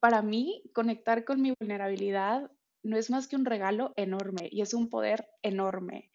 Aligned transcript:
para 0.00 0.22
mí, 0.22 0.62
conectar 0.74 1.24
con 1.24 1.40
mi 1.42 1.52
vulnerabilidad 1.60 2.50
no 2.82 2.96
es 2.96 3.10
más 3.10 3.28
que 3.28 3.36
un 3.36 3.44
regalo 3.44 3.92
enorme 3.96 4.48
y 4.50 4.62
es 4.62 4.74
un 4.74 4.88
poder 4.88 5.28
enorme. 5.42 6.10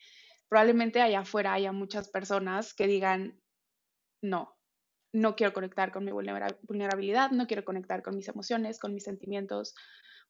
Probablemente 0.50 1.02
allá 1.02 1.20
afuera 1.20 1.54
haya 1.54 1.72
muchas 1.72 2.10
personas 2.10 2.74
que 2.74 2.88
digan, 2.88 3.42
no, 4.22 4.58
no 5.14 5.36
quiero 5.36 5.54
conectar 5.54 5.92
con 5.92 6.04
mi 6.04 6.12
vulnerabilidad, 6.12 7.32
no 7.32 7.48
quiero 7.48 7.64
conectar 7.64 8.02
con 8.02 8.16
mis 8.16 8.28
emociones, 8.28 8.80
con 8.80 8.94
mis 8.94 9.04
sentimientos. 9.04 9.76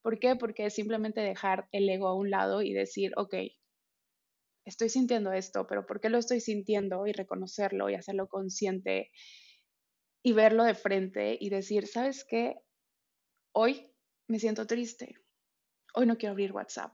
¿Por 0.01 0.19
qué? 0.19 0.35
Porque 0.35 0.65
es 0.67 0.75
simplemente 0.75 1.21
dejar 1.21 1.67
el 1.71 1.89
ego 1.89 2.07
a 2.07 2.15
un 2.15 2.29
lado 2.29 2.61
y 2.61 2.73
decir, 2.73 3.11
ok, 3.15 3.35
estoy 4.65 4.89
sintiendo 4.89 5.31
esto, 5.31 5.65
pero 5.67 5.85
¿por 5.85 6.01
qué 6.01 6.09
lo 6.09 6.17
estoy 6.17 6.41
sintiendo? 6.41 7.07
Y 7.07 7.13
reconocerlo 7.13 7.89
y 7.89 7.95
hacerlo 7.95 8.27
consciente 8.27 9.11
y 10.23 10.33
verlo 10.33 10.63
de 10.63 10.75
frente 10.75 11.37
y 11.39 11.49
decir, 11.49 11.87
¿sabes 11.87 12.25
qué? 12.27 12.55
Hoy 13.57 13.89
me 14.27 14.37
siento 14.37 14.67
triste. 14.67 15.15
Hoy 15.93 16.05
no 16.05 16.17
quiero 16.17 16.33
abrir 16.33 16.51
WhatsApp. 16.51 16.91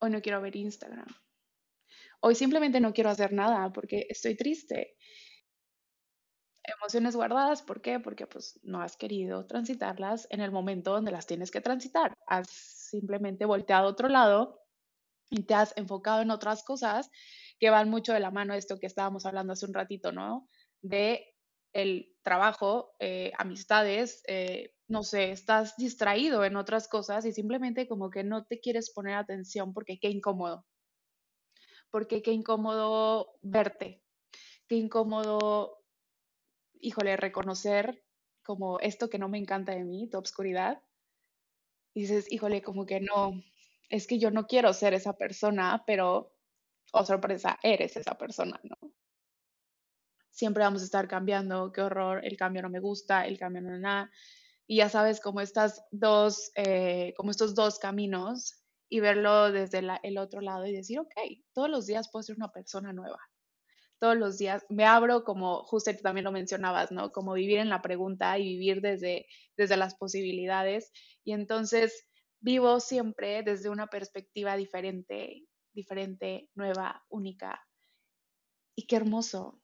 Hoy 0.00 0.08
no 0.08 0.22
quiero 0.22 0.40
ver 0.40 0.56
Instagram. 0.56 1.06
Hoy 2.20 2.34
simplemente 2.36 2.80
no 2.80 2.94
quiero 2.94 3.10
hacer 3.10 3.34
nada 3.34 3.70
porque 3.70 4.06
estoy 4.08 4.34
triste. 4.34 4.96
Emociones 6.64 7.14
guardadas, 7.16 7.60
¿por 7.60 7.82
qué? 7.82 8.00
Porque 8.00 8.26
pues 8.26 8.58
no 8.62 8.80
has 8.80 8.96
querido 8.96 9.44
transitarlas 9.44 10.26
en 10.30 10.40
el 10.40 10.52
momento 10.52 10.92
donde 10.92 11.12
las 11.12 11.26
tienes 11.26 11.50
que 11.50 11.60
transitar. 11.60 12.14
Has 12.26 12.48
simplemente 12.48 13.44
volteado 13.44 13.88
a 13.88 13.90
otro 13.90 14.08
lado 14.08 14.62
y 15.28 15.42
te 15.42 15.52
has 15.52 15.76
enfocado 15.76 16.22
en 16.22 16.30
otras 16.30 16.64
cosas 16.64 17.10
que 17.58 17.68
van 17.68 17.90
mucho 17.90 18.14
de 18.14 18.20
la 18.20 18.30
mano 18.30 18.54
de 18.54 18.60
esto 18.60 18.78
que 18.80 18.86
estábamos 18.86 19.26
hablando 19.26 19.52
hace 19.52 19.66
un 19.66 19.74
ratito, 19.74 20.12
¿no? 20.12 20.48
De 20.80 21.26
el 21.78 22.12
trabajo, 22.22 22.96
eh, 22.98 23.32
amistades, 23.38 24.22
eh, 24.26 24.74
no 24.88 25.04
sé, 25.04 25.30
estás 25.30 25.76
distraído 25.76 26.44
en 26.44 26.56
otras 26.56 26.88
cosas 26.88 27.24
y 27.24 27.32
simplemente 27.32 27.86
como 27.86 28.10
que 28.10 28.24
no 28.24 28.44
te 28.46 28.58
quieres 28.58 28.90
poner 28.90 29.14
atención 29.14 29.72
porque 29.72 30.00
qué 30.00 30.08
incómodo. 30.10 30.66
Porque 31.90 32.20
qué 32.20 32.32
incómodo 32.32 33.38
verte, 33.42 34.02
qué 34.68 34.76
incómodo, 34.76 35.84
híjole, 36.80 37.16
reconocer 37.16 38.02
como 38.42 38.80
esto 38.80 39.08
que 39.08 39.18
no 39.18 39.28
me 39.28 39.38
encanta 39.38 39.72
de 39.72 39.84
mí, 39.84 40.08
tu 40.10 40.18
obscuridad. 40.18 40.82
Y 41.94 42.02
dices, 42.02 42.30
híjole, 42.32 42.60
como 42.62 42.86
que 42.86 43.00
no, 43.00 43.40
es 43.88 44.06
que 44.08 44.18
yo 44.18 44.30
no 44.32 44.46
quiero 44.46 44.72
ser 44.72 44.94
esa 44.94 45.12
persona, 45.16 45.84
pero, 45.86 46.34
oh 46.92 47.04
sorpresa, 47.04 47.58
eres 47.62 47.96
esa 47.96 48.18
persona, 48.18 48.60
¿no? 48.64 48.87
Siempre 50.38 50.62
vamos 50.62 50.82
a 50.82 50.84
estar 50.84 51.08
cambiando, 51.08 51.72
qué 51.72 51.80
horror, 51.80 52.24
el 52.24 52.36
cambio 52.36 52.62
no 52.62 52.70
me 52.70 52.78
gusta, 52.78 53.26
el 53.26 53.36
cambio 53.36 53.60
no 53.60 53.76
nada. 53.76 54.08
Y 54.68 54.76
ya 54.76 54.88
sabes, 54.88 55.18
como 55.18 55.40
estas 55.40 55.84
dos, 55.90 56.52
eh, 56.54 57.12
como 57.16 57.32
estos 57.32 57.56
dos 57.56 57.80
caminos 57.80 58.62
y 58.88 59.00
verlo 59.00 59.50
desde 59.50 59.82
el 60.04 60.16
otro 60.16 60.40
lado 60.40 60.64
y 60.64 60.72
decir, 60.72 61.00
ok, 61.00 61.12
todos 61.52 61.68
los 61.68 61.86
días 61.86 62.08
puedo 62.12 62.22
ser 62.22 62.36
una 62.36 62.52
persona 62.52 62.92
nueva. 62.92 63.18
Todos 63.98 64.16
los 64.16 64.38
días 64.38 64.64
me 64.68 64.84
abro 64.84 65.24
como, 65.24 65.64
justo 65.64 65.90
tú 65.90 66.02
también 66.02 66.22
lo 66.22 66.30
mencionabas, 66.30 66.92
¿no? 66.92 67.10
Como 67.10 67.32
vivir 67.32 67.58
en 67.58 67.68
la 67.68 67.82
pregunta 67.82 68.38
y 68.38 68.44
vivir 68.44 68.80
desde, 68.80 69.26
desde 69.56 69.76
las 69.76 69.96
posibilidades. 69.96 70.92
Y 71.24 71.32
entonces 71.32 72.06
vivo 72.38 72.78
siempre 72.78 73.42
desde 73.42 73.70
una 73.70 73.88
perspectiva 73.88 74.56
diferente, 74.56 75.48
diferente, 75.72 76.48
nueva, 76.54 77.04
única. 77.08 77.66
Y 78.76 78.86
qué 78.86 78.94
hermoso, 78.94 79.60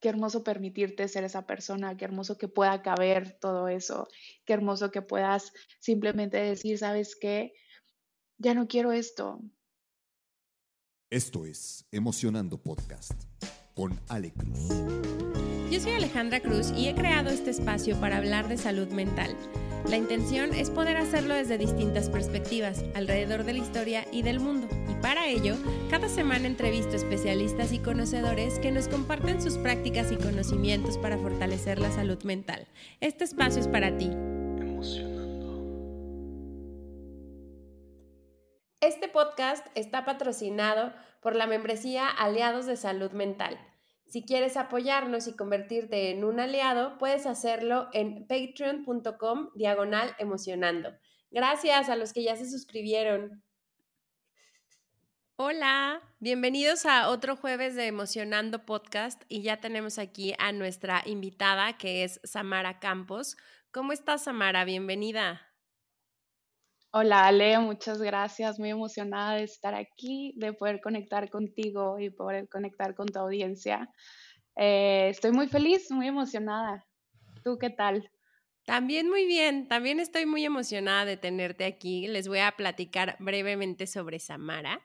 qué 0.00 0.08
hermoso 0.08 0.42
permitirte 0.44 1.08
ser 1.08 1.24
esa 1.24 1.46
persona, 1.46 1.96
qué 1.96 2.04
hermoso 2.04 2.38
que 2.38 2.48
pueda 2.48 2.82
caber 2.82 3.38
todo 3.40 3.68
eso, 3.68 4.08
qué 4.44 4.52
hermoso 4.52 4.90
que 4.90 5.02
puedas 5.02 5.52
simplemente 5.80 6.36
decir, 6.36 6.78
¿sabes 6.78 7.16
qué? 7.20 7.54
Ya 8.38 8.54
no 8.54 8.68
quiero 8.68 8.92
esto. 8.92 9.40
Esto 11.10 11.46
es 11.46 11.86
Emocionando 11.92 12.62
Podcast 12.62 13.12
con 13.74 13.98
Ale 14.08 14.32
Cruz. 14.32 14.68
Yo 15.70 15.80
soy 15.80 15.92
Alejandra 15.92 16.40
Cruz 16.40 16.70
y 16.76 16.88
he 16.88 16.94
creado 16.94 17.30
este 17.30 17.50
espacio 17.50 17.98
para 18.00 18.18
hablar 18.18 18.48
de 18.48 18.56
salud 18.56 18.88
mental 18.88 19.36
la 19.88 19.96
intención 19.96 20.52
es 20.52 20.68
poder 20.68 20.96
hacerlo 20.96 21.34
desde 21.34 21.58
distintas 21.58 22.10
perspectivas, 22.10 22.84
alrededor 22.94 23.44
de 23.44 23.52
la 23.52 23.60
historia 23.60 24.04
y 24.10 24.22
del 24.22 24.40
mundo. 24.40 24.66
Para 25.02 25.26
ello, 25.28 25.54
cada 25.90 26.08
semana 26.08 26.46
entrevisto 26.46 26.96
especialistas 26.96 27.72
y 27.72 27.78
conocedores 27.78 28.58
que 28.58 28.72
nos 28.72 28.88
comparten 28.88 29.40
sus 29.40 29.58
prácticas 29.58 30.10
y 30.12 30.16
conocimientos 30.16 30.98
para 30.98 31.18
fortalecer 31.18 31.78
la 31.78 31.90
salud 31.90 32.22
mental. 32.24 32.66
Este 33.00 33.24
espacio 33.24 33.60
es 33.60 33.68
para 33.68 33.96
ti. 33.96 34.10
Este 38.80 39.08
podcast 39.08 39.66
está 39.74 40.04
patrocinado 40.04 40.92
por 41.20 41.34
la 41.34 41.46
membresía 41.46 42.08
Aliados 42.08 42.66
de 42.66 42.76
Salud 42.76 43.12
Mental 43.12 43.58
si 44.08 44.24
quieres 44.24 44.56
apoyarnos 44.56 45.26
y 45.26 45.34
convertirte 45.34 46.10
en 46.10 46.24
un 46.24 46.38
aliado, 46.38 46.96
puedes 46.98 47.26
hacerlo 47.26 47.88
en 47.92 48.26
patreon.com 48.28 49.50
diagonal 49.54 50.14
emocionando. 50.18 50.90
Gracias 51.30 51.88
a 51.88 51.96
los 51.96 52.12
que 52.12 52.22
ya 52.22 52.36
se 52.36 52.48
suscribieron. 52.48 53.42
Hola, 55.38 56.00
bienvenidos 56.18 56.86
a 56.86 57.10
otro 57.10 57.36
jueves 57.36 57.74
de 57.74 57.86
Emocionando 57.88 58.64
Podcast 58.64 59.22
y 59.28 59.42
ya 59.42 59.60
tenemos 59.60 59.98
aquí 59.98 60.32
a 60.38 60.50
nuestra 60.52 61.02
invitada 61.04 61.76
que 61.76 62.04
es 62.04 62.20
Samara 62.24 62.78
Campos. 62.78 63.36
¿Cómo 63.70 63.92
estás, 63.92 64.24
Samara? 64.24 64.64
Bienvenida. 64.64 65.42
Hola 66.90 67.26
Ale, 67.26 67.58
muchas 67.58 68.00
gracias, 68.00 68.58
muy 68.58 68.70
emocionada 68.70 69.34
de 69.34 69.42
estar 69.42 69.74
aquí, 69.74 70.32
de 70.36 70.54
poder 70.54 70.80
conectar 70.80 71.28
contigo 71.28 71.98
y 72.00 72.08
poder 72.08 72.48
conectar 72.48 72.94
con 72.94 73.06
tu 73.06 73.18
audiencia. 73.18 73.90
Eh, 74.56 75.08
estoy 75.10 75.32
muy 75.32 75.48
feliz, 75.48 75.90
muy 75.90 76.06
emocionada. 76.06 76.86
¿Tú 77.44 77.58
qué 77.58 77.68
tal? 77.68 78.10
También 78.64 79.10
muy 79.10 79.26
bien, 79.26 79.68
también 79.68 80.00
estoy 80.00 80.24
muy 80.24 80.46
emocionada 80.46 81.04
de 81.04 81.18
tenerte 81.18 81.66
aquí. 81.66 82.06
Les 82.06 82.26
voy 82.26 82.38
a 82.38 82.52
platicar 82.52 83.16
brevemente 83.20 83.86
sobre 83.86 84.18
Samara. 84.18 84.80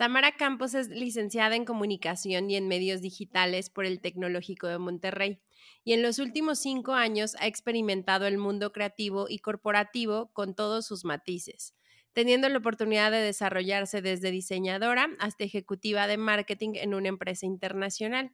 Samara 0.00 0.32
Campos 0.32 0.72
es 0.72 0.88
licenciada 0.88 1.56
en 1.56 1.66
comunicación 1.66 2.48
y 2.48 2.56
en 2.56 2.68
medios 2.68 3.02
digitales 3.02 3.68
por 3.68 3.84
el 3.84 4.00
Tecnológico 4.00 4.66
de 4.66 4.78
Monterrey 4.78 5.42
y 5.84 5.92
en 5.92 6.00
los 6.00 6.18
últimos 6.18 6.58
cinco 6.58 6.94
años 6.94 7.36
ha 7.38 7.46
experimentado 7.46 8.26
el 8.26 8.38
mundo 8.38 8.72
creativo 8.72 9.26
y 9.28 9.40
corporativo 9.40 10.30
con 10.32 10.54
todos 10.54 10.86
sus 10.86 11.04
matices, 11.04 11.74
teniendo 12.14 12.48
la 12.48 12.56
oportunidad 12.56 13.10
de 13.10 13.18
desarrollarse 13.18 14.00
desde 14.00 14.30
diseñadora 14.30 15.10
hasta 15.18 15.44
ejecutiva 15.44 16.06
de 16.06 16.16
marketing 16.16 16.76
en 16.76 16.94
una 16.94 17.08
empresa 17.08 17.44
internacional. 17.44 18.32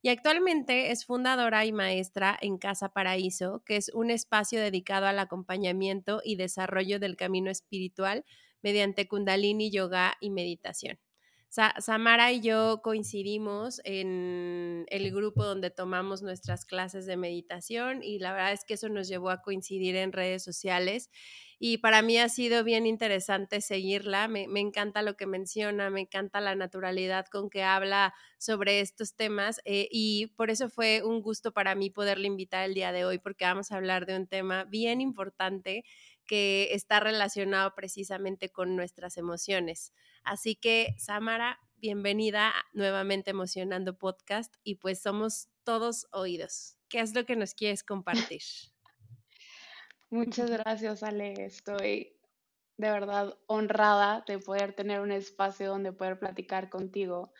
Y 0.00 0.10
actualmente 0.10 0.92
es 0.92 1.04
fundadora 1.04 1.64
y 1.64 1.72
maestra 1.72 2.38
en 2.40 2.58
Casa 2.58 2.90
Paraíso, 2.90 3.64
que 3.66 3.74
es 3.74 3.90
un 3.92 4.12
espacio 4.12 4.60
dedicado 4.60 5.06
al 5.06 5.18
acompañamiento 5.18 6.20
y 6.24 6.36
desarrollo 6.36 7.00
del 7.00 7.16
camino 7.16 7.50
espiritual 7.50 8.24
mediante 8.62 9.08
kundalini, 9.08 9.72
yoga 9.72 10.16
y 10.20 10.30
meditación. 10.30 10.96
Samara 11.50 12.30
y 12.30 12.40
yo 12.40 12.82
coincidimos 12.82 13.80
en 13.84 14.84
el 14.88 15.10
grupo 15.10 15.44
donde 15.44 15.70
tomamos 15.70 16.22
nuestras 16.22 16.66
clases 16.66 17.06
de 17.06 17.16
meditación 17.16 18.02
y 18.02 18.18
la 18.18 18.32
verdad 18.32 18.52
es 18.52 18.64
que 18.64 18.74
eso 18.74 18.90
nos 18.90 19.08
llevó 19.08 19.30
a 19.30 19.40
coincidir 19.40 19.96
en 19.96 20.12
redes 20.12 20.44
sociales 20.44 21.10
y 21.58 21.78
para 21.78 22.02
mí 22.02 22.18
ha 22.18 22.28
sido 22.28 22.62
bien 22.62 22.86
interesante 22.86 23.60
seguirla. 23.60 24.28
Me, 24.28 24.44
encanta 24.60 25.02
lo 25.02 25.16
que 25.16 25.26
menciona, 25.26 25.90
me 25.90 26.02
encanta 26.02 26.40
la 26.40 26.54
naturalidad 26.54 27.26
con 27.26 27.50
que 27.50 27.64
habla 27.64 28.14
sobre 28.38 28.80
estos 28.80 29.16
temas 29.16 29.60
eh, 29.64 29.88
y 29.90 30.28
por 30.36 30.50
eso 30.50 30.68
fue 30.68 31.02
un 31.02 31.20
gusto 31.22 31.52
para 31.52 31.74
mí 31.74 31.90
poderle 31.90 32.28
invitar 32.28 32.64
el 32.64 32.74
día 32.74 32.92
de 32.92 33.04
hoy 33.04 33.18
porque 33.18 33.44
vamos 33.44 33.72
a 33.72 33.76
hablar 33.76 34.06
de 34.06 34.16
un 34.16 34.26
tema 34.26 34.64
bien 34.64 35.00
importante 35.00 35.84
que 36.26 36.68
está 36.74 37.00
relacionado 37.00 37.74
precisamente 37.74 38.50
con 38.50 38.76
nuestras 38.76 39.16
emociones. 39.16 39.92
Así 40.28 40.56
que, 40.56 40.94
Samara, 40.98 41.58
bienvenida 41.78 42.52
nuevamente 42.74 43.30
Emocionando 43.30 43.96
Podcast 43.96 44.54
y 44.62 44.74
pues 44.74 45.00
somos 45.00 45.48
todos 45.64 46.06
oídos. 46.12 46.76
¿Qué 46.90 47.00
es 47.00 47.14
lo 47.14 47.24
que 47.24 47.34
nos 47.34 47.54
quieres 47.54 47.82
compartir? 47.82 48.42
Muchas 50.10 50.50
gracias, 50.50 51.02
Ale. 51.02 51.32
Estoy 51.46 52.14
de 52.76 52.90
verdad 52.90 53.38
honrada 53.46 54.22
de 54.26 54.38
poder 54.38 54.74
tener 54.74 55.00
un 55.00 55.12
espacio 55.12 55.68
donde 55.68 55.92
poder 55.92 56.18
platicar 56.18 56.68
contigo 56.68 57.32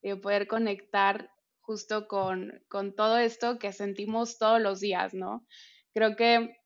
y 0.00 0.08
de 0.08 0.16
poder 0.16 0.46
conectar 0.46 1.30
justo 1.60 2.08
con, 2.08 2.64
con 2.68 2.94
todo 2.96 3.18
esto 3.18 3.58
que 3.58 3.74
sentimos 3.74 4.38
todos 4.38 4.62
los 4.62 4.80
días, 4.80 5.12
¿no? 5.12 5.46
Creo 5.92 6.16
que 6.16 6.56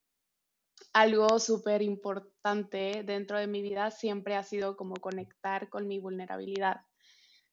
algo 0.93 1.39
súper 1.39 1.81
importante 1.81 3.03
dentro 3.03 3.37
de 3.37 3.47
mi 3.47 3.61
vida 3.61 3.91
siempre 3.91 4.35
ha 4.35 4.43
sido 4.43 4.77
como 4.77 4.95
conectar 4.95 5.69
con 5.69 5.87
mi 5.87 5.99
vulnerabilidad, 5.99 6.81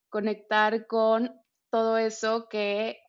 conectar 0.09 0.87
con 0.87 1.41
todo 1.71 1.99
eso 1.99 2.49
que 2.49 3.01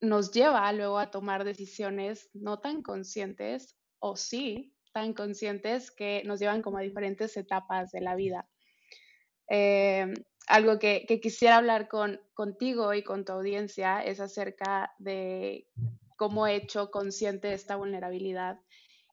nos 0.00 0.32
lleva 0.32 0.72
luego 0.72 0.98
a 0.98 1.10
tomar 1.10 1.44
decisiones 1.44 2.30
no 2.32 2.58
tan 2.58 2.82
conscientes 2.82 3.76
o 3.98 4.16
sí, 4.16 4.74
tan 4.92 5.12
conscientes 5.14 5.90
que 5.90 6.22
nos 6.24 6.40
llevan 6.40 6.62
como 6.62 6.78
a 6.78 6.82
diferentes 6.82 7.36
etapas 7.36 7.90
de 7.92 8.00
la 8.00 8.16
vida. 8.16 8.48
Eh, 9.48 10.12
algo 10.46 10.78
que, 10.78 11.06
quisiera 11.22 11.58
hablar 11.58 11.88
con, 11.88 12.20
contigo 12.34 12.92
y 12.94 13.02
con 13.02 13.24
tu 13.24 13.32
audiencia 13.32 14.02
es 14.02 14.20
acerca 14.20 14.92
de 14.98 15.66
cómo 16.16 16.46
he 16.46 16.56
hecho 16.56 16.90
consciente 16.90 17.52
esta 17.52 17.76
vulnerabilidad 17.76 18.58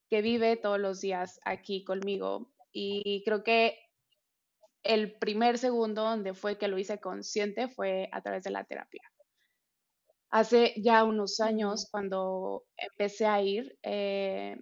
que 0.10 0.22
vive 0.22 0.58
todos 0.58 0.80
los 0.80 1.02
días 1.02 1.40
aquí 1.46 1.84
conmigo. 1.84 2.52
Y 2.72 3.24
creo 3.26 3.44
que 3.44 3.78
el 4.84 5.18
primer 5.18 5.58
segundo 5.58 6.04
donde 6.04 6.34
fue 6.34 6.58
que 6.58 6.68
lo 6.68 6.78
hice 6.78 7.00
consciente 7.00 7.68
fue 7.68 8.10
a 8.12 8.22
través 8.22 8.44
de 8.44 8.52
la 8.52 8.64
terapia. 8.64 9.02
Hace 10.30 10.74
ya 10.78 11.04
unos 11.04 11.40
años, 11.40 11.88
cuando 11.90 12.66
empecé 12.78 13.26
a 13.26 13.42
ir, 13.42 13.78
eh, 13.84 14.58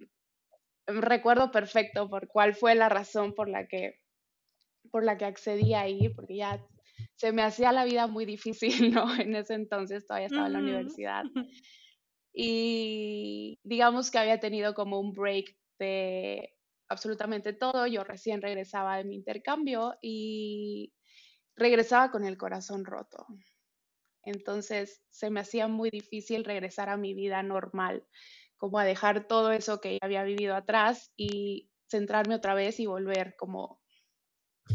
recuerdo 0.86 1.50
perfecto 1.50 2.08
por 2.08 2.28
cuál 2.28 2.54
fue 2.54 2.74
la 2.74 2.88
razón 2.88 3.34
por 3.34 3.48
la 3.48 3.66
que 3.66 4.00
por 4.92 5.04
la 5.04 5.18
que 5.18 5.24
accedí 5.24 5.74
a 5.74 5.88
ir, 5.88 6.14
porque 6.14 6.36
ya 6.36 6.64
se 7.16 7.32
me 7.32 7.42
hacía 7.42 7.72
la 7.72 7.84
vida 7.84 8.06
muy 8.06 8.24
difícil, 8.24 8.70
¿no? 8.94 9.14
En 9.16 9.34
ese 9.34 9.54
entonces 9.54 10.06
todavía 10.06 10.28
estaba 10.28 10.46
en 10.46 10.52
la 10.52 10.58
universidad. 10.60 11.24
Y 12.38 13.58
digamos 13.64 14.10
que 14.10 14.18
había 14.18 14.38
tenido 14.40 14.74
como 14.74 15.00
un 15.00 15.12
break 15.12 15.56
de 15.78 16.54
absolutamente 16.86 17.54
todo. 17.54 17.86
Yo 17.86 18.04
recién 18.04 18.42
regresaba 18.42 18.98
de 18.98 19.04
mi 19.04 19.14
intercambio 19.14 19.94
y 20.02 20.92
regresaba 21.56 22.10
con 22.10 22.26
el 22.26 22.36
corazón 22.36 22.84
roto. 22.84 23.26
Entonces 24.22 25.02
se 25.08 25.30
me 25.30 25.40
hacía 25.40 25.66
muy 25.66 25.88
difícil 25.88 26.44
regresar 26.44 26.90
a 26.90 26.98
mi 26.98 27.14
vida 27.14 27.42
normal, 27.42 28.06
como 28.58 28.78
a 28.78 28.84
dejar 28.84 29.26
todo 29.26 29.50
eso 29.52 29.80
que 29.80 29.98
había 30.02 30.22
vivido 30.22 30.54
atrás 30.54 31.12
y 31.16 31.70
centrarme 31.88 32.34
otra 32.34 32.52
vez 32.52 32.80
y 32.80 32.86
volver 32.86 33.34
como 33.36 33.80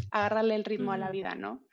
agarrarle 0.10 0.56
el 0.56 0.64
ritmo 0.64 0.94
a 0.94 0.98
la 0.98 1.12
vida, 1.12 1.36
¿no? 1.36 1.64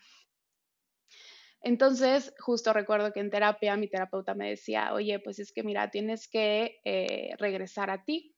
Entonces, 1.60 2.32
justo 2.38 2.72
recuerdo 2.72 3.12
que 3.12 3.20
en 3.20 3.30
terapia 3.30 3.76
mi 3.76 3.88
terapeuta 3.88 4.34
me 4.34 4.50
decía, 4.50 4.92
oye, 4.94 5.18
pues 5.18 5.38
es 5.38 5.52
que 5.52 5.62
mira, 5.62 5.90
tienes 5.90 6.28
que 6.28 6.80
eh, 6.84 7.30
regresar 7.38 7.90
a 7.90 8.04
ti, 8.04 8.34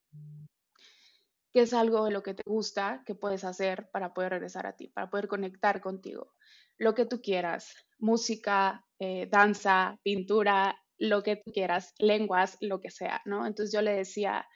que 1.53 1.61
es 1.61 1.73
algo 1.73 2.05
de 2.05 2.11
lo 2.11 2.23
que 2.23 2.33
te 2.33 2.43
gusta, 2.45 3.03
que 3.05 3.15
puedes 3.15 3.43
hacer 3.43 3.89
para 3.91 4.13
poder 4.13 4.31
regresar 4.31 4.65
a 4.65 4.75
ti, 4.75 4.87
para 4.87 5.09
poder 5.09 5.27
conectar 5.27 5.81
contigo. 5.81 6.33
Lo 6.77 6.95
que 6.95 7.05
tú 7.05 7.21
quieras, 7.21 7.75
música, 7.99 8.85
eh, 8.99 9.27
danza, 9.29 9.99
pintura, 10.03 10.81
lo 10.97 11.21
que 11.23 11.35
tú 11.35 11.51
quieras, 11.51 11.93
lenguas, 11.99 12.57
lo 12.61 12.79
que 12.79 12.89
sea, 12.89 13.21
¿no? 13.25 13.45
Entonces 13.45 13.73
yo 13.73 13.81
le 13.81 13.93
decía, 13.93 14.47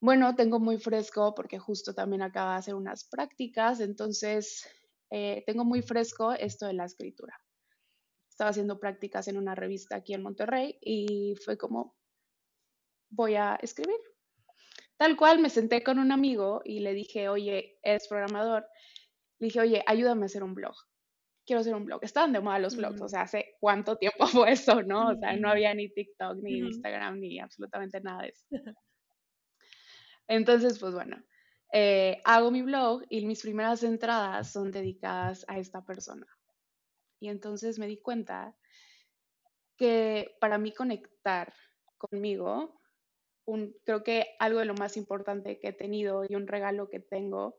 bueno, 0.00 0.34
tengo 0.36 0.60
muy 0.60 0.78
fresco 0.78 1.34
porque 1.34 1.58
justo 1.58 1.94
también 1.94 2.22
acaba 2.22 2.52
de 2.52 2.58
hacer 2.58 2.74
unas 2.74 3.04
prácticas, 3.08 3.80
entonces 3.80 4.66
eh, 5.10 5.42
tengo 5.46 5.64
muy 5.64 5.82
fresco 5.82 6.32
esto 6.32 6.66
de 6.66 6.74
la 6.74 6.84
escritura. 6.84 7.43
Estaba 8.34 8.50
haciendo 8.50 8.80
prácticas 8.80 9.28
en 9.28 9.36
una 9.36 9.54
revista 9.54 9.94
aquí 9.94 10.12
en 10.12 10.24
Monterrey 10.24 10.76
y 10.80 11.36
fue 11.44 11.56
como, 11.56 11.94
voy 13.08 13.36
a 13.36 13.54
escribir. 13.62 13.94
Tal 14.96 15.16
cual 15.16 15.38
me 15.38 15.48
senté 15.50 15.84
con 15.84 16.00
un 16.00 16.10
amigo 16.10 16.60
y 16.64 16.80
le 16.80 16.94
dije, 16.94 17.28
oye, 17.28 17.78
es 17.84 18.08
programador. 18.08 18.66
Le 19.38 19.46
dije, 19.46 19.60
oye, 19.60 19.84
ayúdame 19.86 20.22
a 20.22 20.26
hacer 20.26 20.42
un 20.42 20.52
blog. 20.52 20.74
Quiero 21.46 21.60
hacer 21.60 21.76
un 21.76 21.84
blog. 21.84 22.02
Estaban 22.02 22.32
de 22.32 22.40
moda 22.40 22.58
los 22.58 22.74
blogs, 22.74 23.00
o 23.02 23.08
sea, 23.08 23.20
hace 23.20 23.54
cuánto 23.60 23.98
tiempo 23.98 24.26
fue 24.26 24.50
eso, 24.50 24.82
¿no? 24.82 25.10
O 25.10 25.16
sea, 25.16 25.36
no 25.36 25.48
había 25.48 25.72
ni 25.72 25.88
TikTok, 25.88 26.38
ni 26.42 26.58
Instagram, 26.58 27.20
ni 27.20 27.38
absolutamente 27.38 28.00
nada 28.00 28.22
de 28.22 28.30
eso. 28.30 28.46
Entonces, 30.26 30.80
pues 30.80 30.92
bueno, 30.92 31.22
eh, 31.72 32.20
hago 32.24 32.50
mi 32.50 32.62
blog 32.62 33.04
y 33.08 33.26
mis 33.26 33.42
primeras 33.42 33.84
entradas 33.84 34.50
son 34.50 34.72
dedicadas 34.72 35.44
a 35.46 35.60
esta 35.60 35.84
persona. 35.84 36.26
Y 37.24 37.28
entonces 37.28 37.78
me 37.78 37.86
di 37.86 37.96
cuenta 37.96 38.54
que 39.78 40.36
para 40.40 40.58
mí 40.58 40.74
conectar 40.74 41.54
conmigo, 41.96 42.78
creo 43.84 44.04
que 44.04 44.36
algo 44.38 44.58
de 44.58 44.66
lo 44.66 44.74
más 44.74 44.98
importante 44.98 45.58
que 45.58 45.68
he 45.68 45.72
tenido 45.72 46.26
y 46.28 46.34
un 46.34 46.46
regalo 46.46 46.90
que 46.90 47.00
tengo 47.00 47.56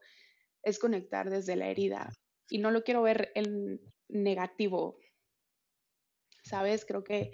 es 0.61 0.77
conectar 0.77 1.31
desde 1.31 1.55
la 1.55 1.67
herida. 1.67 2.13
Y 2.47 2.59
no 2.59 2.69
lo 2.69 2.83
quiero 2.83 3.01
ver 3.01 3.31
en 3.33 3.81
negativo, 4.07 4.99
¿sabes? 6.43 6.85
Creo 6.85 7.03
que 7.03 7.31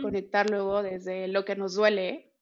conectar 0.00 0.48
luego 0.48 0.82
desde 0.82 1.28
lo 1.28 1.44
que 1.44 1.54
nos 1.54 1.74
duele 1.74 2.32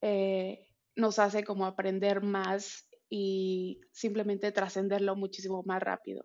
eh, 0.00 0.68
nos 0.96 1.18
hace 1.18 1.44
como 1.44 1.66
aprender 1.66 2.22
más 2.22 2.88
y 3.10 3.82
simplemente 3.92 4.52
trascenderlo 4.52 5.16
muchísimo 5.16 5.62
más 5.64 5.82
rápido. 5.82 6.22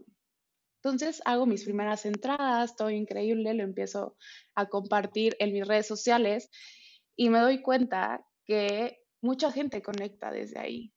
Entonces 0.84 1.22
hago 1.24 1.46
mis 1.46 1.64
primeras 1.64 2.06
entradas, 2.06 2.76
todo 2.76 2.90
increíble, 2.90 3.54
lo 3.54 3.64
empiezo 3.64 4.18
a 4.54 4.68
compartir 4.68 5.36
en 5.40 5.54
mis 5.54 5.66
redes 5.66 5.88
sociales 5.88 6.50
y 7.16 7.30
me 7.30 7.40
doy 7.40 7.62
cuenta 7.62 8.26
que 8.46 9.00
mucha 9.22 9.50
gente 9.50 9.82
conecta 9.82 10.30
desde 10.30 10.60
ahí. 10.60 10.94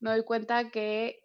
Me 0.00 0.10
doy 0.10 0.24
cuenta 0.24 0.70
que 0.70 1.20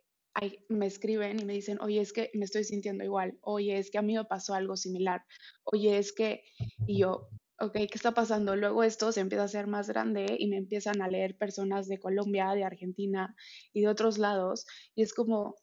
me 0.70 0.86
escriben 0.86 1.42
y 1.42 1.44
me 1.44 1.54
dicen, 1.54 1.82
oye, 1.82 2.00
es 2.00 2.14
que 2.14 2.30
me 2.34 2.46
estoy 2.46 2.64
sintiendo 2.64 3.04
igual, 3.04 3.38
oye, 3.42 3.78
es 3.78 3.92
que 3.92 3.98
a 3.98 4.04
mí 4.04 4.16
me 4.16 4.24
pasó 4.24 4.54
algo 4.54 4.78
similar, 4.78 5.26
oye, 5.66 5.98
es 5.98 6.14
que, 6.14 6.44
y 6.86 7.00
yo, 7.00 7.28
ok, 7.60 7.74
¿qué 7.74 7.90
está 7.96 8.14
pasando? 8.14 8.56
Luego 8.56 8.84
esto 8.84 9.12
se 9.12 9.20
empieza 9.20 9.42
a 9.42 9.46
hacer 9.46 9.68
más 9.68 9.90
grande 9.90 10.38
y 10.40 10.48
me 10.48 10.58
empiezan 10.58 11.02
a 11.02 11.10
leer 11.10 11.38
personas 11.38 11.88
de 11.88 12.00
Colombia, 12.00 12.52
de 12.54 12.64
Argentina 12.64 13.36
y 13.74 13.82
de 13.82 13.88
otros 13.88 14.18
lados. 14.18 14.66
Y 14.96 15.02
es 15.02 15.14
como, 15.14 15.56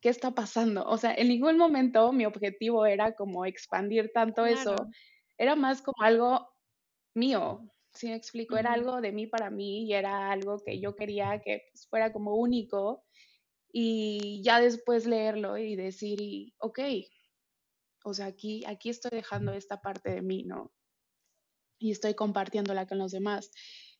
¿qué 0.00 0.08
está 0.08 0.32
pasando? 0.32 0.84
O 0.86 0.98
sea, 0.98 1.14
en 1.14 1.28
ningún 1.28 1.58
momento 1.58 2.12
mi 2.12 2.26
objetivo 2.26 2.86
era 2.86 3.14
como 3.14 3.44
expandir 3.46 4.10
tanto 4.12 4.46
eso. 4.46 4.76
Era 5.38 5.56
más 5.56 5.82
como 5.82 6.02
algo 6.02 6.48
mío, 7.14 7.70
si 7.94 8.08
me 8.08 8.14
explico, 8.14 8.56
era 8.56 8.72
algo 8.72 9.00
de 9.00 9.12
mí 9.12 9.26
para 9.26 9.50
mí 9.50 9.86
y 9.86 9.94
era 9.94 10.30
algo 10.30 10.58
que 10.64 10.80
yo 10.80 10.96
quería 10.96 11.40
que 11.40 11.64
pues, 11.72 11.86
fuera 11.88 12.12
como 12.12 12.36
único. 12.36 13.04
Y 13.72 14.42
ya 14.44 14.60
después 14.60 15.06
leerlo 15.06 15.58
y 15.58 15.76
decir, 15.76 16.20
y, 16.20 16.54
ok, 16.60 16.80
o 18.04 18.14
sea, 18.14 18.26
aquí, 18.26 18.64
aquí 18.66 18.90
estoy 18.90 19.10
dejando 19.12 19.52
esta 19.52 19.82
parte 19.82 20.10
de 20.10 20.22
mí, 20.22 20.44
¿no? 20.44 20.72
y 21.78 21.90
estoy 21.90 22.14
compartiéndola 22.14 22.86
con 22.86 22.98
los 22.98 23.12
demás. 23.12 23.50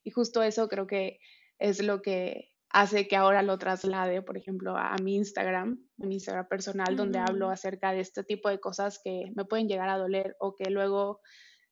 Y 0.04 0.10
justo 0.10 0.42
eso 0.42 0.68
creo 0.68 0.86
que 0.86 1.18
es 1.58 1.82
lo 1.82 2.02
que 2.02 2.52
hace 2.76 3.08
que 3.08 3.16
ahora 3.16 3.42
lo 3.42 3.56
traslade, 3.56 4.20
por 4.20 4.36
ejemplo, 4.36 4.76
a, 4.76 4.94
mi 5.02 5.16
Instagram, 5.16 5.82
a 6.02 6.06
mi 6.06 6.14
Instagram 6.14 6.46
personal, 6.46 6.94
donde 6.94 7.18
hablo 7.18 7.48
acerca 7.48 7.92
de 7.92 8.00
este 8.00 8.22
tipo 8.22 8.50
de 8.50 8.60
cosas 8.60 9.00
que 9.02 9.32
me 9.34 9.46
pueden 9.46 9.66
llegar 9.66 9.88
a 9.88 9.96
doler 9.96 10.36
o 10.40 10.54
que 10.54 10.68
luego, 10.70 11.20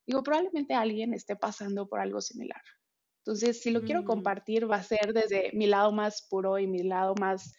digo, 0.07 0.23
probablemente 0.23 0.73
alguien 0.73 1.13
esté 1.13 1.37
pasando 1.37 1.89
por 1.89 2.01
algo 2.01 2.21
similar. 2.21 2.63
Entonces, 3.19 3.61
si 3.61 3.71
lo 3.71 3.83
quiero 3.83 4.03
mm. 4.03 4.07
compartir, 4.07 4.71
va 4.71 4.77
a 4.77 4.83
ser 4.83 5.13
desde 5.13 5.51
mi 5.53 5.67
lado 5.67 5.93
más 5.93 6.27
puro 6.31 6.59
y 6.59 6.67
mi 6.67 6.83
lado 6.83 7.15
más 7.21 7.55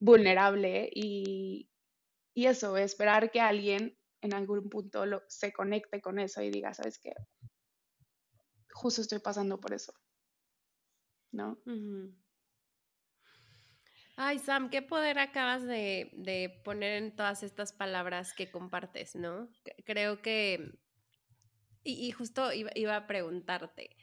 vulnerable 0.00 0.90
y, 0.92 1.70
y 2.34 2.46
eso, 2.46 2.76
esperar 2.76 3.30
que 3.30 3.40
alguien 3.40 3.96
en 4.20 4.34
algún 4.34 4.68
punto 4.68 5.06
lo, 5.06 5.22
se 5.28 5.52
conecte 5.52 6.00
con 6.00 6.18
eso 6.18 6.42
y 6.42 6.50
diga, 6.50 6.74
¿sabes 6.74 6.98
qué? 6.98 7.12
justo 8.78 9.00
estoy 9.00 9.18
pasando 9.18 9.60
por 9.60 9.72
eso. 9.72 9.92
¿No? 11.32 11.58
Ay, 14.20 14.40
Sam, 14.40 14.68
qué 14.68 14.82
poder 14.82 15.20
acabas 15.20 15.64
de, 15.64 16.60
poner 16.64 17.00
en 17.00 17.14
todas 17.14 17.44
estas 17.44 17.72
palabras 17.72 18.34
que 18.34 18.50
compartes, 18.50 19.14
¿no? 19.14 19.48
Creo 19.86 20.22
que, 20.22 20.72
y, 21.84 22.10
justo 22.10 22.52
iba, 22.52 22.96
a 22.96 23.06
preguntarte, 23.06 23.96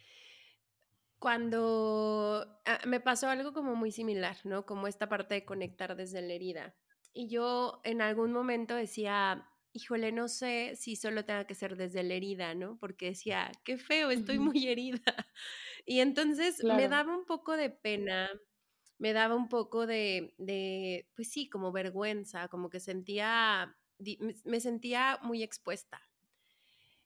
cuando 1.20 2.62
ah, 2.66 2.80
me 2.88 3.02
pasó 3.02 3.28
algo 3.28 3.52
como 3.52 3.76
muy 3.76 3.92
similar, 3.92 4.38
¿no? 4.46 4.66
Como 4.66 4.88
esta 4.88 5.10
parte 5.10 5.36
de 5.36 5.44
conectar 5.44 5.98
desde 5.98 6.22
la 6.22 6.32
herida. 6.32 6.78
Y 7.12 7.28
yo 7.28 7.82
en 7.84 8.02
algún 8.02 8.32
momento 8.32 8.74
decía, 8.74 9.50
híjole, 9.74 10.14
no 10.14 10.30
sé 10.30 10.78
si 10.78 10.96
solo 10.96 11.26
tenga 11.26 11.46
que 11.46 11.56
ser 11.56 11.76
desde 11.76 12.04
la 12.04 12.14
herida, 12.14 12.56
¿no? 12.56 12.78
Porque 12.80 13.08
decía, 13.08 13.52
qué 13.66 13.78
feo, 13.78 14.12
estoy 14.12 14.40
muy 14.40 14.66
herida. 14.66 15.02
Y 15.88 16.00
entonces 16.00 16.64
me 16.64 16.88
daba 16.88 17.16
un 17.16 17.26
poco 17.26 17.56
de 17.56 17.70
pena, 17.70 18.28
me 18.98 19.14
daba 19.14 19.36
un 19.36 19.50
poco 19.50 19.86
de, 19.86 20.34
de, 20.38 21.08
pues 21.16 21.32
sí, 21.32 21.50
como 21.50 21.72
vergüenza, 21.72 22.48
como 22.48 22.70
que 22.70 22.80
sentía, 22.80 23.76
me 24.46 24.60
sentía 24.60 25.20
muy 25.22 25.44
expuesta. 25.44 26.02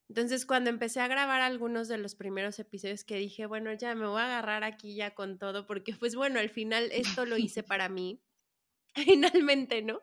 Entonces, 0.10 0.48
cuando 0.48 0.72
empecé 0.72 1.02
a 1.02 1.08
grabar 1.08 1.42
algunos 1.42 1.88
de 1.88 2.00
los 2.00 2.16
primeros 2.16 2.58
episodios 2.58 3.04
que 3.04 3.18
dije, 3.18 3.46
bueno, 3.46 3.72
ya 3.74 3.94
me 3.94 4.08
voy 4.08 4.20
a 4.20 4.26
agarrar 4.26 4.64
aquí 4.64 4.96
ya 4.96 5.14
con 5.14 5.38
todo, 5.38 5.68
porque 5.68 5.94
pues 5.94 6.16
bueno, 6.16 6.40
al 6.40 6.50
final 6.50 6.90
esto 6.92 7.26
lo 7.26 7.38
hice 7.38 7.62
para 7.62 7.90
mí, 7.90 8.20
finalmente, 8.96 9.84
¿no? 9.84 10.02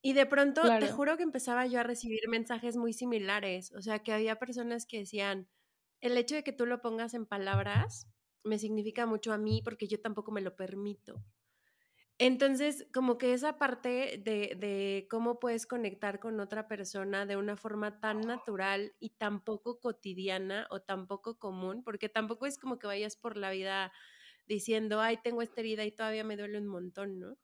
Y 0.00 0.14
de 0.14 0.24
pronto, 0.24 0.62
te 0.78 0.88
juro 0.88 1.18
que 1.18 1.22
empezaba 1.22 1.66
yo 1.66 1.80
a 1.80 1.82
recibir 1.82 2.20
mensajes 2.28 2.76
muy 2.76 2.94
similares, 2.94 3.72
o 3.72 3.82
sea, 3.82 3.98
que 3.98 4.12
había 4.12 4.36
personas 4.36 4.86
que 4.86 5.00
decían, 5.00 5.48
el 6.00 6.16
hecho 6.16 6.34
de 6.34 6.44
que 6.44 6.52
tú 6.52 6.64
lo 6.64 6.80
pongas 6.80 7.12
en 7.12 7.26
palabras 7.26 8.08
me 8.46 8.58
significa 8.58 9.06
mucho 9.06 9.32
a 9.32 9.38
mí 9.38 9.62
porque 9.62 9.88
yo 9.88 10.00
tampoco 10.00 10.32
me 10.32 10.40
lo 10.40 10.56
permito. 10.56 11.22
Entonces, 12.18 12.86
como 12.94 13.18
que 13.18 13.34
esa 13.34 13.58
parte 13.58 14.22
de, 14.24 14.56
de, 14.56 15.06
cómo 15.10 15.38
puedes 15.38 15.66
conectar 15.66 16.18
con 16.18 16.40
otra 16.40 16.66
persona 16.66 17.26
de 17.26 17.36
una 17.36 17.58
forma 17.58 18.00
tan 18.00 18.22
natural 18.22 18.94
y 18.98 19.10
tan 19.10 19.44
poco 19.44 19.80
cotidiana 19.80 20.66
o 20.70 20.80
tan 20.80 21.06
poco 21.06 21.38
común, 21.38 21.82
porque 21.84 22.08
tampoco 22.08 22.46
es 22.46 22.58
como 22.58 22.78
que 22.78 22.86
vayas 22.86 23.16
por 23.16 23.36
la 23.36 23.50
vida 23.50 23.92
diciendo, 24.46 25.00
ay, 25.00 25.18
tengo 25.22 25.42
esta 25.42 25.60
herida 25.60 25.84
y 25.84 25.92
todavía 25.92 26.24
me 26.24 26.38
duele 26.38 26.58
un 26.58 26.68
montón, 26.68 27.18
¿no? 27.18 27.36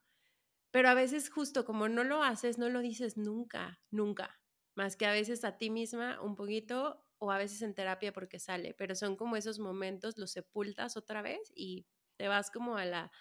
Pero 0.71 0.88
a 0.88 0.94
veces 0.94 1.30
justo 1.30 1.66
como 1.66 1.88
no 1.88 2.04
lo 2.04 2.23
haces, 2.23 2.59
no 2.59 2.71
lo 2.71 2.80
dices 2.80 3.18
nunca, 3.18 3.82
nunca, 3.90 4.40
más 4.75 4.97
que 4.97 5.06
a 5.06 5.12
veces 5.12 5.44
a 5.44 5.59
ti 5.59 5.71
misma 5.71 6.21
un 6.23 6.35
poquito 6.35 7.01
o 7.23 7.31
a 7.31 7.38
veces 7.38 7.62
en 7.62 7.73
terapia 7.73 8.12
porque 8.12 8.41
sale, 8.41 8.75
pero 8.75 8.97
son 8.97 9.14
como 9.14 9.37
esos 9.37 9.61
momentos, 9.61 10.19
los 10.19 10.33
sepultas 10.33 10.97
otra 10.97 11.23
vez 11.23 11.52
y 11.55 11.87
te 12.17 12.26
vas 12.26 12.50
como 12.50 12.76
a 12.76 12.85
la 12.85 13.12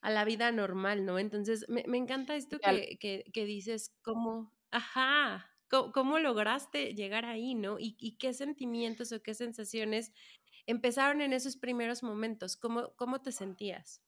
a 0.00 0.10
la 0.10 0.24
vida 0.24 0.50
normal, 0.50 1.04
¿no? 1.04 1.18
Entonces, 1.18 1.64
me, 1.68 1.84
encanta 1.96 2.34
esto 2.34 2.58
que, 2.58 2.98
que, 3.32 3.44
dices, 3.44 3.94
como, 4.02 4.52
ajá, 4.72 5.48
¿cómo, 5.68 6.18
lograste 6.18 6.94
llegar 6.94 7.24
ahí, 7.24 7.54
¿no? 7.54 7.76
Y, 7.78 8.16
qué 8.18 8.34
sentimientos 8.34 9.12
o 9.12 9.22
qué 9.22 9.32
sensaciones 9.32 10.12
empezaron 10.66 11.20
en 11.20 11.32
esos 11.32 11.56
primeros 11.56 12.02
momentos, 12.02 12.56
¿cómo, 12.56 12.92
cómo 12.96 13.22
te 13.22 13.30
sentías? 13.30 14.02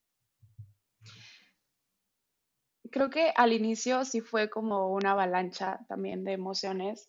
Creo 2.90 3.08
que 3.08 3.32
al 3.36 3.52
inicio 3.52 4.04
sí 4.04 4.20
fue 4.20 4.50
como 4.50 4.92
una 4.92 5.12
avalancha 5.12 5.78
también 5.88 6.24
de 6.24 6.32
emociones. 6.32 7.08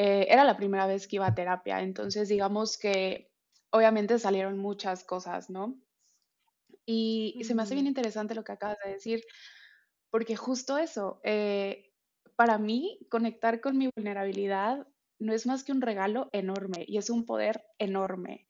Eh, 0.00 0.28
era 0.30 0.44
la 0.44 0.56
primera 0.56 0.86
vez 0.86 1.08
que 1.08 1.16
iba 1.16 1.26
a 1.26 1.34
terapia, 1.34 1.80
entonces 1.80 2.28
digamos 2.28 2.78
que 2.78 3.32
obviamente 3.70 4.20
salieron 4.20 4.56
muchas 4.56 5.02
cosas, 5.02 5.50
¿no? 5.50 5.76
Y, 6.86 7.40
se 7.42 7.52
me 7.56 7.62
hace 7.62 7.74
bien 7.74 7.88
interesante 7.88 8.36
lo 8.36 8.44
que 8.44 8.52
acabas 8.52 8.76
de 8.84 8.92
decir, 8.92 9.24
porque 10.08 10.36
justo 10.36 10.78
eso, 10.78 11.20
eh, 11.24 11.90
para 12.36 12.58
mí, 12.58 13.00
conectar 13.10 13.60
con 13.60 13.76
mi 13.76 13.90
vulnerabilidad 13.96 14.86
no 15.18 15.32
es 15.32 15.46
más 15.46 15.64
que 15.64 15.72
un 15.72 15.80
regalo 15.80 16.28
enorme 16.30 16.84
y 16.86 16.98
es 16.98 17.10
un 17.10 17.26
poder 17.26 17.64
enorme. 17.78 18.46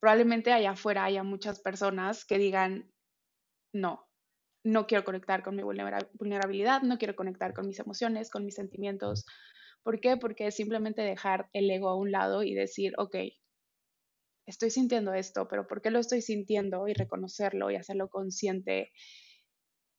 Probablemente 0.00 0.52
allá 0.52 0.72
afuera 0.72 1.04
haya 1.04 1.22
muchas 1.22 1.60
personas 1.60 2.24
que 2.24 2.38
digan, 2.38 2.92
no, 3.72 4.08
no 4.64 4.88
quiero 4.88 5.04
conectar 5.04 5.44
con 5.44 5.54
mi 5.54 5.62
vulnerabilidad, 5.62 6.82
no 6.82 6.98
quiero 6.98 7.14
conectar 7.14 7.54
con 7.54 7.68
mis 7.68 7.78
emociones, 7.78 8.30
con 8.30 8.44
mis 8.44 8.56
sentimientos. 8.56 9.26
¿Por 9.88 10.00
qué? 10.00 10.18
Porque 10.18 10.48
es 10.48 10.54
simplemente 10.54 11.00
dejar 11.00 11.48
el 11.54 11.70
ego 11.70 11.88
a 11.88 11.96
un 11.96 12.12
lado 12.12 12.42
y 12.42 12.52
decir, 12.52 12.92
ok, 12.98 13.16
estoy 14.44 14.68
sintiendo 14.68 15.14
esto, 15.14 15.48
pero 15.48 15.66
¿por 15.66 15.80
qué 15.80 15.90
lo 15.90 15.98
estoy 15.98 16.20
sintiendo? 16.20 16.86
Y 16.88 16.92
reconocerlo 16.92 17.70
y 17.70 17.76
hacerlo 17.76 18.10
consciente 18.10 18.92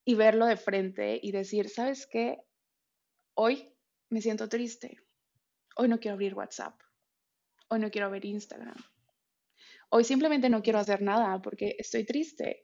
y 0.06 0.14
verlo 0.14 0.46
de 0.46 0.58
frente 0.58 1.20
y 1.20 1.32
decir, 1.32 1.70
¿sabes 1.70 2.06
qué? 2.06 2.38
Hoy 3.34 3.74
me 4.12 4.22
siento 4.22 4.48
triste. 4.48 4.96
Hoy 5.76 5.88
no 5.88 6.00
quiero 6.00 6.14
abrir 6.14 6.36
WhatsApp. 6.36 6.80
Hoy 7.70 7.80
no 7.80 7.90
quiero 7.90 8.12
ver 8.12 8.26
Instagram. 8.26 8.78
Hoy 9.90 10.04
simplemente 10.04 10.50
no 10.50 10.62
quiero 10.62 10.78
hacer 10.78 11.02
nada 11.02 11.42
porque 11.42 11.76
estoy 11.80 12.06
triste. 12.06 12.64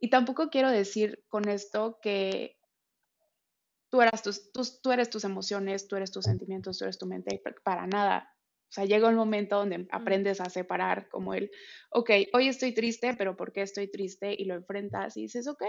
Y 0.00 0.10
tampoco 0.10 0.50
quiero 0.50 0.72
decir 0.72 1.22
con 1.28 1.48
esto 1.48 2.00
que 2.02 2.56
tú, 3.94 4.02
eras 4.02 4.24
tus, 4.24 4.50
tú 4.82 4.90
eres 4.90 5.08
tus 5.08 5.22
emociones, 5.22 5.86
tú 5.86 5.94
eres 5.94 6.10
tus 6.10 6.24
sentimientos, 6.24 6.76
tú 6.76 6.84
eres 6.84 6.98
tu 6.98 7.06
mente, 7.06 7.40
para 7.62 7.86
nada. 7.86 8.28
O 8.68 8.72
sea, 8.72 8.86
llega 8.86 9.08
el 9.08 9.14
momento 9.14 9.54
donde 9.54 9.86
aprendes 9.92 10.40
a 10.40 10.50
separar 10.50 11.08
como 11.08 11.32
el, 11.32 11.48
ok, 11.90 12.10
hoy 12.32 12.48
estoy 12.48 12.74
triste, 12.74 13.14
pero 13.16 13.36
¿por 13.36 13.52
qué 13.52 13.62
estoy 13.62 13.88
triste? 13.88 14.34
Y 14.36 14.46
lo 14.46 14.56
enfrentas 14.56 15.16
y 15.16 15.22
dices, 15.22 15.46
ok, 15.46 15.62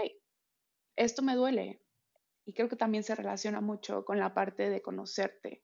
esto 0.96 1.22
me 1.22 1.36
duele. 1.36 1.80
Y 2.44 2.52
creo 2.52 2.68
que 2.68 2.74
también 2.74 3.04
se 3.04 3.14
relaciona 3.14 3.60
mucho 3.60 4.04
con 4.04 4.18
la 4.18 4.34
parte 4.34 4.70
de 4.70 4.82
conocerte, 4.82 5.62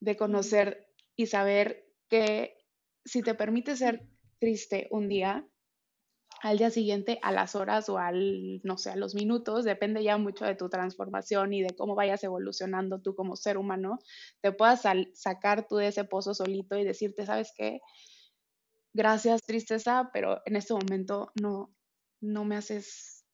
de 0.00 0.16
conocer 0.16 0.88
y 1.16 1.26
saber 1.26 1.86
que 2.08 2.56
si 3.04 3.20
te 3.20 3.34
permite 3.34 3.76
ser 3.76 4.08
triste 4.38 4.88
un 4.90 5.06
día, 5.06 5.46
al 6.42 6.58
día 6.58 6.70
siguiente, 6.70 7.18
a 7.22 7.32
las 7.32 7.54
horas 7.54 7.88
o 7.88 7.98
al, 7.98 8.60
no 8.62 8.76
sé, 8.76 8.90
a 8.90 8.96
los 8.96 9.14
minutos, 9.14 9.64
depende 9.64 10.02
ya 10.02 10.18
mucho 10.18 10.44
de 10.44 10.54
tu 10.54 10.68
transformación 10.68 11.52
y 11.52 11.62
de 11.62 11.74
cómo 11.74 11.94
vayas 11.94 12.22
evolucionando 12.24 13.00
tú 13.00 13.14
como 13.14 13.36
ser 13.36 13.58
humano, 13.58 13.98
te 14.42 14.52
puedas 14.52 14.82
sacar 15.14 15.66
tú 15.66 15.76
de 15.76 15.88
ese 15.88 16.04
pozo 16.04 16.34
solito 16.34 16.76
y 16.76 16.84
decirte, 16.84 17.26
¿sabes 17.26 17.52
qué? 17.56 17.80
Gracias, 18.92 19.42
tristeza, 19.42 20.10
pero 20.12 20.42
en 20.46 20.56
este 20.56 20.74
momento 20.74 21.32
no, 21.40 21.74
no 22.20 22.44
me 22.44 22.56
haces 22.56 23.24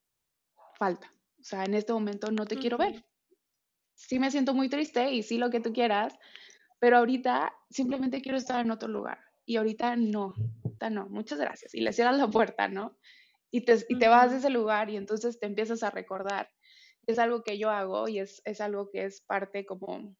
falta. 0.78 1.12
O 1.40 1.44
sea, 1.44 1.64
en 1.64 1.74
este 1.74 1.92
momento 1.92 2.30
no 2.30 2.46
te 2.46 2.56
quiero 2.56 2.78
ver. 2.78 3.04
Sí 3.94 4.18
me 4.18 4.30
siento 4.30 4.54
muy 4.54 4.68
triste 4.68 5.12
y 5.12 5.22
sí 5.22 5.38
lo 5.38 5.50
que 5.50 5.60
tú 5.60 5.72
quieras, 5.72 6.16
pero 6.78 6.98
ahorita 6.98 7.52
simplemente 7.70 8.20
quiero 8.22 8.38
estar 8.38 8.64
en 8.64 8.70
otro 8.70 8.88
lugar 8.88 9.18
y 9.44 9.56
ahorita 9.56 9.96
no, 9.96 10.34
no, 10.90 11.08
muchas 11.08 11.38
gracias. 11.38 11.74
Y 11.74 11.80
le 11.80 11.92
cierras 11.92 12.18
la 12.18 12.28
puerta, 12.28 12.68
¿no? 12.68 12.96
Y 13.50 13.64
te, 13.64 13.76
y 13.88 13.98
te 13.98 14.08
vas 14.08 14.30
de 14.30 14.38
ese 14.38 14.50
lugar 14.50 14.90
y 14.90 14.96
entonces 14.96 15.38
te 15.38 15.46
empiezas 15.46 15.82
a 15.82 15.90
recordar. 15.90 16.48
Es 17.06 17.18
algo 17.18 17.42
que 17.42 17.58
yo 17.58 17.70
hago 17.70 18.08
y 18.08 18.18
es, 18.18 18.40
es 18.44 18.60
algo 18.60 18.90
que 18.90 19.04
es 19.04 19.20
parte 19.22 19.66
como 19.66 20.16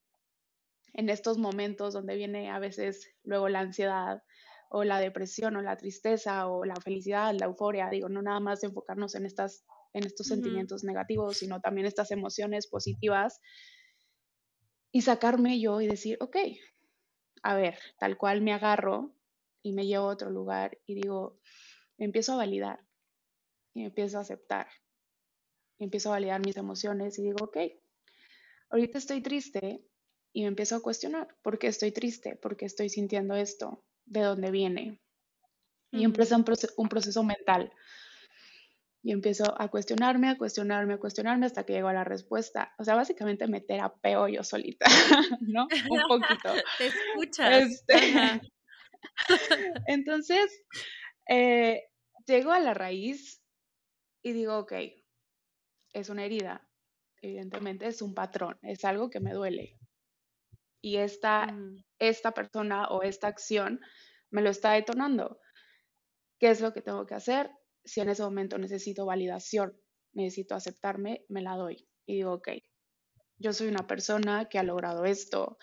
en 0.95 1.09
estos 1.09 1.39
momentos 1.39 1.95
donde 1.95 2.17
viene 2.17 2.51
a 2.51 2.59
veces 2.59 3.11
luego 3.23 3.49
la 3.49 3.61
ansiedad 3.61 4.23
o 4.69 4.85
la 4.85 4.99
depresión 4.99 5.57
o 5.57 5.63
la 5.63 5.77
tristeza 5.77 6.49
o 6.49 6.65
la 6.65 6.77
felicidad, 6.77 7.35
la 7.39 7.47
euforia, 7.47 7.89
digo, 7.91 8.09
no 8.09 8.23
nada 8.23 8.41
más 8.41 8.65
enfocarnos 8.65 9.15
en, 9.15 9.27
estas, 9.27 9.65
en 9.93 10.05
estos 10.05 10.27
sentimientos 10.27 10.83
negativos, 10.83 11.39
sino 11.39 11.61
también 11.61 11.87
estas 11.87 12.11
emociones 12.11 12.67
positivas 12.67 13.41
y 14.91 15.03
sacarme 15.03 15.61
yo 15.61 15.81
y 15.81 15.87
decir, 15.87 16.17
ok, 16.21 16.37
a 17.43 17.55
ver, 17.55 17.79
tal 17.99 18.17
cual 18.17 18.41
me 18.41 18.53
agarro 18.53 19.15
y 19.63 19.73
me 19.73 19.87
llevo 19.87 20.07
a 20.07 20.13
otro 20.13 20.31
lugar 20.31 20.79
y 20.87 20.95
digo, 20.95 21.39
empiezo 21.99 22.33
a 22.33 22.37
validar 22.37 22.81
y 23.75 23.85
empiezo 23.85 24.19
a 24.19 24.23
aceptar. 24.23 24.69
Y 25.79 25.85
empiezo 25.85 26.11
a 26.11 26.13
validar 26.13 26.45
mis 26.45 26.57
emociones 26.57 27.19
y 27.19 27.23
digo, 27.23 27.45
ok, 27.45 27.57
ahorita 28.71 28.99
estoy 28.99 29.21
triste 29.21 29.85
y 30.33 30.43
me 30.43 30.49
empiezo 30.49 30.77
a 30.77 30.83
cuestionar, 30.83 31.29
¿por 31.43 31.59
qué 31.59 31.69
estoy 31.69 31.93
triste? 31.93 32.37
¿Por 32.37 32.57
qué 32.57 32.67
estoy 32.67 32.89
sintiendo 32.89 33.35
esto? 33.35 33.85
¿De 34.05 34.21
dónde 34.21 34.51
viene? 34.51 35.01
Y 35.91 36.05
empieza 36.05 36.37
un, 36.37 36.45
un 36.77 36.89
proceso 36.89 37.23
mental. 37.23 37.71
Y 39.03 39.13
empiezo 39.13 39.61
a 39.61 39.69
cuestionarme, 39.69 40.31
a 40.31 40.39
cuestionarme, 40.39 40.95
a 40.95 40.99
cuestionarme 40.99 41.45
hasta 41.45 41.65
que 41.65 41.75
llego 41.75 41.89
a 41.89 41.93
la 41.93 42.05
respuesta. 42.05 42.73
O 42.79 42.85
sea, 42.85 42.95
básicamente 42.95 43.47
me 43.47 43.61
terapeo 43.61 44.29
yo 44.29 44.43
solita, 44.43 44.87
¿no? 45.41 45.67
Un 45.91 46.03
poquito. 46.09 46.55
Te 46.79 46.87
escuchas. 46.87 47.63
Este, 47.63 48.41
entonces, 49.87 50.65
eh, 51.29 51.85
llego 52.27 52.53
a 52.53 52.61
la 52.61 52.75
raíz 52.75 53.43
y 54.23 54.33
digo, 54.33 54.59
ok, 54.59 54.73
es 55.93 56.09
una 56.09 56.25
herida, 56.25 56.69
evidentemente 57.21 57.87
es 57.87 58.03
un 58.03 58.15
patrón, 58.15 58.59
es 58.63 58.85
algo 58.85 59.11
que 59.11 59.21
me 59.21 59.33
duele. 59.33 59.79
Y 60.81 60.97
esta, 60.97 61.47
mm. 61.47 61.85
esta 61.99 62.33
persona 62.33 62.89
o 62.89 63.03
esta 63.03 63.29
acción 63.29 63.81
me 64.31 64.43
lo 64.43 64.51
está 64.51 64.73
detonando. 64.73 65.39
¿Qué 66.39 66.51
es 66.51 66.61
lo 66.61 66.73
que 66.73 66.83
tengo 66.83 67.07
que 67.07 67.15
hacer? 67.15 67.51
Si 67.85 68.01
en 68.01 68.09
ese 68.09 68.23
momento 68.23 68.59
necesito 68.59 69.07
validación, 69.07 69.77
necesito 70.13 70.55
aceptarme, 70.55 71.25
me 71.29 71.43
la 71.43 71.57
doy. 71.57 71.89
Y 72.07 72.17
digo, 72.17 72.35
ok, 72.35 72.49
yo 73.39 73.53
soy 73.53 73.69
una 73.69 73.87
persona 73.87 74.49
que 74.49 74.59
ha 74.59 74.63
logrado 74.63 75.05
esto, 75.05 75.59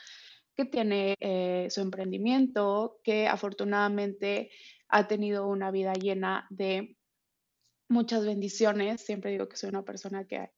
que 0.59 0.65
tiene 0.65 1.15
eh, 1.21 1.67
su 1.69 1.79
emprendimiento, 1.79 2.99
que 3.01 3.27
afortunadamente 3.27 4.51
ha 4.89 5.07
tenido 5.07 5.47
una 5.47 5.71
vida 5.71 5.93
llena 5.93 6.47
de 6.49 6.97
muchas 7.87 8.25
bendiciones. 8.25 8.99
Siempre 8.99 9.31
digo 9.31 9.47
que 9.47 9.55
soy 9.55 9.69
una 9.69 9.85
persona 9.85 10.27
que 10.27 10.51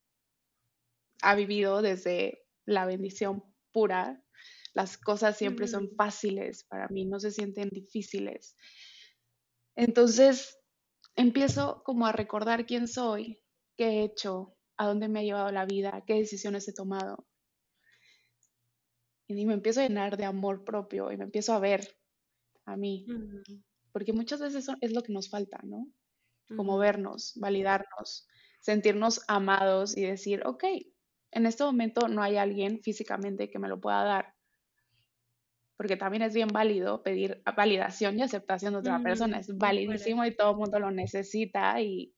ha, 1.21 1.35
vivido 1.35 1.83
desde 1.83 2.47
la 2.65 2.87
bendición 2.87 3.43
pura. 3.71 4.23
Las 4.73 4.97
cosas 4.97 5.37
siempre 5.37 5.67
son 5.67 5.83
mm. 5.83 5.95
fáciles 5.95 6.63
para 6.63 6.87
mí, 6.87 7.05
no 7.05 7.19
se 7.19 7.29
sienten 7.29 7.69
difíciles. 7.69 8.57
Entonces, 9.75 10.57
empiezo 11.15 11.83
como 11.85 12.07
a 12.07 12.11
recordar 12.11 12.65
quién 12.65 12.87
soy, 12.87 13.39
qué 13.77 13.85
he 13.85 14.03
hecho, 14.03 14.57
a 14.77 14.87
dónde 14.87 15.09
me 15.09 15.19
ha 15.19 15.23
llevado 15.23 15.51
la 15.51 15.67
vida, 15.67 16.03
qué 16.07 16.15
decisiones 16.15 16.67
he 16.67 16.73
tomado 16.73 17.27
y 19.37 19.45
me 19.45 19.53
empiezo 19.53 19.79
a 19.79 19.87
llenar 19.87 20.17
de 20.17 20.25
amor 20.25 20.63
propio 20.63 21.11
y 21.11 21.17
me 21.17 21.25
empiezo 21.25 21.53
a 21.53 21.59
ver 21.59 21.87
a 22.65 22.77
mí. 22.77 23.05
Porque 23.91 24.13
muchas 24.13 24.39
veces 24.39 24.63
eso 24.63 24.75
es 24.81 24.93
lo 24.93 25.03
que 25.03 25.13
nos 25.13 25.29
falta, 25.29 25.59
¿no? 25.63 25.87
Como 26.55 26.77
vernos, 26.77 27.33
validarnos, 27.37 28.27
sentirnos 28.59 29.21
amados 29.27 29.97
y 29.97 30.03
decir, 30.03 30.41
ok, 30.45 30.63
en 31.31 31.45
este 31.45 31.63
momento 31.63 32.07
no 32.07 32.21
hay 32.21 32.37
alguien 32.37 32.81
físicamente 32.81 33.49
que 33.49 33.59
me 33.59 33.69
lo 33.69 33.79
pueda 33.79 34.03
dar, 34.03 34.33
porque 35.81 35.97
también 35.97 36.21
es 36.21 36.35
bien 36.35 36.49
válido 36.49 37.01
pedir 37.01 37.41
validación 37.57 38.19
y 38.19 38.21
aceptación 38.21 38.73
de 38.73 38.79
otra 38.81 39.01
persona, 39.01 39.39
es 39.39 39.57
validísimo 39.57 40.23
y 40.23 40.35
todo 40.35 40.51
el 40.51 40.57
mundo 40.57 40.79
lo 40.79 40.91
necesita 40.91 41.81
y, 41.81 42.13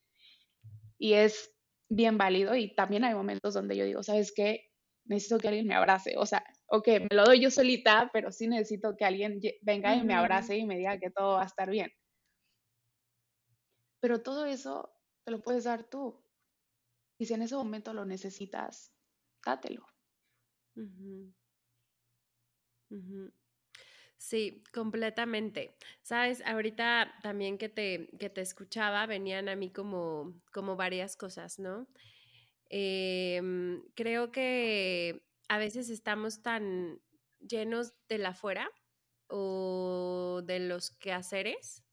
y 0.97 1.13
es 1.13 1.55
bien 1.87 2.17
válido. 2.17 2.57
Y 2.57 2.75
también 2.75 3.05
hay 3.05 3.13
momentos 3.13 3.53
donde 3.53 3.77
yo 3.77 3.85
digo, 3.85 4.03
¿sabes 4.03 4.33
qué? 4.35 4.69
Necesito 5.05 5.37
que 5.37 5.47
alguien 5.47 5.65
me 5.65 5.75
abrace, 5.75 6.15
o 6.17 6.25
sea, 6.25 6.43
ok, 6.73 6.87
me 6.87 7.15
lo 7.15 7.23
doy 7.23 7.39
yo 7.39 7.51
solita, 7.51 8.09
pero 8.11 8.31
sí 8.31 8.47
necesito 8.47 8.97
que 8.97 9.05
alguien 9.05 9.39
venga 9.61 9.95
y 9.95 10.03
me 10.03 10.15
abrace 10.15 10.57
y 10.57 10.65
me 10.65 10.75
diga 10.75 10.97
que 10.97 11.11
todo 11.11 11.35
va 11.35 11.43
a 11.43 11.45
estar 11.45 11.69
bien. 11.69 11.91
Pero 13.99 14.23
todo 14.23 14.47
eso 14.47 14.91
te 15.23 15.31
lo 15.31 15.39
puedes 15.39 15.65
dar 15.65 15.83
tú. 15.83 16.19
Y 17.19 17.27
si 17.27 17.35
en 17.35 17.43
ese 17.43 17.55
momento 17.55 17.93
lo 17.93 18.05
necesitas, 18.05 18.91
dátelo. 19.45 19.85
Sí, 24.17 24.63
completamente. 24.73 25.77
Sabes, 26.01 26.41
ahorita 26.43 27.19
también 27.21 27.59
que 27.59 27.69
te, 27.69 28.09
que 28.17 28.31
te 28.31 28.41
escuchaba, 28.41 29.05
venían 29.05 29.47
a 29.47 29.55
mí 29.55 29.71
como, 29.71 30.41
como 30.51 30.75
varias 30.75 31.15
cosas, 31.15 31.59
¿no? 31.59 31.87
Em, 32.69 33.83
creo 33.93 34.31
que 34.31 35.23
a 35.53 35.59
veces 35.59 35.91
estamos 35.91 36.41
tan 36.41 36.99
llenos 37.39 37.93
de 38.09 38.17
la 38.17 38.33
fuera 38.33 38.71
o 39.27 40.41
de 40.43 40.57
los 40.57 40.89
quehaceres 40.89 41.83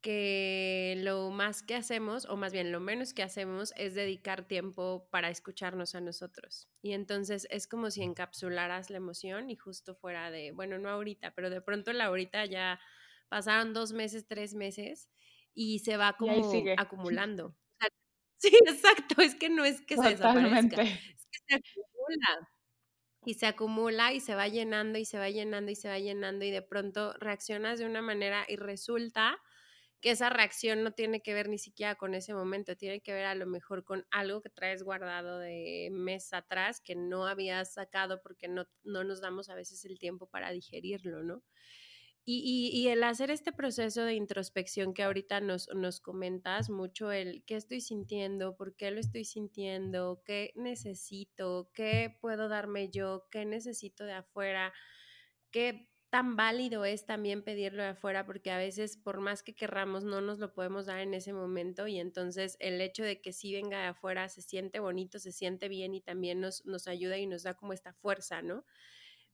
que 0.00 0.94
lo 0.98 1.30
más 1.30 1.62
que 1.62 1.74
hacemos, 1.74 2.24
o 2.24 2.36
más 2.36 2.54
bien 2.54 2.72
lo 2.72 2.80
menos 2.80 3.12
que 3.12 3.22
hacemos, 3.22 3.74
es 3.76 3.94
dedicar 3.94 4.46
tiempo 4.46 5.08
para 5.10 5.28
escucharnos 5.28 5.94
a 5.94 6.00
nosotros. 6.00 6.68
Y 6.80 6.92
entonces 6.92 7.46
es 7.50 7.66
como 7.66 7.90
si 7.90 8.02
encapsularas 8.02 8.88
la 8.88 8.96
emoción 8.96 9.50
y 9.50 9.56
justo 9.56 9.94
fuera 9.94 10.30
de, 10.30 10.52
bueno, 10.52 10.78
no 10.78 10.88
ahorita, 10.88 11.34
pero 11.34 11.50
de 11.50 11.60
pronto 11.60 11.92
la 11.92 12.06
ahorita 12.06 12.46
ya 12.46 12.80
pasaron 13.28 13.74
dos 13.74 13.92
meses, 13.92 14.26
tres 14.26 14.54
meses 14.54 15.10
y 15.52 15.80
se 15.80 15.98
va 15.98 16.16
como 16.16 16.66
acumulando. 16.78 17.54
Sí, 18.38 18.50
exacto, 18.66 19.22
es 19.22 19.34
que 19.34 19.48
no 19.48 19.64
es 19.64 19.80
que 19.80 19.96
se 19.96 20.08
desaparezca, 20.10 20.82
es 20.82 21.26
que 21.30 21.38
se 21.48 21.54
acumula 21.54 22.53
y 23.24 23.34
se 23.34 23.46
acumula 23.46 24.12
y 24.12 24.20
se 24.20 24.34
va 24.34 24.48
llenando 24.48 24.98
y 24.98 25.04
se 25.04 25.18
va 25.18 25.30
llenando 25.30 25.70
y 25.70 25.76
se 25.76 25.88
va 25.88 25.98
llenando 25.98 26.44
y 26.44 26.50
de 26.50 26.62
pronto 26.62 27.14
reaccionas 27.14 27.78
de 27.78 27.86
una 27.86 28.02
manera 28.02 28.44
y 28.48 28.56
resulta 28.56 29.40
que 30.00 30.10
esa 30.10 30.28
reacción 30.28 30.82
no 30.84 30.92
tiene 30.92 31.22
que 31.22 31.32
ver 31.32 31.48
ni 31.48 31.58
siquiera 31.58 31.94
con 31.94 32.14
ese 32.14 32.34
momento, 32.34 32.76
tiene 32.76 33.00
que 33.00 33.14
ver 33.14 33.24
a 33.24 33.34
lo 33.34 33.46
mejor 33.46 33.84
con 33.84 34.06
algo 34.10 34.42
que 34.42 34.50
traes 34.50 34.82
guardado 34.82 35.38
de 35.38 35.88
mes 35.92 36.32
atrás 36.34 36.80
que 36.82 36.94
no 36.94 37.26
habías 37.26 37.72
sacado 37.72 38.20
porque 38.22 38.46
no, 38.48 38.66
no 38.82 39.02
nos 39.04 39.22
damos 39.22 39.48
a 39.48 39.54
veces 39.54 39.84
el 39.86 39.98
tiempo 39.98 40.26
para 40.26 40.50
digerirlo, 40.50 41.22
¿no? 41.22 41.42
Y, 42.26 42.70
y, 42.72 42.88
el 42.88 43.04
hacer 43.04 43.30
este 43.30 43.52
proceso 43.52 44.02
de 44.04 44.14
introspección 44.14 44.94
que 44.94 45.02
ahorita 45.02 45.42
nos, 45.42 45.68
nos 45.74 46.00
comentas 46.00 46.70
mucho, 46.70 47.12
el 47.12 47.44
qué 47.44 47.56
estoy 47.56 47.82
sintiendo, 47.82 48.56
por 48.56 48.74
qué 48.76 48.90
lo 48.90 48.98
estoy 48.98 49.26
sintiendo, 49.26 50.22
qué 50.24 50.52
necesito, 50.56 51.70
qué 51.74 52.16
puedo 52.22 52.48
darme 52.48 52.88
yo, 52.88 53.26
qué 53.30 53.44
necesito 53.44 54.04
de 54.04 54.14
afuera, 54.14 54.72
qué 55.50 55.90
tan 56.14 56.36
válido 56.36 56.84
es 56.84 57.06
también 57.06 57.42
pedirlo 57.42 57.82
de 57.82 57.88
afuera 57.88 58.24
porque 58.24 58.52
a 58.52 58.56
veces 58.56 58.96
por 58.96 59.18
más 59.18 59.42
que 59.42 59.56
querramos 59.56 60.04
no 60.04 60.20
nos 60.20 60.38
lo 60.38 60.54
podemos 60.54 60.86
dar 60.86 61.00
en 61.00 61.12
ese 61.12 61.32
momento 61.32 61.88
y 61.88 61.98
entonces 61.98 62.56
el 62.60 62.80
hecho 62.80 63.02
de 63.02 63.20
que 63.20 63.32
sí 63.32 63.52
venga 63.52 63.80
de 63.80 63.86
afuera 63.88 64.28
se 64.28 64.40
siente 64.40 64.78
bonito, 64.78 65.18
se 65.18 65.32
siente 65.32 65.68
bien 65.68 65.92
y 65.92 66.00
también 66.00 66.40
nos, 66.40 66.64
nos 66.66 66.86
ayuda 66.86 67.18
y 67.18 67.26
nos 67.26 67.42
da 67.42 67.54
como 67.54 67.72
esta 67.72 67.94
fuerza, 67.94 68.42
¿no? 68.42 68.64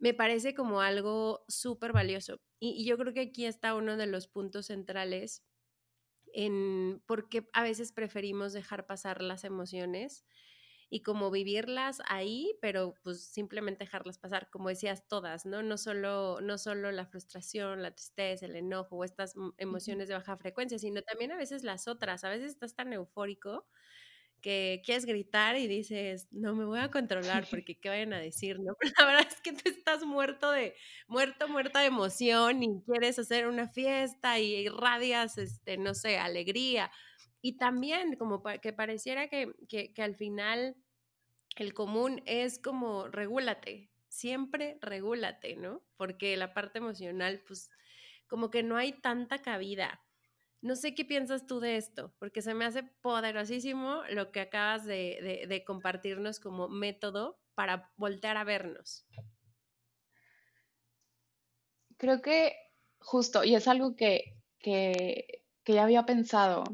Me 0.01 0.15
parece 0.15 0.55
como 0.55 0.81
algo 0.83 1.45
súper 1.49 1.93
valioso 1.93 2.41
y, 2.61 2.71
y 2.71 2.87
yo 2.87 2.99
creo 2.99 3.15
que 3.15 3.21
aquí 3.23 3.47
está 3.47 3.75
uno 3.75 3.97
de 3.99 4.07
los 4.09 4.29
puntos 4.29 4.67
centrales 4.67 5.45
en 6.33 7.03
por 7.07 7.29
qué 7.29 7.49
a 7.53 7.63
veces 7.63 7.93
preferimos 7.93 8.53
dejar 8.53 8.87
pasar 8.87 9.23
las 9.23 9.45
emociones 9.45 10.25
y 10.91 11.03
como 11.03 11.31
vivirlas 11.31 12.01
ahí, 12.09 12.57
pero 12.61 12.95
pues 13.05 13.23
simplemente 13.25 13.85
dejarlas 13.85 14.19
pasar, 14.19 14.51
como 14.51 14.69
decías 14.71 15.07
todas, 15.09 15.47
¿no? 15.47 15.63
No 15.63 15.79
solo, 15.79 16.41
no 16.43 16.59
solo 16.59 16.91
la 16.93 17.07
frustración, 17.07 17.83
la 17.83 17.93
tristeza, 17.95 18.47
el 18.47 18.57
enojo 18.57 18.97
o 18.97 19.05
estas 19.05 19.35
emociones 19.59 20.09
de 20.09 20.15
baja 20.15 20.37
frecuencia, 20.37 20.79
sino 20.81 21.03
también 21.03 21.33
a 21.33 21.37
veces 21.37 21.63
las 21.65 21.87
otras. 21.89 22.25
A 22.25 22.31
veces 22.31 22.53
estás 22.53 22.75
tan 22.75 22.93
eufórico 22.93 23.69
que 24.41 24.83
quieres 24.85 25.05
gritar 25.05 25.57
y 25.57 25.67
dices, 25.67 26.29
no 26.33 26.55
me 26.55 26.65
voy 26.65 26.81
a 26.81 26.91
controlar 26.91 27.45
porque 27.51 27.79
qué 27.79 27.89
vayan 27.89 28.13
a 28.13 28.19
decir, 28.19 28.59
¿no? 28.61 28.75
Pero 28.79 28.93
la 28.99 29.07
verdad 29.07 29.27
es 29.29 29.41
que 29.41 29.53
tú 29.53 29.69
estás 29.69 30.05
muerto 30.05 30.51
de, 30.51 30.75
muerto, 31.07 31.49
muerta 31.49 31.81
de 31.81 31.87
emoción 31.87 32.63
y 32.63 32.83
quieres 32.85 33.19
hacer 33.19 33.47
una 33.47 33.69
fiesta 33.69 34.39
y 34.39 34.55
irradias, 34.55 35.39
este, 35.39 35.77
no 35.77 35.95
sé, 35.95 36.19
alegría 36.19 36.91
y 37.43 37.57
también 37.57 38.17
como 38.17 38.43
que 38.43 38.73
pareciera 38.73 39.29
que, 39.29 39.53
que, 39.69 40.03
al 40.03 40.15
final 40.15 40.77
el 41.57 41.73
común 41.75 42.23
es 42.27 42.59
como 42.59 43.09
regúlate, 43.09 43.91
siempre 44.09 44.79
regúlate, 44.81 45.57
¿no? 45.57 45.83
Porque 45.97 46.37
la 46.37 46.53
parte 46.53 46.79
emocional, 46.79 47.43
pues 47.47 47.71
como 48.27 48.51
que 48.51 48.63
no 48.63 48.77
hay 48.77 48.93
tanta 48.93 49.39
cabida. 49.39 50.03
No 50.63 50.77
sé 50.77 50.95
qué 50.95 51.05
piensas 51.05 51.47
tú 51.47 51.59
de 51.59 51.77
esto, 51.77 52.13
porque 52.19 52.43
se 52.43 52.53
me 52.55 52.67
hace 52.67 52.83
poderosísimo 52.83 54.03
lo 54.11 54.31
que 54.31 54.41
acabas 54.41 54.85
de, 54.85 55.47
de, 55.49 55.65
compartirnos 55.65 56.39
como 56.39 56.69
método 56.69 57.41
para 57.55 57.91
voltear 57.97 58.37
a 58.37 58.45
vernos. 58.45 59.07
Creo 61.97 62.21
que 62.21 62.55
justo, 62.99 63.43
y 63.43 63.55
es 63.55 63.69
algo 63.69 63.97
que, 63.97 64.37
que, 64.59 65.43
que 65.65 65.73
ya 65.73 65.85
había 65.85 66.05
pensado, 66.05 66.65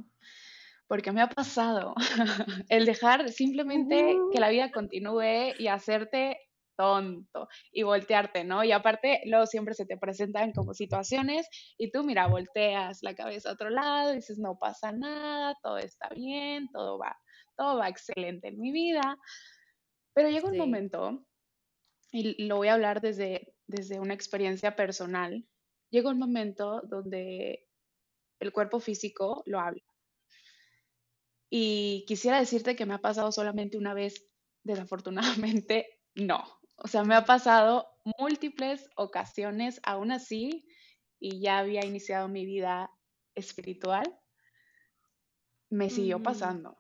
porque 0.89 1.13
me 1.13 1.23
ha 1.23 1.29
pasado 1.29 1.95
el 2.69 2.87
dejar 2.87 3.31
simplemente 3.31 4.17
que 4.33 4.41
la 4.41 4.49
vida 4.49 4.71
continúe 4.73 5.55
y 5.59 5.69
hacerte 5.69 6.39
tonto 6.77 7.49
y 7.73 7.83
voltearte, 7.83 8.45
¿no? 8.45 8.65
Y 8.65 8.73
aparte, 8.73 9.21
luego 9.27 9.47
siempre 9.47 9.75
se 9.75 9.87
te 9.87 9.97
presentan 9.97 10.53
como 10.53 10.75
situaciones 10.75 11.49
y 11.79 11.91
tú, 11.91 12.05
mira, 12.05 12.27
volteas 12.27 13.03
la 13.03 13.15
cabeza 13.15 13.51
a 13.51 13.53
otro 13.53 13.71
lado 13.71 14.13
y 14.13 14.17
dices, 14.17 14.39
no 14.39 14.59
pasa 14.59 14.93
nada, 14.93 15.57
todo 15.63 15.79
está 15.79 16.09
bien, 16.11 16.69
todo 16.73 16.99
va, 16.99 17.17
todo 17.57 17.79
va 17.79 17.89
excelente 17.89 18.49
en 18.49 18.61
mi 18.61 18.73
vida. 18.73 19.19
Pero 20.15 20.31
llega 20.31 20.49
un 20.49 20.57
momento, 20.57 21.27
y 22.13 22.47
lo 22.47 22.57
voy 22.57 22.69
a 22.69 22.75
hablar 22.75 23.01
desde, 23.01 23.55
desde 23.67 24.01
una 24.01 24.15
experiencia 24.15 24.77
personal, 24.77 25.47
llega 25.91 26.11
un 26.11 26.19
momento 26.19 26.83
donde 26.83 27.67
el 28.41 28.53
cuerpo 28.53 28.81
físico 28.81 29.43
lo 29.47 29.61
habla 29.61 29.83
y 31.51 32.05
quisiera 32.07 32.39
decirte 32.39 32.77
que 32.77 32.87
me 32.87 32.95
ha 32.95 32.99
pasado 32.99 33.31
solamente 33.33 33.79
una 33.79 33.95
vez, 33.95 34.27
desafortunadamente 34.65 36.01
no. 36.15 36.56
O 36.77 36.89
sea, 36.89 37.05
me 37.05 37.15
ha 37.15 37.25
pasado 37.25 37.89
múltiples 38.19 38.89
ocasiones, 38.97 39.81
aún 39.83 40.13
así, 40.13 40.67
y 41.19 41.41
ya 41.41 41.59
había 41.59 41.85
iniciado 41.85 42.29
mi 42.29 42.45
vida 42.45 42.91
espiritual, 43.35 44.05
me 45.71 45.91
siguió 45.91 46.23
pasando. 46.23 46.77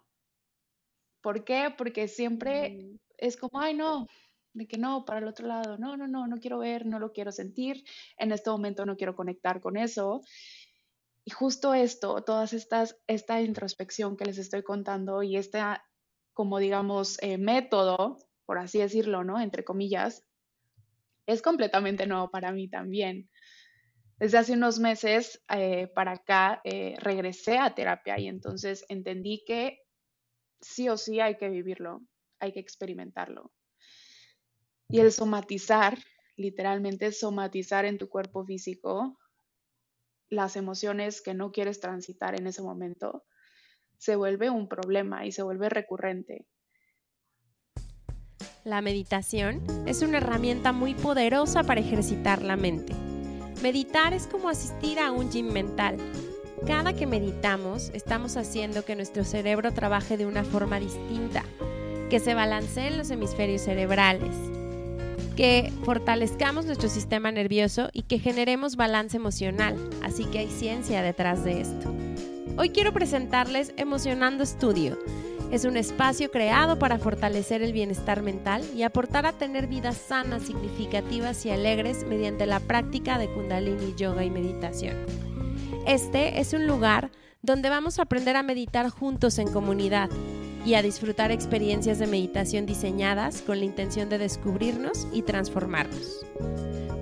¿Por 1.22 1.44
qué? 1.44 1.74
Porque 1.76 2.08
siempre 2.08 2.98
es 3.18 3.36
como, 3.36 3.60
ay, 3.60 3.74
no, 3.74 4.06
de 4.52 4.66
que 4.66 4.78
no, 4.78 5.04
para 5.04 5.20
el 5.20 5.28
otro 5.28 5.46
lado, 5.46 5.76
no, 5.78 5.96
no, 5.96 6.06
no, 6.06 6.26
no 6.26 6.36
quiero 6.38 6.58
ver, 6.58 6.86
no 6.86 6.98
lo 6.98 7.12
quiero 7.12 7.32
sentir, 7.32 7.84
en 8.16 8.32
este 8.32 8.50
momento 8.50 8.86
no 8.86 8.96
quiero 8.96 9.16
conectar 9.16 9.60
con 9.60 9.76
eso. 9.76 10.22
Y 11.24 11.30
justo 11.30 11.74
esto, 11.74 12.22
todas 12.22 12.52
estas, 12.52 12.96
esta 13.06 13.40
introspección 13.40 14.16
que 14.16 14.26
les 14.26 14.38
estoy 14.38 14.62
contando 14.62 15.22
y 15.22 15.36
este, 15.36 15.58
como 16.32 16.58
digamos, 16.58 17.20
eh, 17.20 17.38
método, 17.38 18.18
por 18.46 18.58
así 18.58 18.78
decirlo, 18.78 19.24
¿no? 19.24 19.40
Entre 19.40 19.64
comillas, 19.64 20.24
es 21.26 21.42
completamente 21.42 22.06
nuevo 22.06 22.30
para 22.30 22.52
mí 22.52 22.68
también. 22.68 23.28
Desde 24.18 24.38
hace 24.38 24.52
unos 24.54 24.78
meses 24.78 25.42
eh, 25.50 25.88
para 25.88 26.12
acá 26.12 26.60
eh, 26.64 26.94
regresé 27.00 27.58
a 27.58 27.74
terapia 27.74 28.18
y 28.18 28.28
entonces 28.28 28.86
entendí 28.88 29.44
que 29.44 29.80
sí 30.60 30.88
o 30.88 30.96
sí 30.96 31.20
hay 31.20 31.36
que 31.36 31.50
vivirlo, 31.50 32.00
hay 32.38 32.52
que 32.52 32.60
experimentarlo. 32.60 33.52
Y 34.88 35.00
el 35.00 35.12
somatizar, 35.12 35.98
literalmente 36.36 37.12
somatizar 37.12 37.84
en 37.84 37.98
tu 37.98 38.08
cuerpo 38.08 38.44
físico, 38.46 39.18
las 40.28 40.56
emociones 40.56 41.20
que 41.20 41.34
no 41.34 41.52
quieres 41.52 41.80
transitar 41.80 42.38
en 42.38 42.46
ese 42.46 42.62
momento, 42.62 43.24
se 43.98 44.16
vuelve 44.16 44.48
un 44.50 44.68
problema 44.68 45.26
y 45.26 45.32
se 45.32 45.42
vuelve 45.42 45.68
recurrente. 45.68 46.46
La 48.66 48.82
meditación 48.82 49.62
es 49.86 50.02
una 50.02 50.16
herramienta 50.16 50.72
muy 50.72 50.94
poderosa 50.94 51.62
para 51.62 51.80
ejercitar 51.80 52.42
la 52.42 52.56
mente. 52.56 52.94
Meditar 53.62 54.12
es 54.12 54.26
como 54.26 54.48
asistir 54.48 54.98
a 54.98 55.12
un 55.12 55.30
gym 55.30 55.52
mental. 55.52 55.98
Cada 56.66 56.92
que 56.92 57.06
meditamos, 57.06 57.92
estamos 57.94 58.36
haciendo 58.36 58.84
que 58.84 58.96
nuestro 58.96 59.22
cerebro 59.22 59.72
trabaje 59.72 60.16
de 60.16 60.26
una 60.26 60.42
forma 60.42 60.80
distinta, 60.80 61.44
que 62.10 62.18
se 62.18 62.34
balanceen 62.34 62.98
los 62.98 63.08
hemisferios 63.12 63.62
cerebrales. 63.62 64.34
que 65.36 65.70
fortalezcamos 65.84 66.64
nuestro 66.64 66.88
sistema 66.88 67.30
nervioso 67.30 67.90
y 67.92 68.02
que 68.02 68.18
generemos 68.18 68.74
balance 68.74 69.18
emocional, 69.18 69.76
así 70.02 70.24
que 70.24 70.38
hay 70.38 70.48
ciencia 70.48 71.02
detrás 71.02 71.44
de 71.44 71.60
esto. 71.60 71.94
Hoy 72.56 72.70
quiero 72.70 72.94
presentarles 72.94 73.74
Emocionando 73.76 74.46
Studio. 74.46 74.96
Es 75.50 75.64
un 75.64 75.76
espacio 75.76 76.30
creado 76.30 76.78
para 76.78 76.98
fortalecer 76.98 77.62
el 77.62 77.72
bienestar 77.72 78.22
mental 78.22 78.64
y 78.74 78.82
aportar 78.82 79.26
a 79.26 79.32
tener 79.32 79.68
vidas 79.68 79.96
sanas, 79.96 80.42
significativas 80.42 81.46
y 81.46 81.50
alegres 81.50 82.04
mediante 82.04 82.46
la 82.46 82.60
práctica 82.60 83.16
de 83.16 83.28
kundalini 83.28 83.94
yoga 83.96 84.24
y 84.24 84.30
meditación. 84.30 84.96
Este 85.86 86.40
es 86.40 86.52
un 86.52 86.66
lugar 86.66 87.10
donde 87.42 87.70
vamos 87.70 87.98
a 87.98 88.02
aprender 88.02 88.34
a 88.34 88.42
meditar 88.42 88.90
juntos 88.90 89.38
en 89.38 89.52
comunidad 89.52 90.10
y 90.64 90.74
a 90.74 90.82
disfrutar 90.82 91.30
experiencias 91.30 92.00
de 92.00 92.08
meditación 92.08 92.66
diseñadas 92.66 93.40
con 93.40 93.60
la 93.60 93.66
intención 93.66 94.08
de 94.08 94.18
descubrirnos 94.18 95.06
y 95.12 95.22
transformarnos. 95.22 96.26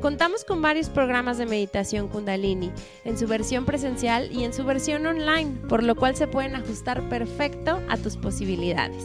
Contamos 0.04 0.44
con 0.44 0.60
varios 0.60 0.90
programas 0.90 1.38
de 1.38 1.46
meditación 1.46 2.08
kundalini, 2.08 2.70
en 3.06 3.16
su 3.16 3.26
versión 3.26 3.64
presencial 3.64 4.30
y 4.30 4.44
en 4.44 4.52
su 4.52 4.62
versión 4.62 5.06
online, 5.06 5.52
por 5.66 5.82
lo 5.82 5.96
cual 5.96 6.14
se 6.14 6.26
pueden 6.26 6.54
ajustar 6.56 7.08
perfecto 7.08 7.80
a 7.88 7.96
tus 7.96 8.18
posibilidades. 8.18 9.02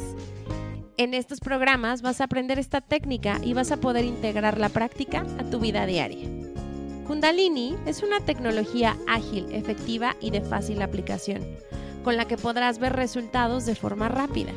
En 0.97 1.13
estos 1.13 1.39
programas 1.39 2.01
vas 2.01 2.19
a 2.19 2.25
aprender 2.25 2.59
esta 2.59 2.81
técnica 2.81 3.39
y 3.41 3.53
vas 3.53 3.71
a 3.71 3.77
poder 3.77 4.03
integrar 4.03 4.57
la 4.57 4.67
práctica 4.67 5.25
a 5.37 5.49
tu 5.49 5.61
vida 5.61 5.85
diaria. 5.85 6.27
Kundalini 7.07 7.77
es 7.85 8.03
una 8.03 8.19
tecnología 8.19 8.97
ágil, 9.07 9.47
efectiva 9.53 10.17
y 10.19 10.31
de 10.31 10.41
fácil 10.41 10.81
aplicación 10.81 11.39
con 12.03 12.17
la 12.17 12.25
que 12.25 12.35
podrás 12.35 12.77
ver 12.77 12.91
resultados 12.91 13.65
de 13.65 13.75
forma 13.75 14.09
rápida. 14.09 14.51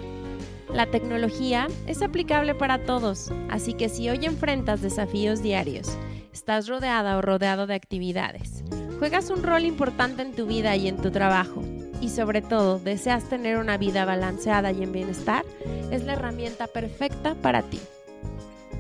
La 0.75 0.87
tecnología 0.87 1.69
es 1.87 2.03
aplicable 2.03 2.57
para 2.57 2.85
todos, 2.85 3.31
así 3.49 3.75
que 3.75 3.89
si 3.89 4.09
hoy 4.09 4.25
enfrentas 4.25 4.81
desafíos 4.81 5.41
diarios, 5.41 5.97
estás 6.33 6.68
rodeada 6.68 7.16
o 7.16 7.23
rodeado 7.23 7.66
de 7.66 7.75
actividades, 7.75 8.64
juegas 8.99 9.31
un 9.31 9.42
rol 9.42 9.64
importante 9.64 10.23
en 10.23 10.33
tu 10.33 10.47
vida 10.47 10.77
y 10.77 10.88
en 10.88 10.97
tu 10.97 11.11
trabajo, 11.11 11.62
y 12.01 12.09
sobre 12.09 12.42
todo 12.42 12.79
deseas 12.79 13.29
tener 13.29 13.59
una 13.59 13.77
vida 13.77 14.05
balanceada 14.05 14.73
y 14.73 14.83
en 14.83 14.92
bienestar, 14.92 15.45
es 15.90 16.05
la 16.05 16.14
herramienta 16.14 16.66
perfecta 16.66 17.35
para 17.35 17.62
ti. 17.62 17.81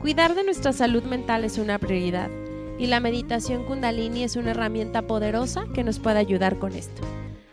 Cuidar 0.00 0.34
de 0.34 0.44
nuestra 0.44 0.72
salud 0.72 1.04
mental 1.04 1.44
es 1.44 1.58
una 1.58 1.78
prioridad, 1.78 2.30
y 2.78 2.86
la 2.86 3.00
meditación 3.00 3.64
kundalini 3.64 4.24
es 4.24 4.36
una 4.36 4.52
herramienta 4.52 5.02
poderosa 5.02 5.66
que 5.74 5.84
nos 5.84 5.98
puede 5.98 6.18
ayudar 6.18 6.58
con 6.58 6.72
esto. 6.72 7.02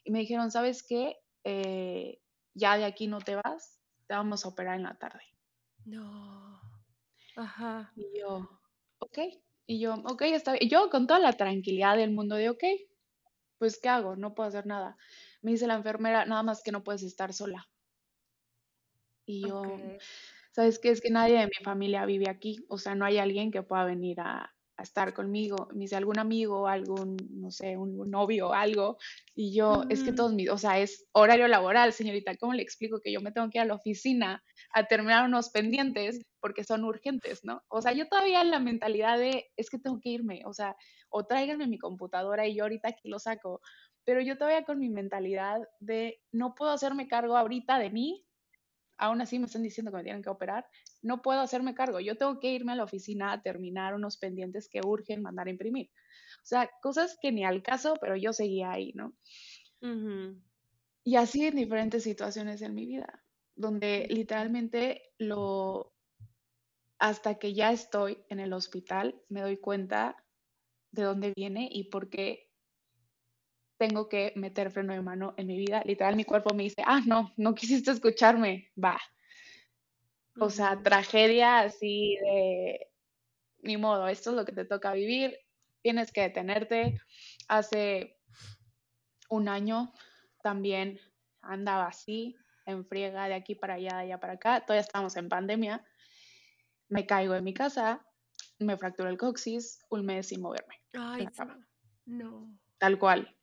y 0.04 0.10
me 0.10 0.20
dijeron, 0.20 0.50
¿sabes 0.50 0.82
qué? 0.82 1.16
Eh, 1.44 2.18
ya 2.54 2.78
de 2.78 2.86
aquí 2.86 3.08
no 3.08 3.20
te 3.20 3.34
vas, 3.34 3.78
te 4.06 4.14
vamos 4.14 4.44
a 4.44 4.48
operar 4.48 4.76
en 4.76 4.84
la 4.84 4.96
tarde. 4.96 5.20
No. 5.84 6.35
Ajá. 7.36 7.92
Y 7.96 8.18
yo, 8.18 8.48
ok. 8.98 9.18
Y 9.66 9.80
yo, 9.80 9.94
ok, 9.94 10.22
está 10.22 10.52
bien. 10.52 10.64
Y 10.64 10.68
yo 10.68 10.90
con 10.90 11.06
toda 11.06 11.20
la 11.20 11.32
tranquilidad 11.34 11.96
del 11.96 12.12
mundo 12.12 12.36
de, 12.36 12.48
ok, 12.48 12.64
pues 13.58 13.78
¿qué 13.80 13.88
hago? 13.88 14.16
No 14.16 14.34
puedo 14.34 14.48
hacer 14.48 14.66
nada. 14.66 14.96
Me 15.42 15.52
dice 15.52 15.66
la 15.66 15.74
enfermera, 15.74 16.24
nada 16.24 16.42
más 16.42 16.62
que 16.62 16.72
no 16.72 16.82
puedes 16.82 17.02
estar 17.02 17.32
sola. 17.32 17.68
Y 19.26 19.48
yo, 19.48 19.62
¿sabes 20.52 20.78
qué? 20.78 20.90
Es 20.90 21.00
que 21.00 21.10
nadie 21.10 21.38
de 21.38 21.46
mi 21.46 21.64
familia 21.64 22.06
vive 22.06 22.30
aquí, 22.30 22.64
o 22.68 22.78
sea, 22.78 22.94
no 22.94 23.04
hay 23.04 23.18
alguien 23.18 23.50
que 23.50 23.62
pueda 23.62 23.84
venir 23.84 24.20
a, 24.20 24.52
estar 24.78 25.14
conmigo, 25.14 25.68
me 25.72 25.84
dice 25.84 25.96
algún 25.96 26.18
amigo, 26.18 26.68
algún, 26.68 27.16
no 27.30 27.50
sé, 27.50 27.78
un, 27.78 28.10
novio, 28.10 28.52
algo, 28.52 28.98
y 29.34 29.54
yo, 29.54 29.84
es 29.88 30.02
que 30.02 30.12
todos 30.12 30.34
mis, 30.34 30.50
o 30.50 30.58
sea, 30.58 30.78
es 30.78 31.06
horario 31.12 31.48
laboral, 31.48 31.94
señorita, 31.94 32.36
¿cómo 32.36 32.52
le 32.52 32.62
explico 32.62 33.00
que 33.00 33.10
yo 33.10 33.22
me 33.22 33.32
tengo 33.32 33.48
que 33.48 33.56
ir 33.56 33.62
a 33.62 33.64
la 33.64 33.74
oficina 33.74 34.44
a 34.72 34.84
terminar 34.86 35.24
unos 35.26 35.50
pendientes 35.50 36.20
porque 36.40 36.64
son 36.64 36.84
urgentes, 36.84 37.44
¿no? 37.44 37.62
O 37.68 37.82
sea, 37.82 37.92
yo 37.92 38.08
todavía 38.08 38.40
en 38.42 38.50
la 38.50 38.58
mentalidad 38.58 39.18
de, 39.18 39.46
es 39.56 39.70
que 39.70 39.78
tengo 39.78 40.00
que 40.00 40.10
irme, 40.10 40.42
o 40.44 40.52
sea, 40.52 40.76
o 41.10 41.24
tráiganme 41.24 41.66
mi 41.66 41.78
computadora 41.78 42.46
y 42.46 42.54
yo 42.54 42.64
ahorita 42.64 42.88
aquí 42.88 43.08
lo 43.08 43.18
saco, 43.18 43.60
pero 44.04 44.20
yo 44.20 44.38
todavía 44.38 44.64
con 44.64 44.78
mi 44.78 44.88
mentalidad 44.88 45.60
de, 45.80 46.20
no 46.32 46.54
puedo 46.54 46.70
hacerme 46.70 47.08
cargo 47.08 47.36
ahorita 47.36 47.78
de 47.78 47.90
mí, 47.90 48.26
aún 48.98 49.20
así 49.20 49.38
me 49.38 49.46
están 49.46 49.62
diciendo 49.62 49.90
que 49.90 49.98
me 49.98 50.04
tienen 50.04 50.22
que 50.22 50.30
operar, 50.30 50.66
no 51.02 51.22
puedo 51.22 51.40
hacerme 51.40 51.74
cargo. 51.74 52.00
Yo 52.00 52.16
tengo 52.16 52.38
que 52.40 52.52
irme 52.52 52.72
a 52.72 52.76
la 52.76 52.84
oficina 52.84 53.32
a 53.32 53.42
terminar 53.42 53.94
unos 53.94 54.16
pendientes 54.16 54.68
que 54.68 54.80
urgen 54.84 55.22
mandar 55.22 55.46
a 55.46 55.50
imprimir. 55.50 55.90
O 56.42 56.46
sea, 56.46 56.70
cosas 56.82 57.18
que 57.20 57.32
ni 57.32 57.44
al 57.44 57.62
caso, 57.62 57.96
pero 58.00 58.16
yo 58.16 58.32
seguía 58.32 58.72
ahí, 58.72 58.92
¿no? 58.94 59.14
Y 61.04 61.16
así 61.16 61.46
en 61.46 61.56
diferentes 61.56 62.02
situaciones 62.02 62.62
en 62.62 62.74
mi 62.74 62.86
vida, 62.86 63.24
donde 63.56 64.06
literalmente 64.10 65.12
lo, 65.18 65.92
hasta 66.98 67.38
que 67.38 67.54
ya 67.54 67.72
estoy 67.72 68.18
en 68.28 68.40
el 68.40 68.52
hospital, 68.52 69.20
me 69.28 69.40
doy 69.40 69.56
cuenta 69.56 70.16
de 70.92 71.02
dónde 71.02 71.32
viene 71.34 71.68
y 71.70 71.84
por 71.84 72.08
qué 72.08 72.50
tengo 73.78 74.08
que 74.08 74.32
meter 74.36 74.70
freno 74.70 74.94
de 74.94 75.02
mano 75.02 75.34
en 75.36 75.46
mi 75.46 75.58
vida. 75.58 75.82
Literal, 75.84 76.16
mi 76.16 76.24
cuerpo 76.24 76.54
me 76.54 76.64
dice, 76.64 76.82
ah, 76.86 77.00
no, 77.04 77.32
no 77.36 77.54
quisiste 77.54 77.90
escucharme, 77.90 78.72
va. 78.82 78.98
O 80.38 80.50
sea, 80.50 80.82
tragedia 80.82 81.60
así 81.60 82.16
de, 82.22 82.88
ni 83.62 83.76
modo, 83.76 84.06
esto 84.08 84.30
es 84.30 84.36
lo 84.36 84.44
que 84.44 84.52
te 84.52 84.64
toca 84.64 84.92
vivir, 84.92 85.38
tienes 85.82 86.12
que 86.12 86.22
detenerte. 86.22 87.00
Hace 87.48 88.18
un 89.28 89.48
año 89.48 89.92
también 90.42 91.00
andaba 91.42 91.86
así, 91.86 92.36
en 92.66 92.84
friega 92.84 93.28
de 93.28 93.34
aquí 93.34 93.54
para 93.54 93.74
allá, 93.74 93.96
de 93.96 94.02
allá 94.02 94.20
para 94.20 94.34
acá, 94.34 94.60
todavía 94.60 94.82
estábamos 94.82 95.16
en 95.16 95.28
pandemia. 95.28 95.84
Me 96.88 97.06
caigo 97.06 97.34
en 97.34 97.44
mi 97.44 97.54
casa, 97.54 98.04
me 98.58 98.76
fracturó 98.76 99.08
el 99.08 99.16
coxis, 99.16 99.80
un 99.88 100.04
mes 100.04 100.28
sin 100.28 100.40
moverme. 100.40 100.82
Ay, 100.92 101.28
no. 102.04 102.48
Tal 102.78 102.98
cual. 102.98 103.34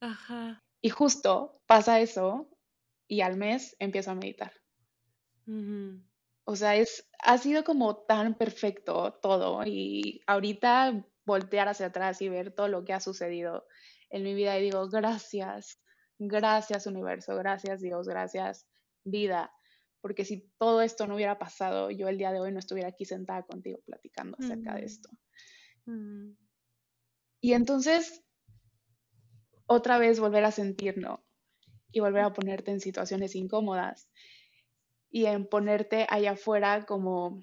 Ajá. 0.00 0.62
Y 0.80 0.90
justo 0.90 1.60
pasa 1.66 2.00
eso 2.00 2.48
y 3.08 3.20
al 3.20 3.36
mes 3.36 3.76
empiezo 3.78 4.10
a 4.10 4.14
meditar. 4.14 4.52
O 6.44 6.56
sea, 6.56 6.76
es, 6.76 7.08
ha 7.20 7.38
sido 7.38 7.64
como 7.64 7.96
tan 7.96 8.34
perfecto 8.34 9.18
todo 9.22 9.62
y 9.64 10.22
ahorita 10.26 11.04
voltear 11.24 11.68
hacia 11.68 11.86
atrás 11.86 12.20
y 12.22 12.28
ver 12.28 12.52
todo 12.54 12.68
lo 12.68 12.84
que 12.84 12.92
ha 12.92 13.00
sucedido 13.00 13.66
en 14.10 14.22
mi 14.22 14.34
vida 14.34 14.58
y 14.58 14.62
digo, 14.62 14.88
gracias, 14.88 15.80
gracias 16.28 16.86
universo, 16.86 17.36
gracias 17.36 17.80
Dios, 17.80 18.08
gracias 18.08 18.66
vida, 19.04 19.52
porque 20.00 20.24
si 20.24 20.50
todo 20.58 20.82
esto 20.82 21.06
no 21.06 21.14
hubiera 21.14 21.38
pasado, 21.38 21.90
yo 21.90 22.08
el 22.08 22.18
día 22.18 22.32
de 22.32 22.40
hoy 22.40 22.52
no 22.52 22.58
estuviera 22.58 22.88
aquí 22.88 23.04
sentada 23.04 23.42
contigo 23.44 23.80
platicando 23.84 24.36
acerca 24.38 24.74
de 24.74 24.84
esto. 24.84 25.08
Y 27.40 27.52
entonces 27.52 28.22
otra 29.66 29.98
vez 29.98 30.20
volver 30.20 30.44
a 30.44 30.50
sentirlo 30.50 31.24
y 31.90 32.00
volver 32.00 32.22
a 32.22 32.32
ponerte 32.32 32.70
en 32.70 32.80
situaciones 32.80 33.34
incómodas 33.34 34.08
y 35.10 35.26
en 35.26 35.46
ponerte 35.46 36.06
allá 36.08 36.32
afuera 36.32 36.84
como 36.86 37.40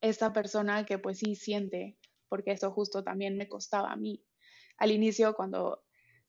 esta 0.00 0.32
persona 0.32 0.84
que 0.84 0.98
pues 0.98 1.18
sí 1.18 1.34
siente, 1.34 1.96
porque 2.28 2.52
eso 2.52 2.70
justo 2.70 3.02
también 3.02 3.36
me 3.36 3.48
costaba 3.48 3.90
a 3.92 3.96
mí. 3.96 4.22
Al 4.76 4.90
inicio, 4.90 5.34
cuando 5.34 5.83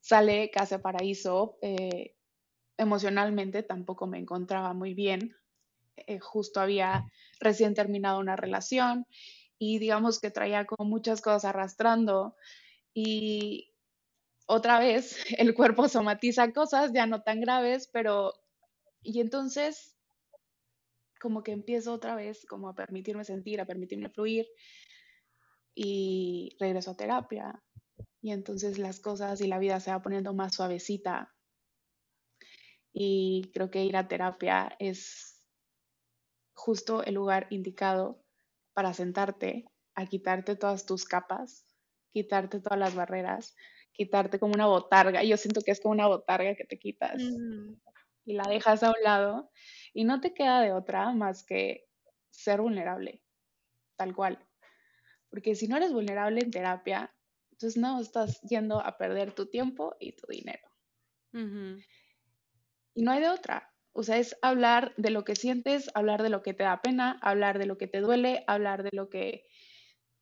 sale 0.06 0.52
Casa 0.52 0.80
Paraíso, 0.80 1.58
eh, 1.62 2.14
emocionalmente 2.78 3.64
tampoco 3.64 4.06
me 4.06 4.18
encontraba 4.18 4.72
muy 4.72 4.94
bien. 4.94 5.34
Eh, 5.96 6.20
justo 6.20 6.60
había 6.60 7.10
recién 7.40 7.74
terminado 7.74 8.20
una 8.20 8.36
relación 8.36 9.06
y 9.58 9.80
digamos 9.80 10.20
que 10.20 10.30
traía 10.30 10.64
como 10.64 10.88
muchas 10.88 11.20
cosas 11.20 11.46
arrastrando 11.46 12.36
y 12.94 13.74
otra 14.46 14.78
vez 14.78 15.16
el 15.40 15.54
cuerpo 15.54 15.88
somatiza 15.88 16.52
cosas 16.52 16.92
ya 16.92 17.06
no 17.06 17.22
tan 17.22 17.40
graves, 17.40 17.88
pero 17.92 18.32
y 19.02 19.20
entonces 19.20 19.96
como 21.20 21.42
que 21.42 21.50
empiezo 21.50 21.92
otra 21.92 22.14
vez 22.14 22.46
como 22.46 22.68
a 22.68 22.74
permitirme 22.74 23.24
sentir, 23.24 23.60
a 23.60 23.66
permitirme 23.66 24.10
fluir 24.10 24.46
y 25.74 26.56
regreso 26.60 26.92
a 26.92 26.96
terapia 26.96 27.60
y 28.26 28.32
entonces 28.32 28.76
las 28.76 28.98
cosas 28.98 29.40
y 29.40 29.46
la 29.46 29.60
vida 29.60 29.78
se 29.78 29.92
va 29.92 30.02
poniendo 30.02 30.34
más 30.34 30.56
suavecita 30.56 31.32
y 32.92 33.52
creo 33.54 33.70
que 33.70 33.84
ir 33.84 33.96
a 33.96 34.08
terapia 34.08 34.74
es 34.80 35.46
justo 36.52 37.04
el 37.04 37.14
lugar 37.14 37.46
indicado 37.50 38.24
para 38.72 38.92
sentarte 38.94 39.66
a 39.94 40.06
quitarte 40.06 40.56
todas 40.56 40.86
tus 40.86 41.04
capas, 41.04 41.68
quitarte 42.10 42.58
todas 42.58 42.80
las 42.80 42.96
barreras, 42.96 43.54
quitarte 43.92 44.40
como 44.40 44.54
una 44.54 44.66
botarga. 44.66 45.22
Yo 45.22 45.36
siento 45.36 45.60
que 45.60 45.70
es 45.70 45.80
como 45.80 45.92
una 45.92 46.08
botarga 46.08 46.56
que 46.56 46.64
te 46.64 46.80
quitas 46.80 47.22
y 48.24 48.32
la 48.32 48.48
dejas 48.48 48.82
a 48.82 48.88
un 48.88 49.04
lado 49.04 49.52
y 49.94 50.02
no 50.02 50.20
te 50.20 50.34
queda 50.34 50.62
de 50.62 50.72
otra 50.72 51.12
más 51.12 51.44
que 51.44 51.86
ser 52.30 52.60
vulnerable, 52.60 53.22
tal 53.94 54.16
cual. 54.16 54.44
Porque 55.30 55.54
si 55.54 55.68
no 55.68 55.76
eres 55.76 55.92
vulnerable 55.92 56.40
en 56.40 56.50
terapia, 56.50 57.15
entonces 57.56 57.80
no 57.80 57.98
estás 58.00 58.40
yendo 58.42 58.80
a 58.80 58.98
perder 58.98 59.34
tu 59.34 59.46
tiempo 59.46 59.96
y 59.98 60.12
tu 60.12 60.26
dinero. 60.26 60.68
Y 62.94 63.02
no 63.02 63.12
hay 63.12 63.20
de 63.20 63.30
otra. 63.30 63.72
O 63.92 64.02
sea, 64.02 64.18
es 64.18 64.36
hablar 64.42 64.92
de 64.98 65.08
lo 65.08 65.24
que 65.24 65.36
sientes, 65.36 65.90
hablar 65.94 66.22
de 66.22 66.28
lo 66.28 66.42
que 66.42 66.52
te 66.52 66.64
da 66.64 66.82
pena, 66.82 67.18
hablar 67.22 67.58
de 67.58 67.64
lo 67.64 67.78
que 67.78 67.86
te 67.86 68.00
duele, 68.00 68.44
hablar 68.46 68.82
de 68.82 68.90
lo 68.92 69.08
que 69.08 69.46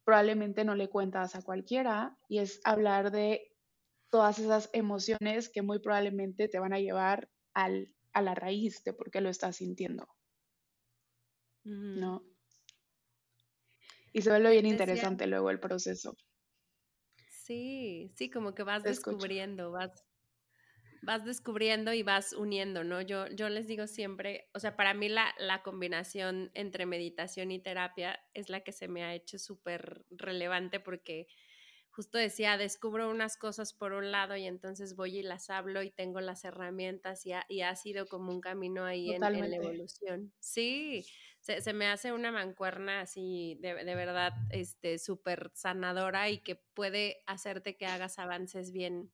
probablemente 0.05 0.65
no 0.65 0.77
le 0.77 0.89
cuentas 0.89 1.35
a 1.35 1.43
cualquiera 1.43 2.17
y 2.29 2.39
es 2.39 2.61
hablar 2.63 3.11
de 3.11 3.53
todas 4.11 4.39
esas 4.39 4.71
emociones 4.73 5.49
que 5.49 5.63
muy 5.63 5.81
probablemente 5.81 6.47
te 6.47 6.61
van 6.61 6.73
a 6.73 6.79
llevar 6.79 7.29
al, 7.53 7.93
a 8.13 8.23
la 8.23 8.37
raíz 8.37 8.85
de 8.85 8.93
por 8.93 9.11
qué 9.11 9.21
lo 9.21 9.29
estás 9.29 9.57
sintiendo. 9.57 10.07
¿No? 11.65 12.23
Y 14.13 14.23
se 14.23 14.31
vuelve 14.31 14.53
bien 14.53 14.67
interesante 14.67 15.27
luego 15.27 15.51
el 15.51 15.59
proceso. 15.59 16.17
Sí, 17.45 18.11
sí, 18.15 18.31
como 18.31 18.55
que 18.55 18.63
vas 18.63 18.85
descubriendo, 18.85 19.71
vas, 19.71 20.03
vas 21.03 21.27
descubriendo 21.27 21.93
y 21.93 22.03
vas 22.03 22.33
uniendo, 22.33 22.85
¿no? 22.85 23.03
Yo, 23.03 23.27
yo 23.29 23.51
les 23.51 23.67
digo 23.67 23.87
siempre, 23.87 24.49
o 24.55 24.61
sea, 24.61 24.77
para 24.77 24.95
mí 24.95 25.11
la, 25.11 25.35
la 25.39 25.63
combinación 25.63 26.51
entre 26.55 26.87
meditación 26.87 27.51
y 27.51 27.59
terapia 27.59 28.19
es 28.33 28.49
la 28.49 28.61
que 28.61 28.73
se 28.73 28.89
me 28.89 29.05
ha 29.05 29.15
hecho 29.15 29.39
súper 29.39 30.07
relevante 30.11 30.81
porque 30.81 31.27
justo 31.95 32.19
decía, 32.19 32.57
descubro 32.57 33.09
unas 33.09 33.37
cosas 33.37 33.73
por 33.73 33.93
un 33.93 34.11
lado 34.11 34.37
y 34.37 34.47
entonces 34.47 34.97
voy 34.97 35.19
y 35.19 35.23
las 35.23 35.49
hablo 35.49 35.81
y 35.83 35.93
tengo 35.93 36.21
las 36.21 36.45
herramientas 36.45 37.25
y 37.25 37.33
ha, 37.33 37.47
y 37.49 37.61
ha 37.61 37.75
sido 37.77 38.07
como 38.07 38.33
un 38.33 38.41
camino 38.41 38.85
ahí 38.85 39.13
en, 39.13 39.23
en, 39.23 39.51
la 39.51 39.57
evolución. 39.57 40.33
Sí, 40.41 41.07
se, 41.41 41.63
se, 41.63 41.73
me 41.73 41.87
hace 41.87 42.13
una 42.13 42.33
mancuerna 42.33 43.03
así 43.03 43.57
de, 43.61 43.85
de 43.85 43.95
verdad 43.95 44.33
este 44.51 44.99
súper 44.99 45.53
sanadora 45.55 46.31
y 46.31 46.39
que 46.39 46.57
puede 46.57 47.23
hacerte 47.27 47.77
que 47.77 47.87
hagas 47.87 48.19
avances 48.19 48.73
bien, 48.73 49.13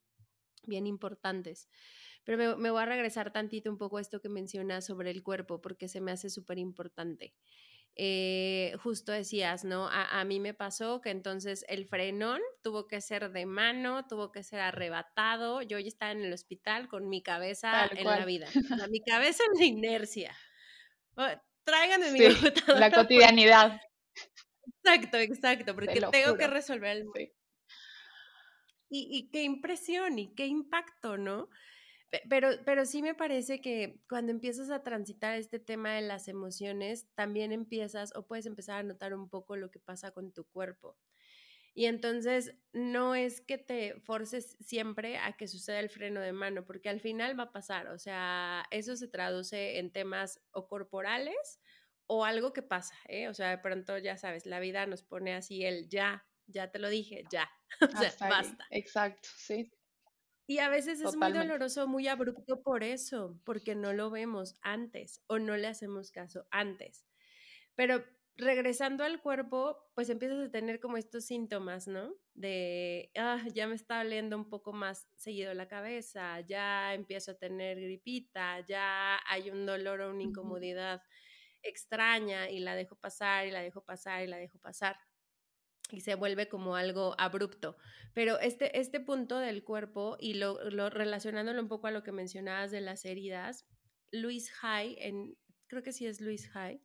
bien 0.66 0.86
importantes. 0.86 1.68
Pero 2.24 2.38
me, 2.38 2.56
me, 2.56 2.70
voy 2.70 2.82
a 2.82 2.86
regresar 2.86 3.30
tantito 3.30 3.70
un 3.70 3.76
poco 3.76 3.98
a 3.98 4.00
esto 4.00 4.22
que 4.22 4.30
mencionas 4.30 4.86
sobre 4.86 5.10
el 5.10 5.22
cuerpo, 5.22 5.60
porque 5.60 5.86
se 5.86 6.00
me 6.00 6.12
hace 6.12 6.30
súper 6.30 6.58
importante. 6.58 7.34
Eh, 7.96 8.74
justo 8.82 9.12
decías, 9.12 9.64
¿no? 9.64 9.86
A, 9.88 10.20
a, 10.20 10.24
mí 10.24 10.40
me 10.40 10.54
pasó 10.54 11.00
que 11.00 11.10
entonces 11.10 11.64
el 11.68 11.86
frenón 11.86 12.40
tuvo 12.62 12.86
que 12.86 13.00
ser 13.00 13.30
de 13.30 13.46
mano, 13.46 14.06
tuvo 14.06 14.32
que 14.32 14.42
ser 14.42 14.60
arrebatado. 14.60 15.60
Yo 15.62 15.78
ya 15.78 15.88
estaba 15.88 16.12
en 16.12 16.24
el 16.24 16.32
hospital 16.32 16.88
con 16.88 17.08
mi 17.08 17.22
cabeza 17.22 17.88
Tal 17.88 17.98
en 17.98 18.04
cual. 18.04 18.20
la 18.20 18.24
vida, 18.24 18.48
o 18.82 18.88
mi 18.90 19.00
cabeza 19.02 19.42
en 19.52 19.58
la 19.58 19.64
inercia. 19.66 20.36
Tráiganme 21.64 22.12
mi 22.12 22.26
computadora. 22.26 22.80
La 22.80 22.90
cotidianidad. 22.94 23.80
Exacto, 24.82 25.18
exacto, 25.18 25.74
porque 25.74 25.94
tengo 25.94 26.10
juro. 26.10 26.38
que 26.38 26.46
resolver 26.46 26.96
el... 26.96 27.06
Sí. 27.14 27.32
Y, 28.88 29.08
y 29.18 29.30
qué 29.30 29.42
impresión 29.42 30.18
y 30.18 30.34
qué 30.34 30.46
impacto, 30.46 31.16
¿no? 31.16 31.48
Pero, 32.28 32.50
pero 32.64 32.84
sí 32.86 33.02
me 33.02 33.14
parece 33.14 33.60
que 33.60 34.00
cuando 34.08 34.32
empiezas 34.32 34.70
a 34.70 34.82
transitar 34.82 35.38
este 35.38 35.58
tema 35.58 35.94
de 35.94 36.02
las 36.02 36.28
emociones, 36.28 37.06
también 37.14 37.52
empiezas 37.52 38.14
o 38.16 38.26
puedes 38.26 38.46
empezar 38.46 38.80
a 38.80 38.82
notar 38.82 39.14
un 39.14 39.28
poco 39.28 39.56
lo 39.56 39.70
que 39.70 39.78
pasa 39.78 40.10
con 40.10 40.32
tu 40.32 40.44
cuerpo. 40.44 40.96
Y 41.72 41.86
entonces 41.86 42.54
no 42.72 43.14
es 43.14 43.40
que 43.40 43.56
te 43.56 44.00
forces 44.00 44.56
siempre 44.60 45.18
a 45.18 45.36
que 45.36 45.46
suceda 45.46 45.78
el 45.78 45.88
freno 45.88 46.20
de 46.20 46.32
mano, 46.32 46.66
porque 46.66 46.88
al 46.88 47.00
final 47.00 47.38
va 47.38 47.44
a 47.44 47.52
pasar. 47.52 47.88
O 47.88 47.98
sea, 47.98 48.64
eso 48.70 48.96
se 48.96 49.08
traduce 49.08 49.78
en 49.78 49.92
temas 49.92 50.40
o 50.50 50.66
corporales 50.66 51.60
o 52.06 52.24
algo 52.24 52.52
que 52.52 52.62
pasa, 52.62 52.94
¿eh? 53.06 53.28
O 53.28 53.34
sea, 53.34 53.50
de 53.50 53.58
pronto 53.58 53.96
ya 53.98 54.16
sabes, 54.16 54.46
la 54.46 54.58
vida 54.58 54.84
nos 54.86 55.04
pone 55.04 55.32
así 55.34 55.64
el 55.64 55.88
ya, 55.88 56.26
ya 56.48 56.72
te 56.72 56.80
lo 56.80 56.88
dije, 56.88 57.22
ya. 57.30 57.48
O 57.94 57.96
sea, 57.96 58.28
basta. 58.28 58.66
Ahí. 58.70 58.80
Exacto, 58.80 59.28
sí. 59.36 59.70
Y 60.50 60.58
a 60.58 60.68
veces 60.68 61.00
es 61.00 61.12
Totalmente. 61.12 61.38
muy 61.38 61.46
doloroso, 61.46 61.86
muy 61.86 62.08
abrupto 62.08 62.60
por 62.64 62.82
eso, 62.82 63.40
porque 63.44 63.76
no 63.76 63.92
lo 63.92 64.10
vemos 64.10 64.56
antes 64.62 65.22
o 65.28 65.38
no 65.38 65.56
le 65.56 65.68
hacemos 65.68 66.10
caso 66.10 66.48
antes. 66.50 67.06
Pero 67.76 68.04
regresando 68.36 69.04
al 69.04 69.22
cuerpo, 69.22 69.78
pues 69.94 70.10
empiezas 70.10 70.48
a 70.48 70.50
tener 70.50 70.80
como 70.80 70.96
estos 70.96 71.24
síntomas, 71.24 71.86
¿no? 71.86 72.16
De, 72.34 73.12
ah, 73.16 73.40
ya 73.54 73.68
me 73.68 73.76
está 73.76 74.02
doliendo 74.02 74.36
un 74.36 74.48
poco 74.48 74.72
más 74.72 75.06
seguido 75.14 75.54
la 75.54 75.68
cabeza, 75.68 76.40
ya 76.40 76.94
empiezo 76.94 77.30
a 77.30 77.38
tener 77.38 77.78
gripita, 77.80 78.66
ya 78.66 79.20
hay 79.28 79.50
un 79.50 79.66
dolor 79.66 80.00
o 80.00 80.10
una 80.10 80.24
incomodidad 80.24 80.96
uh 80.96 81.00
-huh. 81.00 81.58
extraña 81.62 82.50
y 82.50 82.58
la 82.58 82.74
dejo 82.74 82.96
pasar 82.96 83.46
y 83.46 83.52
la 83.52 83.62
dejo 83.62 83.84
pasar 83.84 84.24
y 84.24 84.26
la 84.26 84.38
dejo 84.38 84.58
pasar 84.58 84.96
y 85.92 86.00
se 86.00 86.14
vuelve 86.14 86.48
como 86.48 86.76
algo 86.76 87.14
abrupto. 87.18 87.76
Pero 88.14 88.38
este, 88.40 88.78
este 88.78 89.00
punto 89.00 89.38
del 89.38 89.62
cuerpo 89.62 90.16
y 90.20 90.34
lo, 90.34 90.70
lo, 90.70 90.90
relacionándolo 90.90 91.60
un 91.60 91.68
poco 91.68 91.86
a 91.86 91.90
lo 91.90 92.02
que 92.02 92.12
mencionabas 92.12 92.70
de 92.70 92.80
las 92.80 93.04
heridas, 93.04 93.66
Luis 94.10 94.52
Hay, 94.62 94.96
en, 94.98 95.36
creo 95.68 95.82
que 95.82 95.92
sí 95.92 96.06
es 96.06 96.20
Luis 96.20 96.50
Hay, 96.54 96.82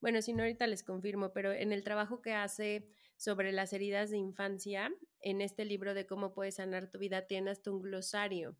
bueno, 0.00 0.22
si 0.22 0.32
no 0.32 0.42
ahorita 0.42 0.66
les 0.66 0.84
confirmo, 0.84 1.32
pero 1.32 1.52
en 1.52 1.72
el 1.72 1.82
trabajo 1.82 2.22
que 2.22 2.32
hace 2.32 2.88
sobre 3.16 3.50
las 3.50 3.72
heridas 3.72 4.10
de 4.10 4.18
infancia, 4.18 4.92
en 5.20 5.40
este 5.40 5.64
libro 5.64 5.94
de 5.94 6.06
cómo 6.06 6.34
puedes 6.34 6.56
sanar 6.56 6.88
tu 6.90 6.98
vida, 6.98 7.26
tiene 7.26 7.50
hasta 7.50 7.72
un 7.72 7.82
glosario 7.82 8.56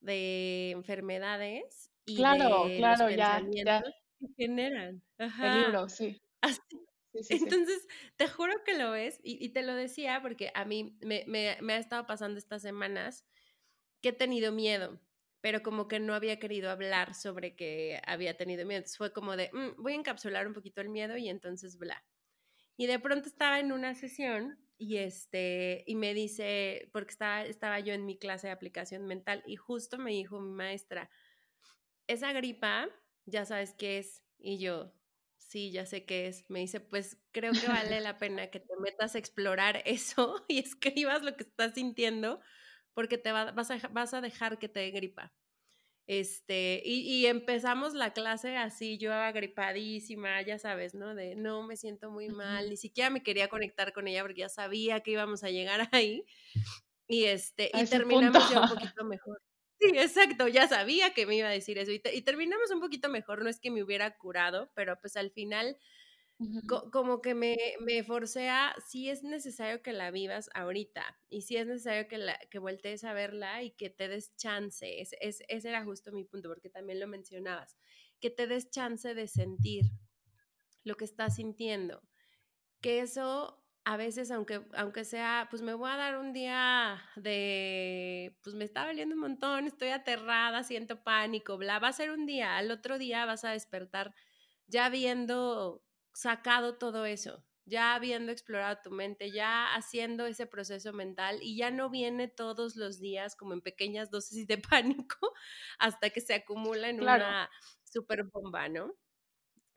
de 0.00 0.70
enfermedades 0.72 1.92
y 2.04 2.16
claro, 2.16 2.66
de 2.66 2.78
claro, 2.78 3.06
los 3.06 3.16
ya, 3.16 3.42
ya. 3.64 3.82
que 4.18 4.26
generan. 4.36 5.02
Ajá. 5.18 5.46
El 5.46 5.62
libro, 5.62 5.88
sí. 5.88 6.20
Así, 6.40 6.60
Entonces, 7.28 7.86
te 8.16 8.28
juro 8.28 8.52
que 8.64 8.76
lo 8.76 8.90
ves 8.90 9.20
y, 9.22 9.48
te 9.50 9.62
lo 9.62 9.74
decía 9.74 10.20
porque 10.22 10.50
a 10.54 10.64
mí 10.64 10.98
me, 11.00 11.58
ha 11.72 11.78
estado 11.78 12.06
pasando 12.06 12.38
estas 12.38 12.62
semanas 12.62 13.24
que 14.00 14.10
he 14.10 14.12
tenido 14.12 14.52
miedo, 14.52 15.00
pero 15.40 15.62
como 15.62 15.88
que 15.88 16.00
no 16.00 16.14
había 16.14 16.38
querido 16.38 16.70
hablar 16.70 17.14
sobre 17.14 17.56
que 17.56 18.00
había 18.06 18.36
tenido 18.36 18.66
miedo. 18.66 18.78
Entonces 18.78 18.98
fue 18.98 19.12
como 19.12 19.36
de, 19.36 19.50
mmm, 19.52 19.82
voy 19.82 19.92
a 19.92 19.96
encapsular 19.96 20.46
un 20.46 20.54
poquito 20.54 20.80
el 20.80 20.88
miedo 20.88 21.16
y 21.16 21.28
entonces 21.28 21.78
bla. 21.78 22.04
Y 22.76 22.86
de 22.86 22.98
pronto 22.98 23.28
estaba 23.28 23.58
en 23.58 23.72
una 23.72 23.94
sesión 23.94 24.58
y, 24.78 24.98
este, 24.98 25.84
y 25.86 25.94
me 25.94 26.12
dice, 26.12 26.90
porque 26.92 27.12
estaba, 27.12 27.44
estaba 27.44 27.80
yo 27.80 27.94
en 27.94 28.04
mi 28.04 28.18
clase 28.18 28.48
de 28.48 28.52
aplicación 28.52 29.06
mental 29.06 29.42
y 29.46 29.56
justo 29.56 29.98
me 29.98 30.10
dijo 30.10 30.40
mi 30.40 30.52
maestra, 30.52 31.10
esa 32.06 32.32
gripa, 32.32 32.88
ya 33.24 33.44
sabes 33.44 33.74
qué 33.74 33.98
es. 33.98 34.22
Y 34.38 34.58
yo, 34.58 34.92
sí, 35.46 35.70
ya 35.70 35.86
sé 35.86 36.04
qué 36.04 36.28
es. 36.28 36.44
Me 36.48 36.60
dice, 36.60 36.80
pues 36.80 37.18
creo 37.32 37.52
que 37.52 37.68
vale 37.68 38.00
la 38.00 38.18
pena 38.18 38.50
que 38.50 38.60
te 38.60 38.76
metas 38.80 39.14
a 39.14 39.18
explorar 39.18 39.82
eso 39.84 40.44
y 40.48 40.58
escribas 40.58 41.22
lo 41.22 41.36
que 41.36 41.44
estás 41.44 41.74
sintiendo 41.74 42.40
porque 42.94 43.18
te 43.18 43.32
va, 43.32 43.52
vas, 43.52 43.70
a, 43.70 43.76
vas 43.88 44.14
a 44.14 44.20
dejar 44.20 44.58
que 44.58 44.68
te 44.68 44.80
dé 44.80 44.90
gripa. 44.90 45.32
Este, 46.08 46.80
y, 46.84 47.00
y, 47.00 47.26
empezamos 47.26 47.92
la 47.92 48.12
clase 48.12 48.56
así, 48.56 48.96
yo 48.96 49.12
agripadísima, 49.12 50.40
ya 50.42 50.56
sabes, 50.56 50.94
¿no? 50.94 51.16
De 51.16 51.34
no 51.34 51.66
me 51.66 51.76
siento 51.76 52.12
muy 52.12 52.28
mal, 52.28 52.70
ni 52.70 52.76
siquiera 52.76 53.10
me 53.10 53.24
quería 53.24 53.48
conectar 53.48 53.92
con 53.92 54.06
ella 54.06 54.22
porque 54.22 54.42
ya 54.42 54.48
sabía 54.48 55.00
que 55.00 55.10
íbamos 55.10 55.42
a 55.42 55.50
llegar 55.50 55.88
ahí. 55.90 56.24
Y 57.08 57.24
este, 57.24 57.70
y 57.74 57.86
terminamos 57.86 58.50
ya 58.50 58.60
un 58.60 58.68
poquito 58.68 59.04
mejor. 59.04 59.42
Sí, 59.80 59.90
exacto, 59.98 60.48
ya 60.48 60.66
sabía 60.68 61.12
que 61.12 61.26
me 61.26 61.36
iba 61.36 61.48
a 61.48 61.50
decir 61.52 61.76
eso 61.78 61.92
y, 61.92 61.98
te, 61.98 62.14
y, 62.14 62.22
terminamos 62.22 62.70
un 62.70 62.80
poquito 62.80 63.10
mejor, 63.10 63.42
no 63.42 63.50
es 63.50 63.60
que 63.60 63.70
me 63.70 63.82
hubiera 63.82 64.16
curado, 64.16 64.70
pero 64.74 64.98
pues 65.00 65.16
al 65.16 65.30
final 65.30 65.76
uh 66.38 66.44
-huh. 66.46 66.66
co 66.66 66.90
como 66.90 67.20
que 67.20 67.34
me, 67.34 67.56
me 67.80 68.02
forcé 68.02 68.48
a, 68.48 68.74
sí 68.88 69.10
es 69.10 69.22
necesario 69.22 69.82
que 69.82 69.92
la 69.92 70.10
vivas 70.10 70.48
ahorita 70.54 71.18
y 71.28 71.42
sí 71.42 71.56
es 71.56 71.66
necesario 71.66 72.08
que, 72.08 72.18
la, 72.18 72.38
que 72.50 72.58
voltees 72.58 73.04
a 73.04 73.12
verla 73.12 73.62
y 73.62 73.72
que 73.72 73.90
te 73.90 74.08
des 74.08 74.34
chance, 74.36 75.00
es, 75.00 75.14
es, 75.20 75.42
ese 75.48 75.68
era 75.68 75.84
justo 75.84 76.10
mi 76.12 76.24
punto 76.24 76.48
porque 76.48 76.70
también 76.70 77.00
lo 77.00 77.06
mencionabas, 77.06 77.76
que 78.20 78.30
te 78.30 78.46
des 78.46 78.70
chance 78.70 79.14
de 79.14 79.28
sentir 79.28 79.84
lo 80.84 80.96
que 80.96 81.04
estás 81.04 81.36
sintiendo, 81.36 82.02
que 82.80 83.00
eso 83.00 83.65
a 83.86 83.96
veces, 83.96 84.32
aunque, 84.32 84.62
aunque 84.74 85.04
sea, 85.04 85.46
pues 85.48 85.62
me 85.62 85.72
voy 85.72 85.88
a 85.88 85.96
dar 85.96 86.18
un 86.18 86.32
día 86.32 87.00
de, 87.14 88.36
pues 88.42 88.56
me 88.56 88.64
está 88.64 88.84
doliendo 88.84 89.14
un 89.14 89.20
montón, 89.20 89.68
estoy 89.68 89.90
aterrada, 89.90 90.64
siento 90.64 91.04
pánico, 91.04 91.56
bla, 91.56 91.78
va 91.78 91.86
a 91.88 91.92
ser 91.92 92.10
un 92.10 92.26
día, 92.26 92.56
al 92.56 92.72
otro 92.72 92.98
día 92.98 93.24
vas 93.26 93.44
a 93.44 93.50
despertar 93.50 94.12
ya 94.66 94.86
habiendo 94.86 95.84
sacado 96.12 96.78
todo 96.78 97.06
eso, 97.06 97.44
ya 97.64 97.94
habiendo 97.94 98.32
explorado 98.32 98.76
tu 98.82 98.90
mente, 98.90 99.30
ya 99.30 99.72
haciendo 99.76 100.26
ese 100.26 100.48
proceso 100.48 100.92
mental 100.92 101.38
y 101.40 101.56
ya 101.56 101.70
no 101.70 101.88
viene 101.88 102.26
todos 102.26 102.74
los 102.74 102.98
días 102.98 103.36
como 103.36 103.52
en 103.52 103.60
pequeñas 103.60 104.10
dosis 104.10 104.48
de 104.48 104.58
pánico 104.98 105.32
hasta 105.78 106.10
que 106.10 106.20
se 106.20 106.34
acumula 106.34 106.88
en 106.88 106.98
claro. 106.98 107.24
una 107.24 107.50
super 107.84 108.24
bomba, 108.24 108.68
¿no? 108.68 108.96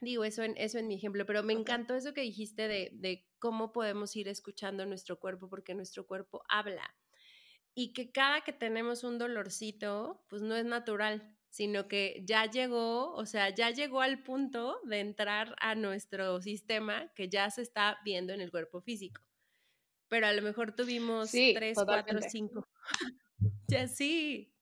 Digo, 0.01 0.23
eso 0.23 0.43
en, 0.43 0.55
eso 0.57 0.77
en 0.77 0.87
mi 0.87 0.95
ejemplo, 0.95 1.25
pero 1.25 1.43
me 1.43 1.53
encantó 1.53 1.95
eso 1.95 2.13
que 2.13 2.21
dijiste 2.21 2.67
de, 2.67 2.91
de 2.93 3.27
cómo 3.37 3.71
podemos 3.71 4.15
ir 4.15 4.27
escuchando 4.27 4.85
nuestro 4.85 5.19
cuerpo, 5.19 5.49
porque 5.49 5.75
nuestro 5.75 6.07
cuerpo 6.07 6.43
habla. 6.47 6.95
Y 7.75 7.93
que 7.93 8.11
cada 8.11 8.41
que 8.41 8.53
tenemos 8.53 9.03
un 9.03 9.17
dolorcito, 9.17 10.25
pues 10.29 10.41
no 10.41 10.55
es 10.55 10.65
natural, 10.65 11.35
sino 11.49 11.87
que 11.87 12.23
ya 12.25 12.45
llegó, 12.45 13.13
o 13.13 13.25
sea, 13.25 13.49
ya 13.49 13.71
llegó 13.71 14.01
al 14.01 14.23
punto 14.23 14.79
de 14.83 14.99
entrar 14.99 15.55
a 15.59 15.75
nuestro 15.75 16.41
sistema 16.41 17.11
que 17.15 17.27
ya 17.27 17.49
se 17.49 17.61
está 17.61 17.99
viendo 18.05 18.33
en 18.33 18.41
el 18.41 18.51
cuerpo 18.51 18.81
físico. 18.81 19.21
Pero 20.07 20.27
a 20.27 20.33
lo 20.33 20.41
mejor 20.41 20.75
tuvimos 20.75 21.31
tres, 21.31 21.77
cuatro, 21.83 22.19
cinco. 22.21 22.67
ya 23.67 23.87
sí. 23.87 24.53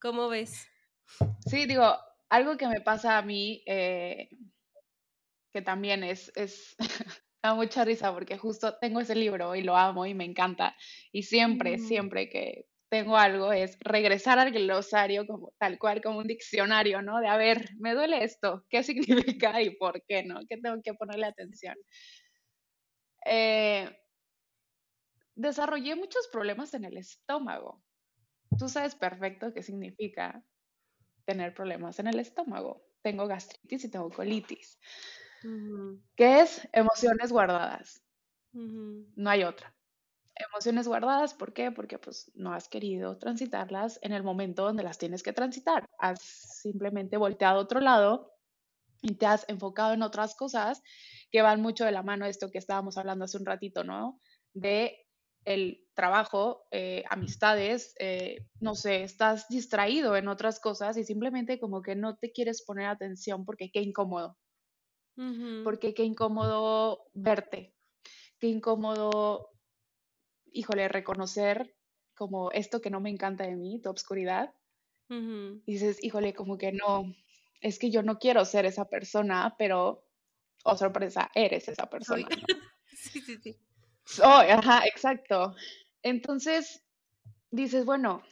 ¿Cómo 0.00 0.28
ves? 0.28 0.68
Sí, 1.46 1.66
digo, 1.66 1.96
algo 2.28 2.56
que 2.56 2.66
me 2.68 2.80
pasa 2.80 3.18
a 3.18 3.22
mí, 3.22 3.62
eh, 3.66 4.28
que 5.56 5.62
también 5.62 6.04
es, 6.04 6.30
es 6.34 6.76
da 7.42 7.54
mucha 7.54 7.82
risa 7.82 8.12
porque 8.12 8.36
justo 8.36 8.76
tengo 8.78 9.00
ese 9.00 9.14
libro 9.14 9.54
y 9.54 9.62
lo 9.62 9.74
amo 9.74 10.04
y 10.04 10.12
me 10.12 10.26
encanta. 10.26 10.76
Y 11.12 11.22
siempre, 11.22 11.78
siempre 11.78 12.28
que 12.28 12.66
tengo 12.90 13.16
algo 13.16 13.54
es 13.54 13.78
regresar 13.80 14.38
al 14.38 14.52
glosario 14.52 15.26
como 15.26 15.54
tal 15.56 15.78
cual, 15.78 16.02
como 16.02 16.18
un 16.18 16.26
diccionario, 16.26 17.00
¿no? 17.00 17.20
De 17.20 17.28
a 17.28 17.38
ver, 17.38 17.70
me 17.78 17.94
duele 17.94 18.22
esto, 18.22 18.66
¿qué 18.68 18.82
significa 19.38 19.62
y 19.62 19.70
por 19.76 20.04
qué, 20.06 20.24
¿no? 20.24 20.40
¿Qué 20.46 20.58
tengo 20.58 20.76
que 20.84 20.92
ponerle 20.92 21.24
atención? 21.24 21.76
Eh, 23.24 23.88
desarrollé 25.36 25.96
muchos 25.96 26.28
problemas 26.30 26.74
en 26.74 26.84
el 26.84 26.98
estómago. 26.98 27.82
Tú 28.58 28.68
sabes 28.68 28.94
perfecto 28.94 29.54
qué 29.54 29.62
significa 29.62 30.44
tener 31.24 31.54
problemas 31.54 31.98
en 31.98 32.08
el 32.08 32.20
estómago. 32.20 32.84
Tengo 33.00 33.26
gastritis 33.26 33.84
y 33.84 33.90
tengo 33.90 34.10
colitis. 34.10 34.78
¿Qué 36.16 36.40
es 36.40 36.68
emociones 36.72 37.32
guardadas? 37.32 38.02
No 38.52 39.30
hay 39.30 39.44
otra 39.44 39.76
emociones 40.36 40.86
guardadas, 40.86 41.34
¿por 41.34 41.52
qué? 41.52 41.70
Porque 41.70 41.98
pues 41.98 42.30
no 42.34 42.52
has 42.52 42.68
querido 42.68 43.18
transitarlas 43.18 43.98
en 44.02 44.12
el 44.12 44.22
momento 44.22 44.64
donde 44.64 44.82
las 44.82 44.98
tienes 44.98 45.22
que 45.22 45.32
transitar. 45.32 45.86
Has 45.98 46.20
simplemente 46.20 47.16
volteado 47.16 47.58
a 47.58 47.62
otro 47.62 47.80
lado 47.80 48.32
y 49.02 49.14
te 49.14 49.26
has 49.26 49.48
enfocado 49.48 49.94
en 49.94 50.02
otras 50.02 50.34
cosas 50.34 50.82
que 51.30 51.42
van 51.42 51.62
mucho 51.62 51.84
de 51.84 51.92
la 51.92 52.02
mano 52.02 52.24
de 52.24 52.30
esto 52.30 52.50
que 52.50 52.58
estábamos 52.58 52.98
hablando 52.98 53.24
hace 53.24 53.38
un 53.38 53.46
ratito, 53.46 53.84
¿no? 53.84 54.20
De 54.52 54.98
el 55.44 55.84
trabajo, 55.94 56.66
eh, 56.72 57.04
amistades, 57.08 57.94
eh, 58.00 58.46
no 58.60 58.74
sé, 58.74 59.04
estás 59.04 59.48
distraído 59.48 60.16
en 60.16 60.28
otras 60.28 60.60
cosas 60.60 60.96
y 60.96 61.04
simplemente 61.04 61.60
como 61.60 61.82
que 61.82 61.94
no 61.94 62.16
te 62.16 62.32
quieres 62.32 62.64
poner 62.64 62.86
atención 62.86 63.44
porque 63.44 63.70
qué 63.72 63.80
incómodo. 63.80 64.36
Porque 65.64 65.94
qué 65.94 66.04
incómodo 66.04 67.10
verte, 67.14 67.74
qué 68.38 68.48
incómodo 68.48 69.56
híjole, 70.56 70.88
reconocer 70.88 71.74
como 72.14 72.50
esto 72.50 72.80
que 72.80 72.90
no 72.90 73.00
me 73.00 73.10
encanta 73.10 73.44
de 73.44 73.56
mí, 73.56 73.80
tu 73.80 73.90
obscuridad. 73.90 74.54
Y 75.08 75.60
dices, 75.66 76.02
híjole, 76.02 76.34
como 76.34 76.58
que 76.58 76.72
no, 76.72 77.14
es 77.60 77.78
que 77.78 77.90
yo 77.90 78.02
no 78.02 78.18
quiero 78.18 78.44
ser 78.44 78.64
esa 78.66 78.88
persona, 78.88 79.54
pero, 79.56 80.04
oh 80.64 80.76
sorpresa, 80.76 81.30
eres 81.34 81.68
esa 81.68 81.88
persona. 81.88 82.26
sí, 82.88 83.20
sí, 83.20 83.36
sí. 83.36 83.56
Oh, 84.20 84.40
ajá, 84.40 84.84
exacto. 84.86 85.54
Entonces, 86.02 86.82
dices, 87.50 87.84
bueno, 87.84 88.22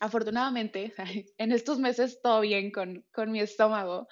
afortunadamente, 0.00 0.94
en 1.38 1.52
estos 1.52 1.78
meses 1.78 2.20
todo 2.22 2.40
bien 2.40 2.72
con, 2.72 3.04
con 3.12 3.30
mi 3.30 3.40
estómago, 3.40 4.08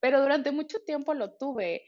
pero 0.00 0.20
durante 0.20 0.52
mucho 0.52 0.78
tiempo 0.80 1.14
lo 1.14 1.32
tuve 1.36 1.82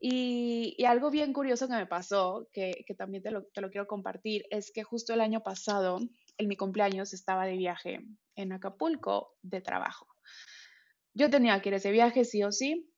y, 0.00 0.84
algo 0.84 1.10
bien 1.10 1.32
curioso 1.32 1.68
que 1.68 1.74
me 1.74 1.86
pasó, 1.86 2.48
que, 2.52 2.84
también 2.98 3.22
te 3.22 3.30
lo, 3.30 3.44
quiero 3.70 3.86
compartir, 3.86 4.44
es 4.50 4.70
que 4.70 4.82
justo 4.82 5.14
el 5.14 5.20
año 5.20 5.42
pasado, 5.42 5.98
en 6.38 6.48
mi 6.48 6.56
cumpleaños, 6.56 7.14
estaba 7.14 7.46
de 7.46 7.56
viaje 7.56 8.00
en 8.34 8.52
Acapulco 8.52 9.34
de 9.42 9.60
trabajo. 9.60 10.06
Yo 11.14 11.30
tenía 11.30 11.60
que 11.62 11.70
ir 11.70 11.74
a 11.74 11.78
ese 11.78 11.92
viaje 11.92 12.24
sí 12.24 12.42
o 12.42 12.52
sí. 12.52 12.90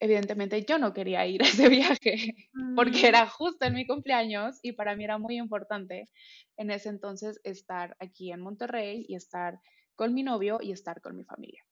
Evidentemente 0.00 0.64
yo 0.64 0.78
no 0.78 0.92
quería 0.92 1.26
ir 1.26 1.42
a 1.42 1.46
ese 1.46 1.68
viaje 1.68 2.34
porque 2.76 3.02
mm. 3.02 3.06
era 3.06 3.26
justo 3.28 3.66
en 3.66 3.74
mi 3.74 3.86
cumpleaños 3.86 4.58
y 4.62 4.72
para 4.72 4.94
mí 4.96 5.04
era 5.04 5.18
muy 5.18 5.36
importante 5.38 6.10
en 6.56 6.70
ese 6.70 6.88
entonces 6.88 7.40
estar 7.42 7.96
aquí 8.00 8.32
en 8.32 8.40
Monterrey 8.40 9.06
y 9.08 9.14
estar 9.16 9.60
con 9.94 10.12
mi 10.12 10.22
novio 10.22 10.58
y 10.60 10.72
estar 10.72 11.00
con 11.00 11.16
mi 11.16 11.24
familia. 11.24 11.64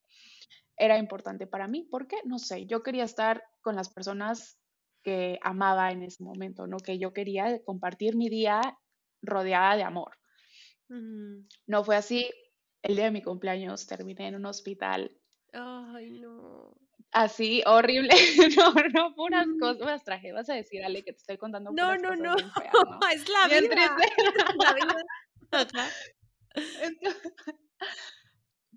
Era 0.82 0.98
importante 0.98 1.46
para 1.46 1.68
mí 1.68 1.86
porque, 1.88 2.16
no 2.24 2.40
sé, 2.40 2.66
yo 2.66 2.82
quería 2.82 3.04
estar 3.04 3.44
con 3.60 3.76
las 3.76 3.88
personas 3.88 4.58
que 5.04 5.38
amaba 5.40 5.92
en 5.92 6.02
ese 6.02 6.24
momento, 6.24 6.66
¿no? 6.66 6.78
Que 6.78 6.98
yo 6.98 7.12
quería 7.12 7.62
compartir 7.64 8.16
mi 8.16 8.28
día 8.28 8.60
rodeada 9.22 9.76
de 9.76 9.84
amor. 9.84 10.18
No 11.68 11.84
fue 11.84 11.94
así. 11.94 12.28
El 12.82 12.96
día 12.96 13.04
de 13.04 13.10
mi 13.12 13.22
cumpleaños 13.22 13.86
terminé 13.86 14.26
en 14.26 14.34
un 14.34 14.46
hospital. 14.46 15.16
Ay, 15.52 16.18
no. 16.18 16.76
Así, 17.12 17.62
horrible. 17.64 18.10
no, 18.58 18.74
no, 18.92 19.14
puras 19.14 19.46
cosas 19.60 20.02
traje. 20.02 20.32
Vas 20.32 20.50
a 20.50 20.54
decir, 20.54 20.84
Ale, 20.84 21.04
que 21.04 21.12
te 21.12 21.18
estoy 21.18 21.38
contando 21.38 21.70
no, 21.70 21.96
no, 21.96 22.16
no. 22.16 22.34
es 23.14 23.28
la 23.28 23.46
vida. 23.46 23.96
la 24.58 24.74
vida. 24.74 25.04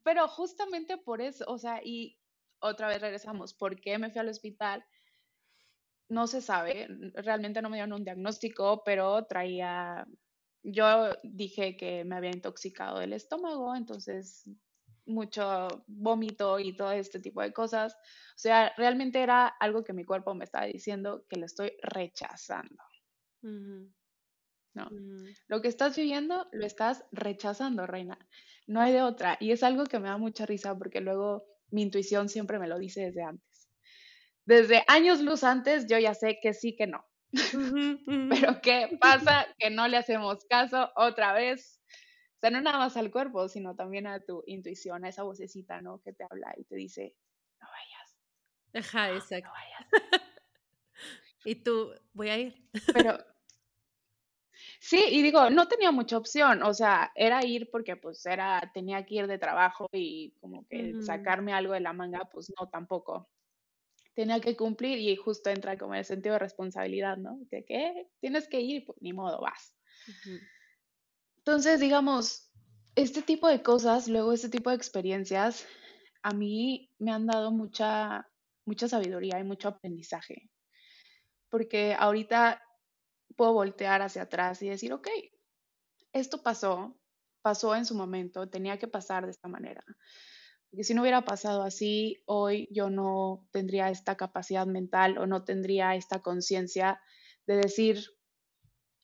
Pero 0.06 0.30
justamente 0.30 0.98
por 0.98 1.22
eso, 1.22 1.44
o 1.48 1.58
sea, 1.58 1.82
y 1.84 2.18
otra 2.60 2.88
vez 2.88 3.02
regresamos, 3.02 3.54
¿por 3.54 3.82
qué 3.82 3.98
me 3.98 4.10
fui 4.10 4.22
al 4.22 4.30
hospital? 4.30 4.86
no 6.10 6.28
se 6.28 6.42
sabe, 6.42 6.88
realmente 7.16 7.62
no 7.62 7.70
me 7.70 7.78
dieron 7.78 7.94
un 7.94 8.04
diagnóstico, 8.04 8.84
pero 8.84 9.26
traía, 9.26 10.06
yo 10.64 11.10
dije 11.24 11.76
que 11.78 12.04
me 12.06 12.16
había 12.16 12.32
intoxicado 12.32 13.02
el 13.02 13.14
estómago, 13.14 13.76
entonces 13.76 14.48
mucho 15.08 15.68
vómito 15.88 16.60
y 16.60 16.76
todo 16.76 16.92
este 16.92 17.20
tipo 17.20 17.42
de 17.42 17.54
cosas. 17.54 17.94
O 17.94 18.38
sea, 18.38 18.74
realmente 18.78 19.22
era 19.22 19.48
algo 19.48 19.84
que 19.84 19.94
mi 19.94 20.04
cuerpo 20.04 20.34
me 20.34 20.46
estaba 20.46 20.66
diciendo 20.66 21.26
que 21.30 21.38
lo 21.38 21.46
estoy 21.46 21.74
rechazando. 21.82 22.84
No. 24.74 24.90
Lo 25.48 25.62
que 25.62 25.68
estás 25.68 25.96
viviendo 25.96 26.48
lo 26.52 26.66
estás 26.66 27.06
rechazando, 27.12 27.88
reina. 27.88 28.18
No 28.68 28.82
hay 28.82 28.94
de 28.94 29.02
otra. 29.02 29.38
Y 29.40 29.52
es 29.52 29.64
algo 29.64 29.86
que 29.86 30.00
me 30.00 30.08
da 30.08 30.18
mucha 30.18 30.46
risa 30.46 30.78
porque 30.78 31.02
luego 31.02 31.46
mi 31.70 31.84
intuición 31.84 32.30
siempre 32.30 32.60
me 32.60 32.68
lo 32.68 32.78
dice 32.80 33.02
desde 33.02 33.24
antes 33.24 33.56
desde 34.46 34.84
años 34.88 35.22
luz 35.22 35.44
antes 35.44 35.88
yo 35.88 35.98
ya 35.98 36.14
sé 36.14 36.40
que 36.42 36.54
sí, 36.54 36.76
que 36.76 36.88
no. 36.88 37.06
Pero 38.30 38.62
¿qué 38.62 38.98
pasa? 39.00 39.48
Que 39.58 39.70
no 39.70 39.88
le 39.88 39.98
hacemos 39.98 40.46
caso 40.46 40.92
otra 40.96 41.34
vez. 41.34 41.82
O 42.36 42.40
sea, 42.40 42.52
no 42.52 42.62
nada 42.62 42.78
más 42.78 42.96
al 42.96 43.12
cuerpo, 43.12 43.50
sino 43.50 43.76
también 43.76 44.08
a 44.08 44.20
tu 44.24 44.44
intuición, 44.46 45.04
a 45.04 45.10
esa 45.10 45.24
vocecita, 45.24 45.82
¿no? 45.82 46.00
Que 46.02 46.14
te 46.14 46.26
habla 46.30 46.54
y 46.58 46.64
te 46.66 46.76
dice, 46.76 47.16
no 47.60 47.68
vayas. 47.68 48.88
Ajá, 48.88 49.12
exacto. 49.12 49.48
No 49.48 49.54
vayas. 49.54 49.88
y 51.46 51.56
tú, 51.56 51.92
voy 52.14 52.30
a 52.30 52.38
ir. 52.38 52.70
Pero, 52.94 53.18
sí, 54.80 55.04
y 55.10 55.22
digo, 55.22 55.50
no 55.50 55.68
tenía 55.68 55.92
mucha 55.92 56.18
opción, 56.18 56.64
o 56.64 56.74
sea, 56.74 57.12
era 57.16 57.46
ir 57.46 57.70
porque 57.72 57.96
pues 57.96 58.26
era, 58.26 58.72
tenía 58.74 59.06
que 59.06 59.16
ir 59.16 59.28
de 59.28 59.38
trabajo 59.38 59.88
y 59.92 60.32
como 60.42 60.68
que 60.68 61.02
sacarme 61.02 61.54
algo 61.54 61.74
de 61.74 61.80
la 61.80 61.94
manga, 61.94 62.30
pues 62.32 62.52
no, 62.60 62.68
tampoco 62.70 63.30
tenía 64.16 64.40
que 64.40 64.56
cumplir 64.56 64.98
y 64.98 65.16
justo 65.16 65.50
entra 65.50 65.78
como 65.78 65.94
el 65.94 66.06
sentido 66.06 66.34
de 66.34 66.40
responsabilidad, 66.40 67.18
¿no? 67.18 67.40
Que, 67.50 67.66
¿qué? 67.66 68.08
Tienes 68.22 68.48
que 68.48 68.62
ir, 68.62 68.86
pues 68.86 68.98
ni 69.02 69.14
modo, 69.14 69.42
vas. 69.42 69.76
Entonces, 71.38 71.80
digamos, 71.80 72.50
este 72.96 73.22
tipo 73.22 73.48
de 73.48 73.62
cosas, 73.62 74.08
luego 74.08 74.32
este 74.34 74.50
tipo 74.50 74.70
de 74.70 74.78
experiencias, 74.78 75.68
a 76.24 76.34
mí 76.34 76.90
me 76.98 77.12
han 77.12 77.28
dado 77.28 77.52
mucha, 77.52 78.28
mucha 78.66 78.88
sabiduría 78.88 79.40
y 79.40 79.44
mucho 79.44 79.68
aprendizaje. 79.68 80.50
Porque 81.50 81.96
ahorita 81.98 82.65
puedo 83.36 83.54
voltear 83.54 84.02
hacia 84.02 84.24
atrás 84.24 84.62
y 84.62 84.70
decir, 84.70 84.94
ok, 84.94 85.08
esto 86.14 86.42
pasó, 86.42 86.98
pasó 87.42 87.76
en 87.76 87.86
su 87.86 87.96
momento, 87.96 88.50
tenía 88.50 88.78
que 88.78 88.88
pasar 88.88 89.26
de 89.26 89.32
esta 89.32 89.48
manera. 89.48 89.84
Porque 90.70 90.84
si 90.84 90.94
no 90.94 91.02
hubiera 91.02 91.24
pasado 91.24 91.64
así, 91.64 92.22
hoy 92.26 92.68
yo 92.72 92.90
no 92.90 93.48
tendría 93.52 93.90
esta 93.90 94.16
capacidad 94.16 94.66
mental 94.66 95.18
o 95.18 95.28
no 95.28 95.44
tendría 95.44 95.96
esta 95.96 96.22
conciencia 96.22 97.02
de 97.48 97.58
decir, 97.58 98.04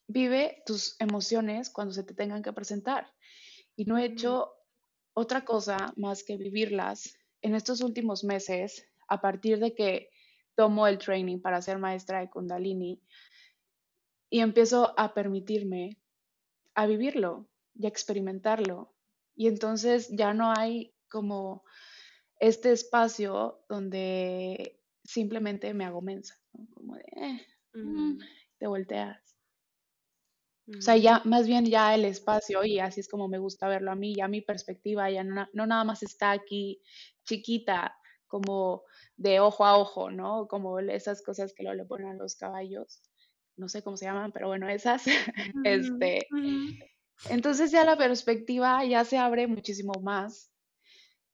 vive 0.07 0.63
tus 0.65 0.95
emociones 0.99 1.69
cuando 1.69 1.93
se 1.93 2.03
te 2.03 2.13
tengan 2.13 2.41
que 2.41 2.53
presentar. 2.53 3.13
Y 3.75 3.86
no 3.86 3.97
he 3.97 4.05
hecho 4.05 4.51
otra 5.13 5.45
cosa 5.45 5.93
más 5.95 6.23
que 6.23 6.38
vivirlas 6.38 7.17
en 7.41 7.55
estos 7.55 7.82
últimos 7.82 8.23
meses 8.23 8.86
a 9.07 9.21
partir 9.21 9.59
de 9.59 9.73
que 9.73 10.09
tomo 10.55 10.88
el 10.88 10.97
training 10.97 11.39
para 11.41 11.61
ser 11.61 11.77
maestra 11.77 12.19
de 12.19 12.29
Kundalini 12.29 13.01
y 14.32 14.39
empiezo 14.39 14.97
a 14.97 15.13
permitirme 15.13 15.99
a 16.73 16.88
vivirlo 16.88 17.49
y 17.75 17.86
a 17.86 17.89
experimentarlo. 17.89 18.95
Y 19.36 19.47
entonces 19.47 20.09
ya 20.09 20.34
no 20.34 20.53
hay 20.57 20.95
como 21.09 21.63
este 22.39 22.71
espacio 22.71 23.63
donde 23.69 24.79
simplemente 25.03 25.73
me 25.73 25.86
hago 25.86 26.01
mensa, 26.01 26.39
como 26.73 26.95
de, 26.95 27.03
eh, 27.17 27.45
mm, 27.73 28.19
te 28.57 28.67
volteas. 28.67 29.38
O 30.77 30.82
sea, 30.82 30.95
ya 30.95 31.21
más 31.25 31.47
bien 31.47 31.65
ya 31.65 31.93
el 31.93 32.05
espacio, 32.05 32.63
y 32.63 32.79
así 32.79 33.01
es 33.01 33.09
como 33.09 33.27
me 33.27 33.39
gusta 33.39 33.67
verlo 33.67 33.91
a 33.91 33.95
mí, 33.95 34.15
ya 34.15 34.29
mi 34.29 34.41
perspectiva 34.41 35.09
ya 35.11 35.23
no, 35.23 35.45
no 35.51 35.65
nada 35.67 35.84
más 35.84 36.01
está 36.03 36.32
aquí 36.32 36.82
chiquita, 37.25 37.97
como 38.27 38.84
de 39.17 39.41
ojo 39.41 39.65
a 39.65 39.77
ojo, 39.77 40.11
¿no? 40.11 40.47
Como 40.47 40.79
esas 40.79 41.21
cosas 41.21 41.53
que 41.53 41.63
luego 41.63 41.75
le 41.75 41.86
ponen 41.86 42.07
a 42.11 42.13
los 42.13 42.36
caballos, 42.36 43.01
no 43.62 43.70
sé 43.70 43.82
cómo 43.82 43.95
se 43.95 44.05
llaman, 44.05 44.32
pero 44.32 44.47
bueno, 44.47 44.68
esas, 44.68 45.05
este, 45.64 46.28
entonces 47.30 47.72
ya 47.72 47.86
la 47.86 47.95
perspectiva 47.95 48.84
ya 48.84 49.05
se 49.05 49.18
abre 49.18 49.47
muchísimo 49.47 49.93
más 50.01 50.51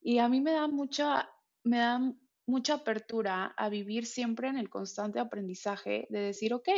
y 0.02 0.20
a 0.20 0.30
mí 0.30 0.42
me 0.42 0.52
da 0.52 0.68
mucha, 0.68 1.30
me 1.64 1.78
da 1.80 2.00
mucha 2.46 2.76
apertura 2.76 3.54
a 3.58 3.70
vivir 3.70 4.06
siempre 4.06 4.48
en 4.48 4.58
el 4.58 4.70
constante 4.70 5.20
aprendizaje 5.20 6.08
de 6.10 6.20
decir, 6.20 6.54
ok, 6.54 6.70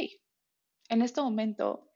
en 0.89 1.01
este 1.01 1.21
momento 1.21 1.89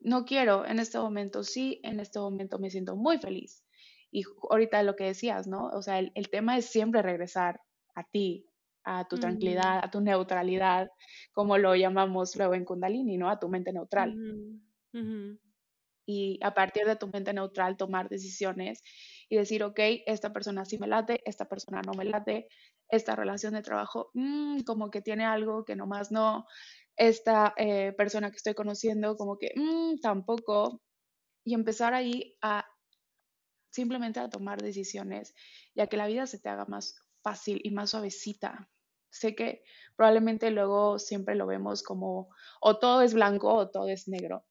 no 0.00 0.24
quiero, 0.24 0.66
en 0.66 0.78
este 0.78 0.98
momento 0.98 1.42
sí, 1.42 1.80
en 1.82 1.98
este 1.98 2.18
momento 2.18 2.58
me 2.58 2.70
siento 2.70 2.94
muy 2.94 3.18
feliz. 3.18 3.64
Y 4.10 4.22
ahorita 4.48 4.82
lo 4.84 4.94
que 4.94 5.04
decías, 5.04 5.48
¿no? 5.48 5.70
O 5.70 5.82
sea, 5.82 5.98
el, 5.98 6.28
tema 6.30 6.56
es 6.56 6.66
siempre 6.66 7.02
regresar 7.02 7.60
a 7.96 8.04
ti, 8.04 8.46
a 8.84 9.06
tu 9.08 9.16
tranquilidad, 9.16 9.80
a 9.82 9.90
tu 9.90 10.00
neutralidad, 10.00 10.90
como 11.32 11.58
lo 11.58 11.74
llamamos 11.74 12.36
luego 12.36 12.54
en 12.54 12.64
Kundalini, 12.64 13.16
¿no? 13.16 13.28
A 13.30 13.38
tu 13.38 13.48
mente 13.48 13.72
neutral. 13.72 14.14
Y 16.06 16.38
a 16.42 16.52
partir 16.52 16.84
de 16.86 16.96
tu 16.96 17.08
mente 17.08 17.32
neutral 17.32 17.76
tomar 17.76 18.08
decisiones 18.08 18.82
y 19.28 19.36
decir, 19.36 19.64
ok, 19.64 19.80
esta 20.06 20.32
persona 20.32 20.64
sí 20.64 20.78
me 20.78 20.86
late, 20.86 21.22
esta 21.24 21.46
persona 21.46 21.80
no 21.80 21.94
me 21.94 22.04
late, 22.04 22.46
esta 22.88 23.16
relación 23.16 23.54
de 23.54 23.62
trabajo, 23.62 24.10
mm, 24.12 24.60
como 24.60 24.90
que 24.90 25.00
tiene 25.00 25.24
algo 25.24 25.64
que 25.64 25.76
nomás 25.76 26.12
no, 26.12 26.44
esta 26.96 27.54
eh, 27.56 27.92
persona 27.96 28.30
que 28.30 28.36
estoy 28.36 28.54
conociendo, 28.54 29.16
como 29.16 29.38
que 29.38 29.52
mm, 29.56 30.00
tampoco, 30.00 30.82
y 31.42 31.54
empezar 31.54 31.94
ahí 31.94 32.36
a 32.42 32.66
simplemente 33.70 34.20
a 34.20 34.30
tomar 34.30 34.62
decisiones 34.62 35.34
ya 35.74 35.88
que 35.88 35.96
la 35.96 36.06
vida 36.06 36.26
se 36.26 36.38
te 36.38 36.48
haga 36.48 36.64
más 36.66 36.94
fácil 37.22 37.60
y 37.64 37.70
más 37.70 37.90
suavecita. 37.90 38.70
Sé 39.14 39.36
que 39.36 39.62
probablemente 39.96 40.50
luego 40.50 40.98
siempre 40.98 41.36
lo 41.36 41.46
vemos 41.46 41.82
como 41.84 42.28
o 42.60 42.78
todo 42.78 43.02
es 43.02 43.14
blanco 43.14 43.54
o 43.54 43.70
todo 43.70 43.88
es 43.88 44.08
negro. 44.08 44.44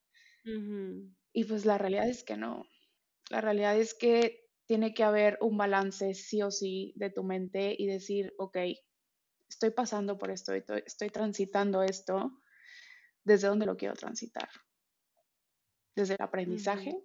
Y 1.33 1.43
pues 1.45 1.65
la 1.65 1.77
realidad 1.77 2.07
es 2.07 2.23
que 2.23 2.37
no. 2.37 2.65
La 3.29 3.41
realidad 3.41 3.77
es 3.77 3.93
que 3.93 4.47
tiene 4.65 4.93
que 4.93 5.03
haber 5.03 5.37
un 5.41 5.57
balance 5.57 6.13
sí 6.13 6.41
o 6.41 6.49
sí 6.49 6.93
de 6.95 7.09
tu 7.09 7.23
mente 7.23 7.75
y 7.77 7.87
decir, 7.87 8.33
ok, 8.37 8.57
estoy 9.49 9.71
pasando 9.71 10.17
por 10.17 10.31
esto, 10.31 10.53
estoy, 10.53 11.09
transitando 11.09 11.83
esto, 11.83 12.39
¿desde 13.23 13.47
dónde 13.49 13.65
lo 13.65 13.75
quiero 13.75 13.95
transitar? 13.95 14.49
¿Desde 15.95 16.15
el 16.15 16.21
aprendizaje 16.21 16.97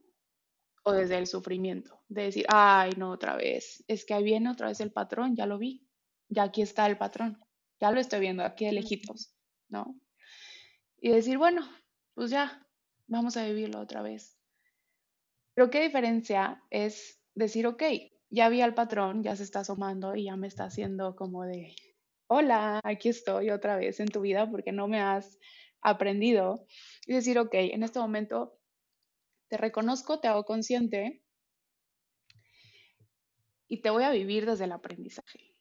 o 0.84 0.92
desde 0.92 1.18
el 1.18 1.26
sufrimiento? 1.26 2.02
De 2.09 2.22
decir, 2.22 2.46
ay, 2.48 2.92
no, 2.96 3.11
otra 3.11 3.36
vez, 3.36 3.84
es 3.88 4.04
que 4.04 4.14
ahí 4.14 4.22
viene 4.22 4.50
otra 4.50 4.68
vez 4.68 4.80
el 4.80 4.92
patrón, 4.92 5.34
ya 5.34 5.46
lo 5.46 5.59
vi, 5.59 5.88
ya 6.28 6.44
aquí 6.44 6.62
está 6.62 6.86
el 6.86 6.96
patrón, 6.96 7.38
ya 7.81 7.91
lo 7.91 8.01
estoy 8.01 8.20
viendo 8.20 8.45
aquí 8.45 8.66
de 8.66 8.72
lejitos, 8.72 9.35
¿no? 9.68 9.99
Y 11.01 11.11
decir, 11.11 11.39
bueno, 11.39 11.68
pues 12.14 12.31
ya, 12.31 12.66
vamos 13.07 13.37
a 13.37 13.45
vivirlo 13.45 13.81
otra 13.81 14.03
vez. 14.03 14.37
Pero 15.55 15.70
qué 15.70 15.83
diferencia 15.83 16.62
es 16.70 17.20
decir, 17.35 17.66
ok, 17.66 17.83
ya 18.31 18.49
vi 18.49 18.61
al 18.61 18.74
patrón, 18.74 19.22
ya 19.22 19.37
se 19.37 19.43
está 19.43 19.61
asomando 19.61 20.14
y 20.14 20.24
ya 20.24 20.37
me 20.37 20.47
está 20.47 20.64
haciendo 20.64 21.16
como 21.16 21.45
de, 21.45 21.74
hola, 22.26 22.81
aquí 22.85 23.09
estoy 23.09 23.51
otra 23.51 23.76
vez 23.76 24.01
en 24.01 24.09
tu 24.09 24.20
vida 24.20 24.51
porque 24.51 24.72
no 24.72 24.87
me 24.89 25.01
has 25.01 25.39
aprendido. 25.81 26.66
Y 27.07 27.14
decir, 27.14 27.39
ok, 27.39 27.55
en 27.55 27.83
este 27.83 27.99
momento 27.99 28.59
te 29.49 29.57
reconozco, 29.57 30.20
te 30.20 30.29
hago 30.29 30.45
consciente 30.45 31.22
y 33.66 33.81
te 33.81 33.91
voy 33.91 34.05
a 34.05 34.11
vivir 34.11 34.47
desde 34.47 34.64
el 34.64 34.72
aprendizaje. 34.72 35.55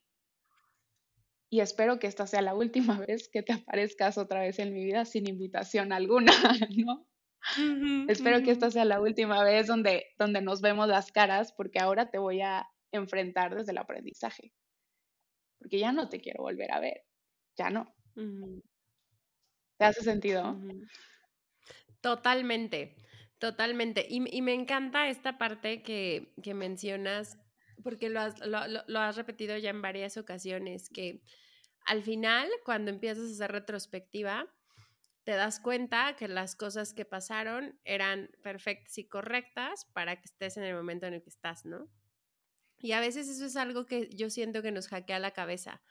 Y 1.49 1.61
espero 1.61 1.99
que 1.99 2.07
esta 2.07 2.27
sea 2.27 2.41
la 2.41 2.55
última 2.55 2.99
vez 3.07 3.29
que 3.29 3.43
te 3.43 3.53
aparezcas 3.53 4.17
otra 4.17 4.41
vez 4.41 4.59
en 4.59 4.73
mi 4.73 4.83
vida 4.83 5.05
sin 5.05 5.27
invitación 5.27 5.93
alguna, 5.93 6.31
¿no? 6.85 7.07
Espero 8.09 8.43
que 8.43 8.51
esta 8.51 8.71
sea 8.71 8.83
la 8.83 8.99
última 8.99 9.43
vez 9.43 9.67
donde, 9.67 10.07
donde 10.17 10.41
nos 10.41 10.61
vemos 10.61 10.87
las 10.89 11.11
caras, 11.11 11.53
porque 11.53 11.79
ahora 11.79 12.09
te 12.09 12.17
voy 12.17 12.41
a 12.41 12.67
enfrentar 12.91 13.55
desde 13.55 13.71
el 13.71 13.77
aprendizaje. 13.77 14.53
Porque 15.59 15.79
ya 15.79 15.91
no 15.91 16.09
te 16.09 16.19
quiero 16.19 16.43
volver 16.43 16.71
a 16.71 16.79
ver. 16.79 17.03
Ya 17.55 17.69
no. 17.69 17.93
¿Te 19.77 19.85
hace 19.85 20.01
sentido? 20.01 20.59
Totalmente, 22.01 22.95
totalmente. 23.39 24.05
Y, 24.09 24.41
me 24.41 24.53
encanta 24.53 25.07
esta 25.09 25.37
parte 25.37 25.83
que, 25.83 26.33
mencionas, 26.53 27.37
porque 27.84 28.09
lo 28.09 28.19
has, 28.19 28.36
lo 28.39 28.99
has 28.99 29.15
repetido 29.15 29.57
ya 29.57 29.69
en 29.69 29.82
varias 29.82 30.17
ocasiones, 30.17 30.89
que 30.89 31.21
al 31.86 32.03
final, 32.03 32.49
cuando 32.65 32.91
empiezas 32.91 33.30
a 33.30 33.34
hacer 33.34 33.51
retrospectiva, 33.51 34.45
te 35.23 35.34
das 35.34 35.59
cuenta 35.59 36.15
que 36.15 36.30
las 36.30 36.55
cosas 36.55 36.93
que 36.93 37.03
pasaron 37.03 37.78
eran 37.84 38.30
perfectas 38.43 38.97
y 38.97 39.07
correctas 39.09 39.86
para 39.93 40.15
que 40.15 40.25
estés 40.25 40.55
en 40.55 40.63
el 40.63 40.73
momento 40.73 41.05
en 41.05 41.15
el 41.15 41.21
que 41.21 41.30
estás, 41.30 41.65
¿no? 41.65 41.89
Y 42.80 42.93
a 42.93 42.99
veces 42.99 43.28
eso 43.28 43.45
es 43.45 43.57
algo 43.57 43.86
que 43.86 44.09
yo 44.15 44.30
siento 44.30 44.61
que 44.61 44.71
nos 44.71 44.88
hackea 44.88 45.19
la 45.19 45.32
cabeza, 45.32 45.82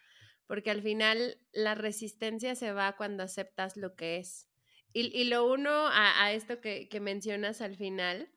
porque 0.47 0.70
al 0.70 0.82
final 0.82 1.39
la 1.53 1.74
resistencia 1.74 2.55
se 2.55 2.72
va 2.72 2.97
cuando 2.97 3.24
aceptas 3.24 3.76
lo 3.76 3.95
que 3.95 4.16
es. 4.16 4.49
Y, 4.93 5.24
lo 5.24 5.53
uno 5.53 5.89
a, 5.93 6.32
esto 6.32 6.62
que, 6.62 6.89
mencionas 7.03 7.61
al 7.61 7.76
final, 7.76 8.30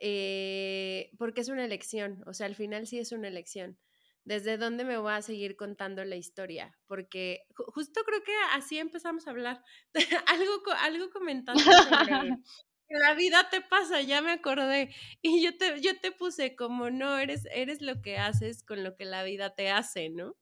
eh, 0.00 1.10
porque 1.18 1.42
es 1.42 1.48
una 1.48 1.64
elección, 1.64 2.22
o 2.26 2.34
sea, 2.34 2.46
al 2.46 2.56
final 2.56 2.86
sí 2.86 2.98
es 2.98 3.12
una 3.12 3.28
elección 3.28 3.78
desde 4.24 4.58
dónde 4.58 4.84
me 4.84 4.98
voy 4.98 5.12
a 5.12 5.22
seguir 5.22 5.56
contando 5.56 6.04
la 6.04 6.16
historia, 6.16 6.78
porque 6.86 7.46
justo 7.54 8.02
creo 8.04 8.22
que 8.22 8.34
así 8.52 8.78
empezamos 8.78 9.26
a 9.26 9.30
hablar. 9.30 9.62
algo, 10.26 10.62
algo 10.78 11.10
comentando 11.10 11.60
sobre 11.60 12.36
que 12.88 12.98
la 12.98 13.14
vida 13.14 13.48
te 13.50 13.60
pasa, 13.60 14.02
ya 14.02 14.20
me 14.20 14.32
acordé. 14.32 14.94
Y 15.22 15.42
yo 15.42 15.56
te, 15.56 15.80
yo 15.80 15.98
te 15.98 16.12
puse 16.12 16.54
como 16.54 16.90
no, 16.90 17.18
eres, 17.18 17.46
eres 17.52 17.80
lo 17.80 18.02
que 18.02 18.18
haces 18.18 18.62
con 18.62 18.84
lo 18.84 18.96
que 18.96 19.04
la 19.04 19.22
vida 19.22 19.54
te 19.54 19.70
hace, 19.70 20.10
¿no? 20.10 20.36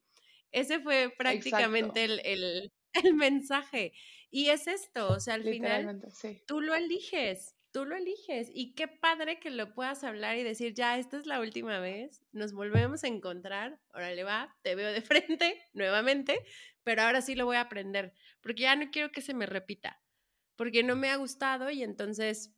Ese 0.51 0.79
fue 0.79 1.13
prácticamente 1.15 2.03
el, 2.03 2.21
el, 2.25 2.73
el, 2.93 3.13
mensaje. 3.13 3.93
Y 4.31 4.49
es 4.49 4.67
esto, 4.67 5.09
o 5.09 5.19
sea, 5.19 5.35
al 5.35 5.43
final 5.43 6.01
tú 6.47 6.61
lo 6.61 6.75
eliges 6.75 7.55
tú 7.71 7.85
lo 7.85 7.95
eliges 7.95 8.49
y 8.53 8.73
qué 8.73 8.87
padre 8.87 9.39
que 9.39 9.49
lo 9.49 9.73
puedas 9.73 10.03
hablar 10.03 10.37
y 10.37 10.43
decir, 10.43 10.73
ya, 10.73 10.97
esta 10.97 11.17
es 11.17 11.25
la 11.25 11.39
última 11.39 11.79
vez, 11.79 12.23
nos 12.31 12.53
volvemos 12.53 13.03
a 13.03 13.07
encontrar, 13.07 13.79
órale 13.93 14.23
va, 14.23 14.55
te 14.61 14.75
veo 14.75 14.91
de 14.91 15.01
frente 15.01 15.61
nuevamente, 15.73 16.39
pero 16.83 17.03
ahora 17.03 17.21
sí 17.21 17.35
lo 17.35 17.45
voy 17.45 17.57
a 17.57 17.61
aprender, 17.61 18.13
porque 18.41 18.63
ya 18.63 18.75
no 18.75 18.89
quiero 18.91 19.11
que 19.11 19.21
se 19.21 19.33
me 19.33 19.45
repita, 19.45 20.01
porque 20.55 20.83
no 20.83 20.95
me 20.95 21.09
ha 21.09 21.15
gustado 21.15 21.69
y 21.69 21.83
entonces 21.83 22.53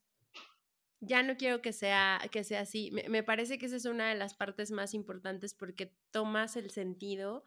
ya 1.00 1.24
no 1.24 1.36
quiero 1.36 1.62
que 1.62 1.74
sea, 1.74 2.22
que 2.32 2.44
sea 2.44 2.62
así. 2.62 2.92
Me, 2.92 3.10
me 3.10 3.24
parece 3.24 3.58
que 3.58 3.66
esa 3.66 3.76
es 3.76 3.86
una 3.86 4.10
de 4.10 4.16
las 4.16 4.36
partes 4.36 4.70
más 4.70 4.94
importantes 4.94 5.56
porque 5.56 5.96
tomas 6.12 6.56
el 6.56 6.70
sentido 6.70 7.44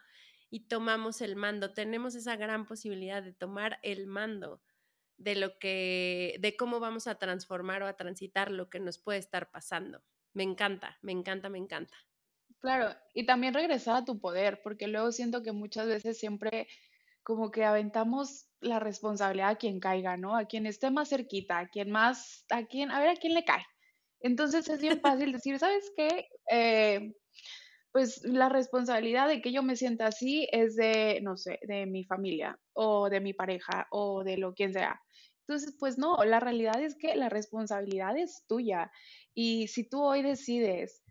y 0.50 0.66
tomamos 0.66 1.20
el 1.20 1.36
mando, 1.36 1.72
tenemos 1.72 2.14
esa 2.14 2.36
gran 2.36 2.66
posibilidad 2.66 3.22
de 3.22 3.32
tomar 3.32 3.78
el 3.82 4.06
mando 4.06 4.60
de 5.24 5.34
lo 5.36 5.58
que, 5.58 6.36
de 6.38 6.54
cómo 6.54 6.80
vamos 6.80 7.06
a 7.06 7.14
transformar 7.14 7.82
o 7.82 7.86
a 7.86 7.96
transitar 7.96 8.50
lo 8.50 8.68
que 8.68 8.78
nos 8.78 8.98
puede 8.98 9.18
estar 9.18 9.50
pasando. 9.50 10.04
Me 10.34 10.42
encanta, 10.42 10.98
me 11.00 11.12
encanta, 11.12 11.48
me 11.48 11.58
encanta. 11.58 11.96
Claro, 12.60 12.94
y 13.14 13.24
también 13.24 13.54
regresar 13.54 13.96
a 13.96 14.04
tu 14.04 14.20
poder, 14.20 14.60
porque 14.62 14.86
luego 14.86 15.12
siento 15.12 15.42
que 15.42 15.52
muchas 15.52 15.86
veces 15.86 16.18
siempre 16.18 16.68
como 17.22 17.50
que 17.50 17.64
aventamos 17.64 18.50
la 18.60 18.80
responsabilidad 18.80 19.50
a 19.50 19.56
quien 19.56 19.80
caiga, 19.80 20.18
¿no? 20.18 20.36
A 20.36 20.44
quien 20.44 20.66
esté 20.66 20.90
más 20.90 21.08
cerquita, 21.08 21.58
a 21.58 21.68
quien 21.68 21.90
más, 21.90 22.44
a 22.50 22.66
quien, 22.66 22.90
a 22.90 23.00
ver 23.00 23.08
a 23.08 23.16
quién 23.16 23.32
le 23.32 23.44
cae. 23.44 23.64
Entonces 24.20 24.68
es 24.68 24.80
bien 24.80 25.00
fácil 25.00 25.32
decir, 25.32 25.58
¿sabes 25.58 25.90
qué? 25.96 26.26
Eh, 26.50 27.14
pues 27.92 28.22
la 28.24 28.50
responsabilidad 28.50 29.28
de 29.28 29.40
que 29.40 29.52
yo 29.52 29.62
me 29.62 29.76
sienta 29.76 30.08
así 30.08 30.48
es 30.52 30.76
de, 30.76 31.20
no 31.22 31.36
sé, 31.38 31.60
de 31.62 31.86
mi 31.86 32.04
familia 32.04 32.58
o 32.74 33.08
de 33.08 33.20
mi 33.20 33.32
pareja 33.32 33.86
o 33.90 34.24
de 34.24 34.36
lo 34.36 34.52
quien 34.52 34.74
sea. 34.74 35.00
Entonces, 35.46 35.76
pues 35.78 35.98
no, 35.98 36.16
la 36.24 36.40
realidad 36.40 36.80
es 36.80 36.96
que 36.96 37.14
la 37.16 37.28
responsabilidad 37.28 38.16
es 38.16 38.44
tuya. 38.48 38.90
Y 39.34 39.68
si 39.68 39.88
tú 39.88 40.02
hoy 40.02 40.22
decides 40.22 41.02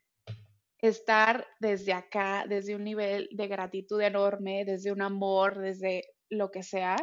estar 0.79 1.47
desde 1.59 1.93
acá, 1.93 2.45
desde 2.47 2.75
un 2.75 2.83
nivel 2.83 3.29
de 3.31 3.47
gratitud 3.47 4.01
enorme, 4.01 4.65
desde 4.65 4.91
un 4.91 5.01
amor, 5.01 5.59
desde 5.59 6.03
lo 6.29 6.49
que 6.51 6.63
sea, 6.63 6.95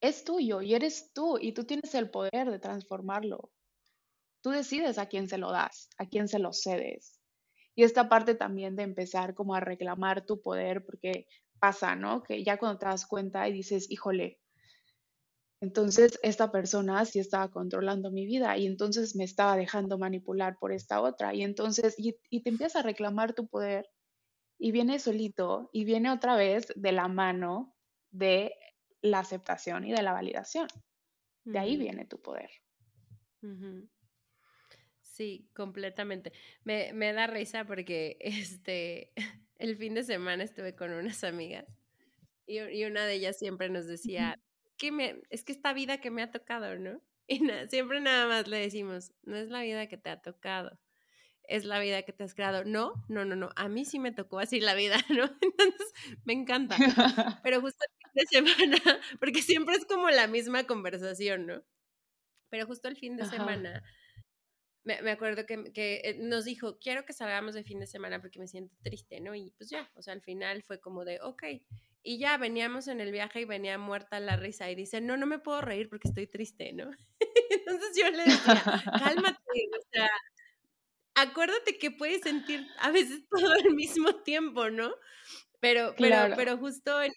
es 0.00 0.24
tuyo 0.24 0.60
y 0.60 0.74
eres 0.74 1.12
tú 1.14 1.38
y 1.40 1.52
tú 1.52 1.64
tienes 1.64 1.94
el 1.94 2.10
poder 2.10 2.50
de 2.50 2.58
transformarlo. 2.58 3.50
Tú 4.42 4.50
decides 4.50 4.98
a 4.98 5.06
quién 5.06 5.28
se 5.28 5.38
lo 5.38 5.50
das, 5.50 5.88
a 5.98 6.06
quién 6.06 6.28
se 6.28 6.38
lo 6.38 6.52
cedes. 6.52 7.18
Y 7.74 7.82
esta 7.82 8.08
parte 8.08 8.34
también 8.34 8.76
de 8.76 8.84
empezar 8.84 9.34
como 9.34 9.54
a 9.54 9.60
reclamar 9.60 10.24
tu 10.24 10.40
poder, 10.40 10.84
porque 10.84 11.26
pasa, 11.58 11.96
¿no? 11.96 12.22
Que 12.22 12.44
ya 12.44 12.58
cuando 12.58 12.78
te 12.78 12.86
das 12.86 13.06
cuenta 13.06 13.48
y 13.48 13.52
dices, 13.52 13.90
híjole, 13.90 14.38
entonces 15.66 16.20
esta 16.22 16.52
persona 16.52 17.04
sí 17.04 17.18
estaba 17.18 17.50
controlando 17.50 18.12
mi 18.12 18.24
vida 18.24 18.56
y 18.56 18.66
entonces 18.66 19.16
me 19.16 19.24
estaba 19.24 19.56
dejando 19.56 19.98
manipular 19.98 20.58
por 20.60 20.70
esta 20.70 21.00
otra 21.00 21.34
y 21.34 21.42
entonces, 21.42 21.96
y, 21.98 22.12
te 22.12 22.48
empiezas 22.50 22.76
a 22.76 22.82
reclamar 22.82 23.34
tu 23.34 23.48
poder 23.48 23.90
y 24.58 24.70
viene 24.70 25.00
solito 25.00 25.68
y 25.72 25.84
viene 25.84 26.12
otra 26.12 26.36
vez 26.36 26.72
de 26.76 26.92
la 26.92 27.08
mano 27.08 27.74
de 28.12 28.54
la 29.02 29.18
aceptación 29.18 29.84
y 29.84 29.92
de 29.92 30.02
la 30.02 30.12
validación. 30.12 30.68
De 31.42 31.58
ahí 31.58 31.76
viene 31.76 32.06
tu 32.06 32.20
poder. 32.20 32.50
Sí, 35.02 35.50
completamente. 35.52 36.32
Me, 36.62 36.92
me, 36.92 37.12
da 37.12 37.26
risa 37.26 37.64
porque 37.64 38.18
este, 38.20 39.12
el 39.56 39.76
fin 39.76 39.94
de 39.94 40.04
semana 40.04 40.44
estuve 40.44 40.76
con 40.76 40.92
unas 40.92 41.24
amigas 41.24 41.66
y, 42.46 42.60
y 42.60 42.84
una 42.84 43.04
de 43.04 43.14
ellas 43.14 43.36
siempre 43.36 43.68
nos 43.68 43.86
decía, 43.86 44.38
que 44.76 44.92
me, 44.92 45.22
es 45.30 45.44
que 45.44 45.52
esta 45.52 45.72
vida 45.72 46.00
que 46.00 46.10
me 46.10 46.22
ha 46.22 46.30
tocado, 46.30 46.76
¿no? 46.78 47.00
Y 47.28 47.40
siempre 47.68 48.00
nada 48.00 48.28
más 48.28 48.46
le 48.46 48.58
decimos, 48.58 49.12
no 49.24 49.36
es 49.36 49.48
la 49.48 49.62
vida 49.62 49.88
que 49.88 49.96
te 49.96 50.10
ha 50.10 50.22
tocado, 50.22 50.78
es 51.42 51.64
la 51.64 51.80
vida 51.80 52.02
que 52.02 52.12
te 52.12 52.22
has 52.22 52.34
creado. 52.34 52.64
No, 52.64 53.04
no, 53.08 53.24
no, 53.24 53.34
no, 53.34 53.50
a 53.56 53.68
mí 53.68 53.84
sí 53.84 53.98
me 53.98 54.12
tocó 54.12 54.38
así 54.38 54.60
la 54.60 54.74
vida, 54.74 54.96
¿no? 55.10 55.24
Entonces, 55.24 55.92
me 56.24 56.34
encanta. 56.34 56.76
Pero 57.42 57.60
justo 57.60 57.84
el 57.84 57.98
fin 57.98 58.12
de 58.14 58.54
semana, 58.54 59.00
porque 59.18 59.42
siempre 59.42 59.74
es 59.74 59.84
como 59.86 60.08
la 60.10 60.28
misma 60.28 60.64
conversación, 60.68 61.46
¿no? 61.46 61.64
Pero 62.48 62.66
justo 62.66 62.86
el 62.86 62.96
fin 62.96 63.16
de 63.16 63.26
semana 63.26 63.82
me, 64.86 65.10
acuerdo 65.10 65.46
que, 65.46 65.72
que, 65.72 66.00
eh, 66.04 66.16
nos 66.20 66.44
dijo, 66.44 66.78
quiero 66.78 67.04
que 67.04 67.12
salgamos 67.12 67.54
de 67.54 67.64
fin 67.64 67.80
de 67.80 67.88
semana 67.88 68.20
porque 68.20 68.38
me 68.38 68.46
siento 68.46 68.74
triste, 68.82 69.20
¿no? 69.20 69.34
Y 69.34 69.50
pues 69.58 69.68
ya, 69.68 69.90
o 69.94 70.02
sea, 70.02 70.14
al 70.14 70.22
final 70.22 70.62
fue 70.62 70.80
como 70.80 71.04
de, 71.04 71.20
ok. 71.20 71.42
Y 72.08 72.18
ya 72.18 72.36
veníamos 72.38 72.86
en 72.86 73.00
el 73.00 73.10
viaje 73.10 73.40
y 73.40 73.44
venía 73.44 73.78
muerta 73.78 74.20
la 74.20 74.36
risa 74.36 74.70
y 74.70 74.76
dice, 74.76 75.00
no, 75.00 75.16
no 75.16 75.26
me 75.26 75.40
puedo 75.40 75.60
reír 75.60 75.88
porque 75.88 76.06
estoy 76.06 76.28
triste, 76.28 76.72
¿no? 76.72 76.88
Entonces 77.50 77.96
yo 77.98 78.08
le 78.10 78.22
decía, 78.22 78.82
cálmate, 78.96 79.40
o 79.76 79.82
sea, 79.92 80.08
acuérdate 81.16 81.78
que 81.78 81.90
puedes 81.90 82.22
sentir 82.22 82.64
a 82.78 82.92
veces 82.92 83.24
todo 83.30 83.50
al 83.50 83.74
mismo 83.74 84.22
tiempo, 84.22 84.70
¿no? 84.70 84.94
Pero, 85.58 85.96
pero, 85.98 86.36
pero 86.36 86.56
justo 86.58 87.02
en, 87.02 87.12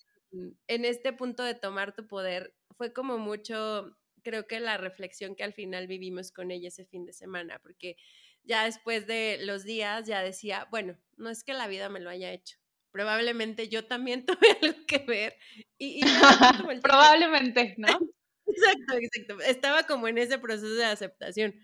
en 0.68 0.86
este 0.86 1.14
punto 1.14 1.44
de 1.44 1.54
tomar 1.54 1.94
tu 1.94 2.08
poder 2.08 2.56
fue 2.76 2.92
como 2.92 3.20
mucho 3.20 3.96
creo 4.24 4.48
que 4.48 4.60
la 4.60 4.78
reflexión 4.78 5.36
que 5.36 5.44
al 5.44 5.54
final 5.54 5.88
vivimos 5.88 6.32
con 6.32 6.52
ella 6.52 6.68
ese 6.68 6.86
fin 6.86 7.06
de 7.06 7.14
semana, 7.14 7.60
porque 7.62 7.96
ya 8.44 8.66
después 8.66 9.08
de 9.08 9.38
los 9.42 9.64
días 9.64 10.08
ya 10.08 10.22
decía, 10.22 10.68
bueno, 10.72 10.98
no 11.18 11.30
es 11.30 11.44
que 11.44 11.54
la 11.54 11.68
vida 11.68 11.90
me 11.90 12.00
lo 12.00 12.10
haya 12.10 12.32
hecho, 12.32 12.59
probablemente 12.92 13.70
yo 13.70 13.86
también 13.86 14.26
tuve 14.40 14.58
algo 14.62 14.86
que 14.88 15.00
ver. 15.00 15.36
Y, 15.78 16.02
probablemente, 16.84 17.76
¿no? 17.78 17.88
exacto, 18.48 18.98
exacto. 18.98 19.42
Estaba 19.42 19.84
como 19.84 20.08
en 20.08 20.18
ese 20.18 20.38
proceso 20.40 20.74
de 20.74 20.86
aceptación. 20.86 21.56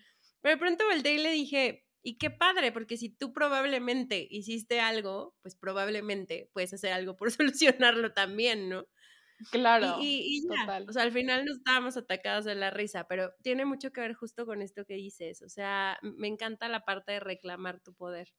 Pero 0.42 0.56
de 0.56 0.60
pronto 0.60 0.86
volteé 0.86 1.16
y 1.16 1.24
le 1.24 1.32
dije, 1.32 1.86
y 2.04 2.18
qué 2.18 2.30
padre, 2.30 2.72
porque 2.72 2.98
si 2.98 3.10
tú 3.10 3.34
probablemente 3.34 4.28
hiciste 4.30 4.80
algo, 4.80 5.36
pues 5.42 5.56
probablemente 5.56 6.50
puedes 6.54 6.74
hacer 6.74 6.94
algo 6.94 7.16
por 7.16 7.32
solucionarlo 7.32 8.14
también, 8.14 8.70
¿no? 8.70 8.86
Claro. 9.52 9.98
Y, 10.00 10.44
ya, 10.48 10.84
o 10.88 10.94
sea, 10.94 11.04
al 11.04 11.12
final 11.12 11.46
nos 11.46 11.58
estábamos 11.58 11.98
atacados 11.98 12.46
de 12.46 12.56
la 12.56 12.70
risa, 12.72 13.06
pero 13.08 13.34
tiene 13.42 13.66
mucho 13.66 13.92
que 13.92 14.02
ver 14.02 14.14
justo 14.14 14.46
con 14.46 14.62
esto 14.62 14.86
que 14.86 14.94
dices. 14.94 15.42
O 15.42 15.50
sea, 15.50 16.00
me 16.02 16.28
encanta 16.28 16.70
la 16.70 16.86
parte 16.86 17.14
de 17.14 17.20
reclamar 17.20 17.82
tu 17.82 17.94
poder, 17.94 18.34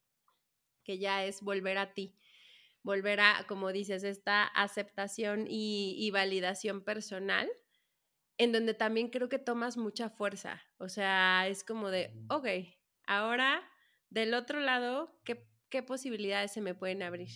que 0.84 0.98
ya 0.98 1.24
es 1.24 1.42
volver 1.42 1.78
a 1.78 1.92
ti, 1.92 2.14
volver 2.86 3.18
a, 3.18 3.44
como 3.48 3.72
dices, 3.72 4.04
esta 4.04 4.44
aceptación 4.44 5.46
y, 5.48 5.96
y 5.98 6.12
validación 6.12 6.84
personal, 6.84 7.50
en 8.38 8.52
donde 8.52 8.74
también 8.74 9.10
creo 9.10 9.28
que 9.28 9.40
tomas 9.40 9.76
mucha 9.76 10.08
fuerza. 10.08 10.62
O 10.78 10.88
sea, 10.88 11.48
es 11.48 11.64
como 11.64 11.90
de, 11.90 12.14
ok, 12.30 12.46
ahora 13.04 13.68
del 14.08 14.34
otro 14.34 14.60
lado, 14.60 15.20
¿qué, 15.24 15.50
qué 15.68 15.82
posibilidades 15.82 16.52
se 16.52 16.60
me 16.60 16.74
pueden 16.74 17.02
abrir? 17.02 17.30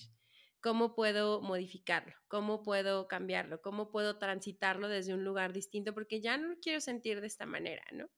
cómo 0.60 0.94
puedo 0.94 1.40
modificarlo, 1.40 2.12
cómo 2.28 2.62
puedo 2.62 3.08
cambiarlo, 3.08 3.62
cómo 3.62 3.90
puedo 3.90 4.18
transitarlo 4.18 4.88
desde 4.88 5.14
un 5.14 5.24
lugar 5.24 5.54
distinto, 5.54 5.94
porque 5.94 6.20
ya 6.20 6.36
no 6.36 6.48
lo 6.48 6.60
quiero 6.60 6.82
sentir 6.82 7.22
de 7.22 7.26
esta 7.26 7.46
manera, 7.46 7.82
¿no? 7.92 8.10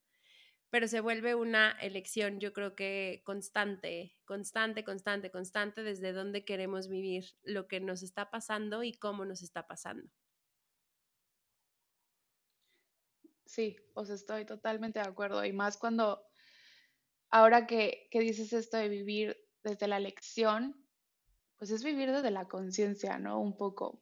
Pero 0.73 0.87
se 0.87 1.01
vuelve 1.01 1.35
una 1.35 1.77
elección, 1.81 2.39
yo 2.39 2.51
creo 2.51 2.75
que 2.75 3.21
constante, 3.23 4.17
constante, 4.25 4.83
constante, 4.83 5.29
constante, 5.29 5.83
desde 5.83 6.13
dónde 6.13 6.45
queremos 6.45 6.87
vivir 6.87 7.25
lo 7.43 7.67
que 7.67 7.79
nos 7.79 8.01
está 8.01 8.31
pasando 8.31 8.81
y 8.81 8.91
cómo 8.91 9.23
nos 9.23 9.43
está 9.43 9.67
pasando. 9.67 10.09
Sí, 13.45 13.75
os 13.93 14.09
estoy 14.09 14.47
totalmente 14.47 14.97
de 14.97 15.07
acuerdo. 15.07 15.45
Y 15.45 15.53
más 15.53 15.77
cuando, 15.77 16.25
ahora 17.29 17.67
que, 17.67 18.07
que 18.09 18.21
dices 18.21 18.51
esto 18.51 18.77
de 18.77 18.89
vivir 18.89 19.37
desde 19.61 19.87
la 19.87 19.97
elección, 19.97 20.83
pues 21.59 21.69
es 21.69 21.83
vivir 21.83 22.11
desde 22.11 22.31
la 22.31 22.47
conciencia, 22.47 23.19
¿no? 23.19 23.39
Un 23.39 23.55
poco. 23.57 24.01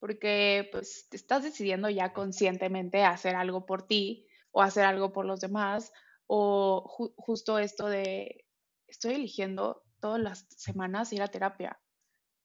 Porque 0.00 0.68
pues 0.72 1.06
estás 1.12 1.44
decidiendo 1.44 1.88
ya 1.88 2.12
conscientemente 2.12 3.04
hacer 3.04 3.36
algo 3.36 3.66
por 3.66 3.86
ti 3.86 4.26
o 4.52 4.62
hacer 4.62 4.84
algo 4.84 5.12
por 5.12 5.24
los 5.24 5.40
demás 5.40 5.92
o 6.26 6.84
justo 7.16 7.58
esto 7.58 7.88
de 7.88 8.44
estoy 8.86 9.14
eligiendo 9.14 9.82
todas 10.00 10.20
las 10.20 10.46
semanas 10.50 11.12
ir 11.12 11.22
a 11.22 11.28
terapia 11.28 11.78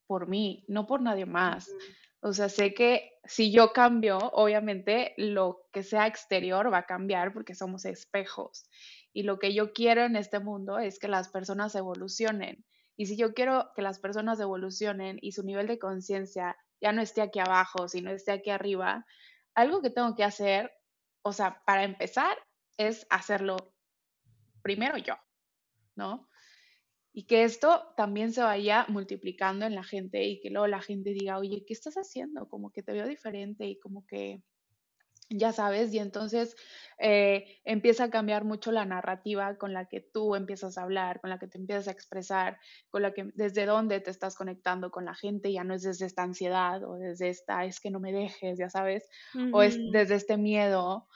por 0.07 0.27
mí, 0.27 0.65
no 0.67 0.85
por 0.85 1.01
nadie 1.01 1.25
más. 1.25 1.69
O 2.21 2.33
sea, 2.33 2.49
sé 2.49 2.73
que 2.73 3.11
si 3.23 3.51
yo 3.51 3.73
cambio, 3.73 4.17
obviamente 4.17 5.13
lo 5.17 5.67
que 5.71 5.83
sea 5.83 6.07
exterior 6.07 6.71
va 6.71 6.79
a 6.79 6.85
cambiar 6.85 7.33
porque 7.33 7.55
somos 7.55 7.85
espejos. 7.85 8.69
Y 9.13 9.23
lo 9.23 9.39
que 9.39 9.53
yo 9.53 9.73
quiero 9.73 10.03
en 10.03 10.15
este 10.15 10.39
mundo 10.39 10.79
es 10.79 10.99
que 10.99 11.07
las 11.07 11.29
personas 11.29 11.75
evolucionen 11.75 12.65
y 12.97 13.07
si 13.07 13.17
yo 13.17 13.33
quiero 13.33 13.71
que 13.75 13.81
las 13.81 13.99
personas 13.99 14.39
evolucionen 14.39 15.17
y 15.21 15.33
su 15.33 15.43
nivel 15.43 15.67
de 15.67 15.79
conciencia 15.79 16.57
ya 16.81 16.91
no 16.91 17.01
esté 17.01 17.21
aquí 17.21 17.39
abajo, 17.39 17.87
sino 17.87 18.11
esté 18.11 18.31
aquí 18.31 18.49
arriba, 18.49 19.05
algo 19.53 19.81
que 19.81 19.89
tengo 19.89 20.15
que 20.15 20.23
hacer, 20.23 20.71
o 21.25 21.33
sea, 21.33 21.63
para 21.65 21.83
empezar, 21.83 22.37
es 22.77 23.07
hacerlo 23.09 23.73
primero 24.61 24.97
yo, 24.99 25.15
¿no? 25.95 26.29
Y 27.13 27.25
que 27.25 27.43
esto 27.43 27.93
también 27.97 28.31
se 28.31 28.43
vaya 28.43 28.85
multiplicando 28.89 29.65
en 29.65 29.73
la 29.73 29.83
gente 29.83 30.23
y 30.23 30.39
que 30.39 30.51
luego 30.51 30.67
la 30.67 30.81
gente 30.81 31.13
diga, 31.13 31.39
oye, 31.39 31.63
¿qué 31.65 31.73
estás 31.73 31.95
haciendo? 31.95 32.47
Como 32.47 32.71
que 32.71 32.83
te 32.83 32.93
veo 32.93 33.07
diferente 33.07 33.65
y 33.65 33.79
como 33.79 34.05
que 34.05 34.43
ya 35.29 35.51
sabes, 35.51 35.93
y 35.93 35.99
entonces 35.99 36.55
eh, 36.99 37.59
empieza 37.65 38.05
a 38.05 38.09
cambiar 38.09 38.45
mucho 38.45 38.71
la 38.71 38.85
narrativa 38.85 39.57
con 39.57 39.73
la 39.73 39.85
que 39.87 40.01
tú 40.01 40.35
empiezas 40.35 40.77
a 40.77 40.83
hablar, 40.83 41.19
con 41.21 41.29
la 41.29 41.39
que 41.39 41.47
te 41.47 41.57
empiezas 41.57 41.87
a 41.87 41.91
expresar, 41.91 42.57
con 42.89 43.01
la 43.01 43.13
que 43.13 43.31
desde 43.35 43.65
dónde 43.65 43.99
te 44.01 44.11
estás 44.11 44.35
conectando 44.35 44.91
con 44.91 45.05
la 45.05 45.15
gente, 45.15 45.51
ya 45.51 45.63
no 45.63 45.73
es 45.73 45.83
desde 45.83 46.05
esta 46.05 46.23
ansiedad 46.23 46.83
o 46.83 46.95
desde 46.95 47.29
esta, 47.29 47.65
es 47.65 47.79
que 47.79 47.91
no 47.91 47.99
me 47.99 48.11
dejes, 48.13 48.57
ya 48.57 48.69
sabes, 48.69 49.07
o 49.49 49.61
es 49.61 49.79
desde 49.91 50.15
este 50.15 50.37
miedo, 50.37 51.07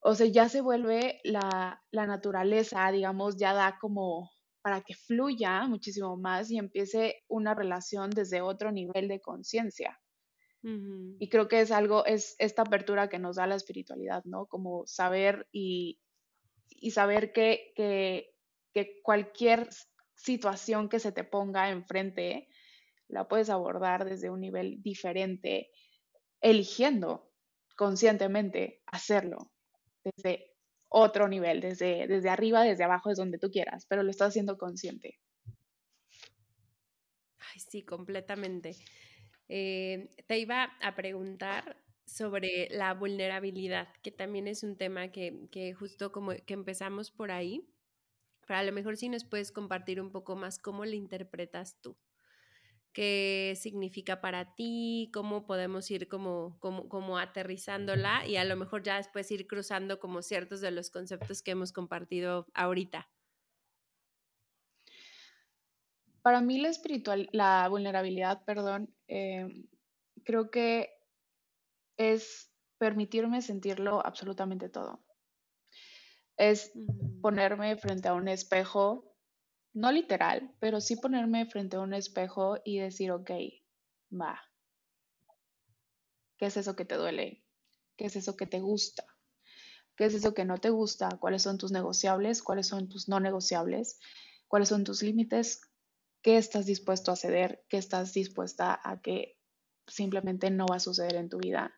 o 0.00 0.14
sea, 0.14 0.26
ya 0.26 0.48
se 0.48 0.60
vuelve 0.60 1.20
la, 1.24 1.82
la 1.90 2.06
naturaleza, 2.06 2.90
digamos, 2.92 3.36
ya 3.36 3.52
da 3.54 3.78
como 3.80 4.30
para 4.62 4.80
que 4.80 4.94
fluya 4.94 5.66
muchísimo 5.66 6.16
más 6.16 6.50
y 6.50 6.58
empiece 6.58 7.24
una 7.28 7.54
relación 7.54 8.10
desde 8.10 8.40
otro 8.40 8.72
nivel 8.72 9.08
de 9.08 9.20
conciencia. 9.20 10.00
Y 10.68 11.28
creo 11.28 11.46
que 11.46 11.60
es 11.60 11.70
algo, 11.70 12.04
es 12.06 12.34
esta 12.40 12.62
apertura 12.62 13.08
que 13.08 13.20
nos 13.20 13.36
da 13.36 13.46
la 13.46 13.54
espiritualidad, 13.54 14.24
¿no? 14.24 14.46
Como 14.46 14.84
saber 14.84 15.46
y, 15.52 16.00
saber 16.90 17.32
que, 17.32 17.72
que, 17.76 19.00
cualquier 19.04 19.68
situación 20.16 20.88
que 20.88 20.98
se 20.98 21.12
te 21.12 21.22
ponga 21.22 21.70
enfrente 21.70 22.48
la 23.06 23.28
puedes 23.28 23.48
abordar 23.48 24.04
desde 24.04 24.28
un 24.28 24.40
nivel 24.40 24.82
diferente, 24.82 25.70
eligiendo 26.40 27.30
conscientemente 27.76 28.82
hacerlo 28.86 29.52
desde 30.02 30.52
otro 30.88 31.28
nivel, 31.28 31.60
desde, 31.60 32.08
desde 32.08 32.28
arriba, 32.28 32.64
desde 32.64 32.82
abajo, 32.82 33.10
es 33.10 33.18
donde 33.18 33.38
tú 33.38 33.50
quieras, 33.50 33.86
pero 33.88 34.02
lo 34.02 34.10
estás 34.10 34.30
haciendo 34.30 34.58
consciente. 34.58 35.20
Ay, 37.38 37.60
sí, 37.60 37.84
completamente. 37.84 38.74
Eh, 39.48 40.10
te 40.26 40.38
iba 40.38 40.64
a 40.80 40.94
preguntar 40.94 41.76
sobre 42.04 42.68
la 42.70 42.94
vulnerabilidad, 42.94 43.88
que 44.02 44.10
también 44.10 44.48
es 44.48 44.62
un 44.62 44.76
tema 44.76 45.08
que, 45.08 45.48
que, 45.50 45.74
justo 45.74 46.12
como 46.12 46.32
que 46.46 46.54
empezamos 46.54 47.10
por 47.10 47.30
ahí, 47.30 47.68
pero 48.46 48.60
a 48.60 48.62
lo 48.62 48.72
mejor 48.72 48.96
si 48.96 49.08
nos 49.08 49.24
puedes 49.24 49.52
compartir 49.52 50.00
un 50.00 50.12
poco 50.12 50.36
más 50.36 50.58
cómo 50.58 50.84
la 50.84 50.94
interpretas 50.94 51.80
tú. 51.80 51.96
¿Qué 52.92 53.54
significa 53.60 54.22
para 54.22 54.54
ti? 54.54 55.10
¿Cómo 55.12 55.44
podemos 55.44 55.90
ir 55.90 56.08
como, 56.08 56.56
como, 56.60 56.88
como 56.88 57.18
aterrizándola? 57.18 58.26
Y 58.26 58.36
a 58.36 58.44
lo 58.44 58.56
mejor 58.56 58.82
ya 58.82 58.96
después 58.96 59.30
ir 59.30 59.46
cruzando 59.46 60.00
como 60.00 60.22
ciertos 60.22 60.62
de 60.62 60.70
los 60.70 60.88
conceptos 60.90 61.42
que 61.42 61.50
hemos 61.50 61.72
compartido 61.72 62.46
ahorita. 62.54 63.10
Para 66.26 66.40
mí 66.40 66.58
la 66.58 66.70
espiritual, 66.70 67.28
la 67.30 67.68
vulnerabilidad, 67.68 68.42
perdón, 68.44 68.92
em, 69.06 69.68
creo 70.24 70.50
que 70.50 70.90
es 71.96 72.50
permitirme 72.78 73.42
sentirlo 73.42 74.04
absolutamente 74.04 74.68
todo. 74.68 75.04
Es 76.36 76.72
ponerme 77.22 77.76
frente 77.76 78.08
a 78.08 78.14
un 78.14 78.26
espejo, 78.26 79.14
no 79.72 79.92
literal, 79.92 80.52
pero 80.58 80.80
sí 80.80 80.96
ponerme 80.96 81.46
frente 81.46 81.76
a 81.76 81.80
un 81.80 81.94
espejo 81.94 82.58
y 82.64 82.80
decir, 82.80 83.12
ok, 83.12 83.30
va. 84.10 84.42
¿Qué 86.38 86.46
es 86.46 86.56
eso 86.56 86.74
que 86.74 86.84
te 86.84 86.96
duele? 86.96 87.44
¿Qué 87.96 88.06
es 88.06 88.16
eso 88.16 88.36
que 88.36 88.48
te 88.48 88.58
gusta? 88.58 89.04
¿Qué 89.94 90.06
es 90.06 90.14
eso 90.14 90.34
que 90.34 90.44
no 90.44 90.58
te 90.58 90.70
gusta? 90.70 91.08
¿Cuáles 91.20 91.42
son 91.42 91.56
tus 91.56 91.70
negociables? 91.70 92.42
¿Cuáles 92.42 92.66
son 92.66 92.88
tus 92.88 93.08
no 93.08 93.20
negociables? 93.20 94.00
¿Cuáles 94.48 94.70
son 94.70 94.82
tus 94.82 95.04
límites? 95.04 95.60
¿Qué 96.26 96.38
estás 96.38 96.66
dispuesto 96.66 97.12
a 97.12 97.16
ceder? 97.16 97.64
¿Qué 97.68 97.76
estás 97.76 98.12
dispuesta 98.12 98.80
a 98.82 99.00
que 99.00 99.38
simplemente 99.86 100.50
no 100.50 100.66
va 100.66 100.74
a 100.74 100.80
suceder 100.80 101.14
en 101.14 101.28
tu 101.28 101.38
vida? 101.38 101.72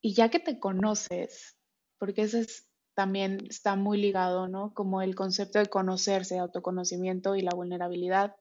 Y 0.00 0.14
ya 0.14 0.30
que 0.30 0.40
te 0.40 0.58
conoces, 0.58 1.58
porque 1.98 2.22
ese 2.22 2.40
es, 2.40 2.66
también 2.94 3.46
está 3.50 3.76
muy 3.76 3.98
ligado, 3.98 4.48
¿no? 4.48 4.72
Como 4.72 5.02
el 5.02 5.14
concepto 5.14 5.58
de 5.58 5.66
conocerse, 5.66 6.38
autoconocimiento 6.38 7.36
y 7.36 7.42
la 7.42 7.54
vulnerabilidad. 7.54 8.34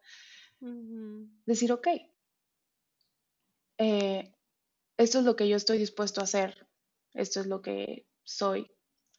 Decir, 1.45 1.74
ok, 1.74 1.88
eh, 3.78 4.34
esto 4.95 5.20
es 5.20 5.26
lo 5.26 5.36
que 5.36 5.49
yo 5.49 5.58
estoy 5.58 5.80
dispuesto 5.80 6.22
a 6.22 6.24
hacer, 6.24 6.66
esto 7.14 7.41
es 7.41 7.47
lo 7.47 7.62
que 7.62 8.08
soy, 8.24 8.72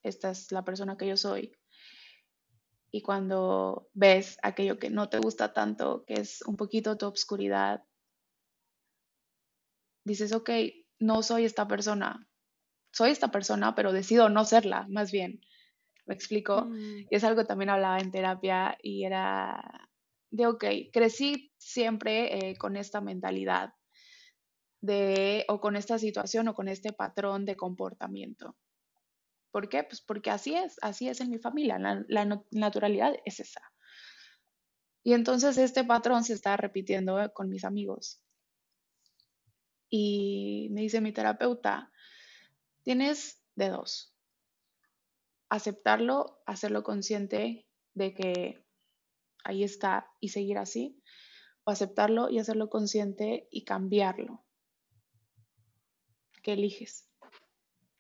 esta 0.03 0.31
es 0.31 0.51
la 0.51 0.65
persona 0.65 0.97
que 0.97 1.09
yo 1.09 1.19
soy. 1.19 1.53
Y 2.91 3.03
cuando 3.03 3.89
ves 3.93 4.39
aquello 4.43 4.79
que 4.79 4.91
no 4.91 5.09
te 5.09 5.19
gusta 5.19 5.53
tanto, 5.53 6.05
que 6.07 6.15
es 6.15 6.43
un 6.43 6.57
poquito 6.57 6.97
tu 6.97 7.07
obscuridad, 7.07 7.85
dices, 10.05 10.33
ok, 10.33 10.51
no 10.99 11.23
soy 11.23 11.45
esta 11.45 11.69
persona, 11.69 12.29
soy 12.93 13.11
esta 13.11 13.31
persona, 13.31 13.75
pero 13.75 13.93
decido 13.93 14.29
no 14.29 14.45
serla, 14.45 14.87
más 14.89 15.13
bien. 15.13 15.41
¿Me 16.07 16.15
explico? 16.15 16.65
Mm. 16.65 17.07
Y 17.11 17.15
es 17.17 17.23
algo 17.25 17.43
que 17.43 17.47
también 17.47 17.69
hablaba 17.69 17.99
en 17.99 18.11
terapia 18.11 18.79
y 18.83 19.05
era 19.05 19.89
de, 20.31 20.47
ok, 20.47 20.65
crecí 20.93 21.53
siempre 21.59 22.51
eh, 22.51 22.57
con 22.57 22.77
esta 22.77 23.03
mentalidad 23.03 23.75
de, 24.81 25.45
o 25.49 25.61
con 25.61 25.77
esta 25.77 25.99
situación 25.99 26.49
o 26.49 26.55
con 26.55 26.69
este 26.69 26.93
patrón 26.93 27.45
de 27.45 27.57
comportamiento. 27.57 28.57
¿Por 29.51 29.69
qué? 29.69 29.83
Pues 29.83 30.01
porque 30.01 30.31
así 30.31 30.55
es, 30.55 30.77
así 30.83 31.09
es 31.09 31.21
en 31.21 31.31
mi 31.31 31.39
familia, 31.39 31.79
la, 31.79 32.45
naturalidad 32.51 33.15
es 33.25 33.41
esa. 33.41 33.63
Y 35.03 35.15
entonces 35.15 35.57
este 35.57 35.85
patrón 35.85 36.25
se 36.25 36.35
está 36.35 36.57
repitiendo 36.57 37.33
con 37.33 37.49
mis 37.49 37.65
amigos. 37.65 38.21
Y 39.89 40.69
me 40.73 40.83
dice 40.83 41.01
mi 41.01 41.13
terapeuta, 41.13 41.91
tienes 42.83 43.43
de 43.55 43.71
dos. 43.71 44.15
Aceptarlo, 45.49 46.43
hacerlo 46.45 46.83
consciente 46.83 47.67
de 47.95 48.13
que 48.13 48.65
ahí 49.45 49.65
está 49.65 50.11
y 50.21 50.29
seguir 50.29 50.59
así, 50.59 51.03
o 51.65 51.71
aceptarlo 51.71 52.29
y 52.29 52.39
hacerlo 52.39 52.69
consciente 52.69 53.49
y 53.51 53.65
cambiarlo. 53.65 54.45
¿Qué 56.43 56.53
eliges? 56.53 57.08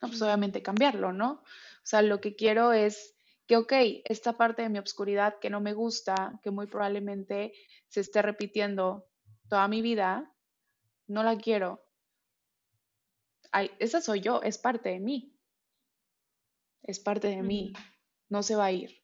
Pues 0.01 0.20
obviamente 0.22 0.62
cambiarlo, 0.62 1.12
¿no? 1.12 1.32
O 1.32 1.86
sea, 1.90 2.03
lo 2.03 2.20
que 2.20 2.36
quiero 2.36 2.72
es 2.72 3.16
que, 3.46 3.57
ok, 3.57 3.72
esta 4.05 4.36
parte 4.36 4.62
de 4.62 4.68
mi 4.68 4.78
obscuridad 4.78 5.38
que 5.40 5.51
no 5.51 5.61
me 5.61 5.72
gusta, 5.72 6.38
que 6.42 6.51
muy 6.51 6.66
probablemente 6.66 7.55
se 7.88 8.01
esté 8.01 8.22
repitiendo 8.22 9.09
toda 9.49 9.66
mi 9.68 9.82
vida, 9.82 10.30
no 11.07 11.22
la 11.22 11.36
quiero. 11.38 11.82
Ay, 13.51 13.70
esa 13.78 14.01
soy 14.01 14.20
yo, 14.20 14.42
es 14.42 14.59
parte 14.59 14.90
de 14.90 15.01
mí. 15.01 15.34
Es 16.82 17.01
parte 17.01 17.28
de 17.28 17.42
mí, 17.42 17.72
no 18.28 18.42
se 18.42 18.55
va 18.55 18.66
a 18.66 18.72
ir. 18.72 19.03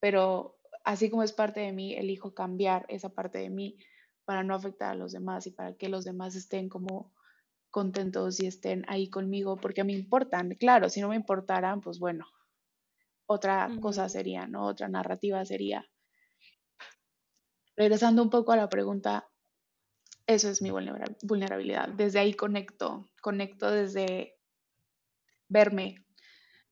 Pero 0.00 0.58
así 0.84 1.10
como 1.10 1.22
es 1.22 1.32
parte 1.32 1.60
de 1.60 1.72
mí, 1.72 1.94
elijo 1.94 2.34
cambiar 2.34 2.86
esa 2.88 3.10
parte 3.10 3.38
de 3.38 3.50
mí 3.50 3.78
para 4.24 4.42
no 4.42 4.54
afectar 4.54 4.90
a 4.90 4.94
los 4.94 5.12
demás 5.12 5.46
y 5.46 5.50
para 5.50 5.76
que 5.76 5.88
los 5.88 6.04
demás 6.04 6.34
estén 6.34 6.68
como 6.68 7.12
contentos 7.70 8.40
y 8.40 8.46
estén 8.46 8.84
ahí 8.88 9.08
conmigo 9.08 9.56
porque 9.56 9.84
me 9.84 9.92
importan. 9.92 10.54
Claro, 10.56 10.88
si 10.88 11.00
no 11.00 11.08
me 11.08 11.16
importaran, 11.16 11.80
pues 11.80 11.98
bueno, 11.98 12.26
otra 13.26 13.70
cosa 13.80 14.08
sería, 14.08 14.46
¿no? 14.46 14.66
Otra 14.66 14.88
narrativa 14.88 15.44
sería. 15.44 15.88
Regresando 17.76 18.22
un 18.22 18.30
poco 18.30 18.52
a 18.52 18.56
la 18.56 18.68
pregunta, 18.68 19.28
eso 20.26 20.48
es 20.48 20.62
mi 20.62 20.70
vulnerabilidad. 20.70 21.88
Desde 21.88 22.18
ahí 22.18 22.34
conecto, 22.34 23.08
conecto 23.22 23.70
desde 23.70 24.36
verme, 25.48 26.04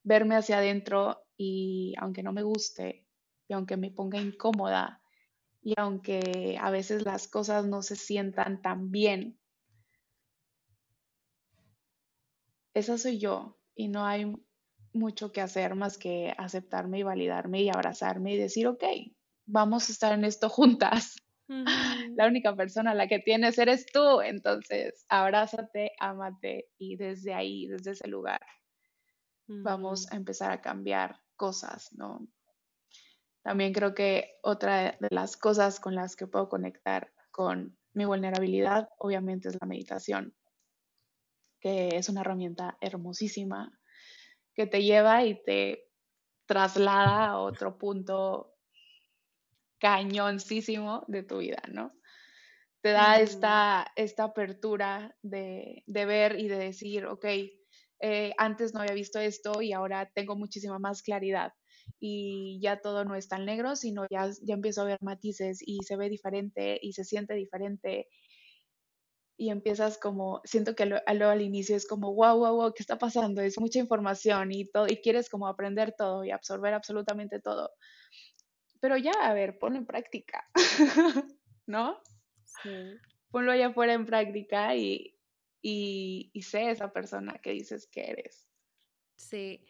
verme 0.02 0.36
hacia 0.36 0.58
adentro 0.58 1.22
y 1.36 1.94
aunque 1.98 2.22
no 2.22 2.32
me 2.32 2.42
guste 2.42 3.06
y 3.48 3.54
aunque 3.54 3.76
me 3.76 3.90
ponga 3.90 4.20
incómoda 4.20 5.02
y 5.62 5.74
aunque 5.76 6.58
a 6.60 6.70
veces 6.70 7.04
las 7.04 7.28
cosas 7.28 7.66
no 7.66 7.82
se 7.82 7.96
sientan 7.96 8.62
tan 8.62 8.90
bien 8.90 9.37
esa 12.78 12.98
soy 12.98 13.18
yo 13.18 13.58
y 13.74 13.88
no 13.88 14.04
hay 14.04 14.32
mucho 14.92 15.32
que 15.32 15.40
hacer 15.40 15.74
más 15.74 15.98
que 15.98 16.34
aceptarme 16.36 17.00
y 17.00 17.02
validarme 17.02 17.62
y 17.62 17.68
abrazarme 17.68 18.34
y 18.34 18.38
decir, 18.38 18.66
ok, 18.66 18.84
vamos 19.46 19.88
a 19.88 19.92
estar 19.92 20.12
en 20.12 20.24
esto 20.24 20.48
juntas. 20.48 21.16
La 22.14 22.26
única 22.26 22.54
persona 22.54 22.90
a 22.90 22.94
la 22.94 23.08
que 23.08 23.20
tienes 23.20 23.56
eres 23.58 23.86
tú, 23.86 24.20
entonces 24.20 25.06
abrázate, 25.08 25.92
ámate 25.98 26.68
y 26.76 26.96
desde 26.96 27.32
ahí, 27.32 27.66
desde 27.66 27.92
ese 27.92 28.06
lugar, 28.06 28.40
vamos 29.46 30.12
a 30.12 30.16
empezar 30.16 30.50
a 30.50 30.60
cambiar 30.60 31.20
cosas, 31.36 31.90
¿no? 31.92 32.28
También 33.42 33.72
creo 33.72 33.94
que 33.94 34.38
otra 34.42 34.98
de 35.00 35.08
las 35.10 35.38
cosas 35.38 35.80
con 35.80 35.94
las 35.94 36.16
que 36.16 36.26
puedo 36.26 36.50
conectar 36.50 37.14
con 37.30 37.78
mi 37.94 38.04
vulnerabilidad, 38.04 38.90
obviamente, 38.98 39.48
es 39.48 39.56
la 39.58 39.66
meditación 39.66 40.34
que 41.60 41.96
es 41.96 42.08
una 42.08 42.20
herramienta 42.20 42.76
hermosísima 42.80 43.72
que 44.54 44.66
te 44.66 44.82
lleva 44.82 45.24
y 45.24 45.42
te 45.42 45.88
traslada 46.46 47.26
a 47.26 47.38
otro 47.38 47.78
punto 47.78 48.54
cañoncísimo 49.78 51.04
de 51.06 51.22
tu 51.22 51.38
vida, 51.38 51.62
¿no? 51.70 51.92
Te 52.80 52.90
da 52.90 53.20
esta, 53.20 53.86
esta 53.96 54.24
apertura 54.24 55.16
de, 55.22 55.84
ver 55.86 56.38
y 56.38 56.48
de 56.48 56.58
decir, 56.58 57.06
ok, 57.06 57.24
eh, 58.00 58.32
antes 58.38 58.72
no 58.72 58.80
había 58.80 58.94
visto 58.94 59.18
esto 59.18 59.60
y 59.60 59.72
ahora 59.72 60.10
tengo 60.14 60.36
muchísima 60.36 60.78
más 60.78 61.02
claridad 61.02 61.52
y 61.98 62.60
ya 62.62 62.80
todo 62.80 63.04
no 63.04 63.14
es 63.14 63.28
tan 63.28 63.44
negro, 63.44 63.74
sino 63.76 64.06
ya, 64.10 64.30
ya 64.42 64.54
empiezo 64.54 64.82
a 64.82 64.86
ver 64.86 64.98
matices 65.00 65.58
y 65.60 65.82
se 65.82 65.96
ve 65.96 66.08
diferente 66.08 66.78
y 66.80 66.92
se 66.92 67.04
siente 67.04 67.34
diferente 67.34 68.08
y 69.38 69.50
empiezas 69.50 69.98
como, 69.98 70.42
siento 70.44 70.74
que 70.74 70.84
luego 70.84 71.30
al 71.30 71.42
inicio 71.42 71.76
es 71.76 71.86
como, 71.86 72.12
wow, 72.12 72.36
wow, 72.36 72.56
wow, 72.56 72.74
¿qué 72.74 72.82
está 72.82 72.98
pasando? 72.98 73.40
Es 73.40 73.58
mucha 73.60 73.78
información 73.78 74.50
y 74.50 74.64
todo, 74.64 74.88
y 74.88 74.96
quieres 74.96 75.30
como 75.30 75.46
aprender 75.46 75.94
todo 75.96 76.24
y 76.24 76.32
absorber 76.32 76.74
absolutamente 76.74 77.40
todo. 77.40 77.70
Pero 78.80 78.96
ya, 78.96 79.12
a 79.12 79.32
ver, 79.34 79.56
ponlo 79.60 79.78
en 79.78 79.86
práctica, 79.86 80.50
¿no? 81.66 82.00
Sí. 82.62 82.98
Ponlo 83.30 83.52
allá 83.52 83.68
afuera 83.68 83.92
en 83.92 84.06
práctica 84.06 84.74
y, 84.74 85.16
y, 85.62 86.30
y 86.32 86.42
sé 86.42 86.70
esa 86.70 86.92
persona 86.92 87.38
que 87.40 87.52
dices 87.52 87.86
que 87.86 88.10
eres. 88.10 88.48
Sí. 89.16 89.64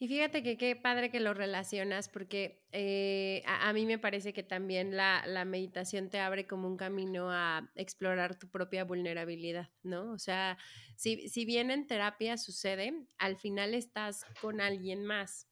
Y 0.00 0.06
fíjate 0.06 0.44
que 0.44 0.56
qué 0.56 0.76
padre 0.76 1.10
que 1.10 1.18
lo 1.18 1.34
relacionas, 1.34 2.08
porque 2.08 2.62
eh, 2.70 3.42
a, 3.46 3.72
mí 3.72 3.84
me 3.84 3.98
parece 3.98 4.32
que 4.32 4.44
también 4.44 4.96
la, 4.96 5.24
la, 5.26 5.44
meditación 5.44 6.08
te 6.08 6.20
abre 6.20 6.46
como 6.46 6.68
un 6.68 6.76
camino 6.76 7.32
a 7.32 7.68
explorar 7.74 8.38
tu 8.38 8.48
propia 8.48 8.84
vulnerabilidad, 8.84 9.70
¿no? 9.82 10.12
O 10.12 10.18
sea, 10.18 10.56
si, 10.96 11.28
si 11.28 11.44
bien 11.44 11.72
en 11.72 11.88
terapia 11.88 12.36
sucede, 12.36 13.08
al 13.18 13.36
final 13.36 13.74
estás 13.74 14.24
con 14.40 14.60
alguien 14.60 15.04
más. 15.04 15.48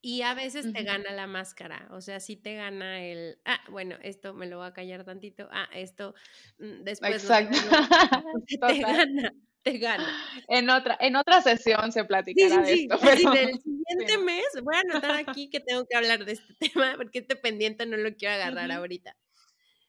Y 0.00 0.22
a 0.22 0.34
veces 0.34 0.72
te 0.72 0.82
gana 0.84 1.12
la 1.12 1.26
máscara, 1.26 1.88
o 1.90 2.00
sea, 2.00 2.20
sí 2.20 2.36
te 2.36 2.54
gana 2.54 3.04
el, 3.04 3.38
ah, 3.44 3.60
bueno, 3.70 3.96
esto 4.02 4.34
me 4.34 4.46
lo 4.46 4.58
voy 4.58 4.68
a 4.68 4.72
callar 4.72 5.04
tantito, 5.04 5.48
ah, 5.50 5.68
esto 5.74 6.14
mm, 6.58 6.84
después. 6.84 7.22
Exacto. 7.22 7.58
te 8.68 8.80
gana 8.80 9.32
te 9.66 9.78
gana. 9.78 10.08
En 10.46 10.70
otra, 10.70 10.96
en 11.00 11.16
otra 11.16 11.42
sesión 11.42 11.90
se 11.90 12.04
platicará 12.04 12.62
de 12.62 12.74
esto. 12.74 12.98
Pero... 13.02 13.32
del 13.32 13.60
siguiente 13.60 14.18
mes 14.18 14.46
voy 14.62 14.76
a 14.76 14.80
anotar 14.80 15.16
aquí 15.16 15.50
que 15.50 15.58
tengo 15.58 15.84
que 15.86 15.96
hablar 15.96 16.24
de 16.24 16.32
este 16.32 16.54
tema 16.72 16.94
porque 16.96 17.18
este 17.18 17.34
pendiente 17.34 17.84
no 17.84 17.96
lo 17.96 18.14
quiero 18.14 18.34
agarrar 18.34 18.70
ahorita. 18.70 19.16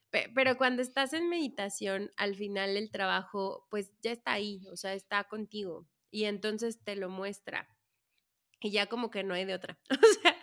Pero 0.10 0.58
cuando 0.58 0.82
estás 0.82 1.14
en 1.14 1.30
meditación, 1.30 2.12
al 2.16 2.36
final 2.36 2.76
el 2.76 2.90
trabajo 2.90 3.68
pues 3.70 3.94
ya 4.02 4.12
está 4.12 4.32
ahí, 4.32 4.66
o 4.72 4.76
sea, 4.76 4.94
está 4.94 5.26
contigo 5.26 5.86
y 6.10 6.24
entonces 6.24 6.84
te 6.84 6.96
lo 6.96 7.10
muestra. 7.10 7.70
Y 8.60 8.72
ya 8.72 8.88
como 8.88 9.12
que 9.12 9.24
no 9.24 9.36
hay 9.36 9.46
de 9.46 9.54
otra. 9.54 9.78
O 9.92 10.22
sea, 10.22 10.36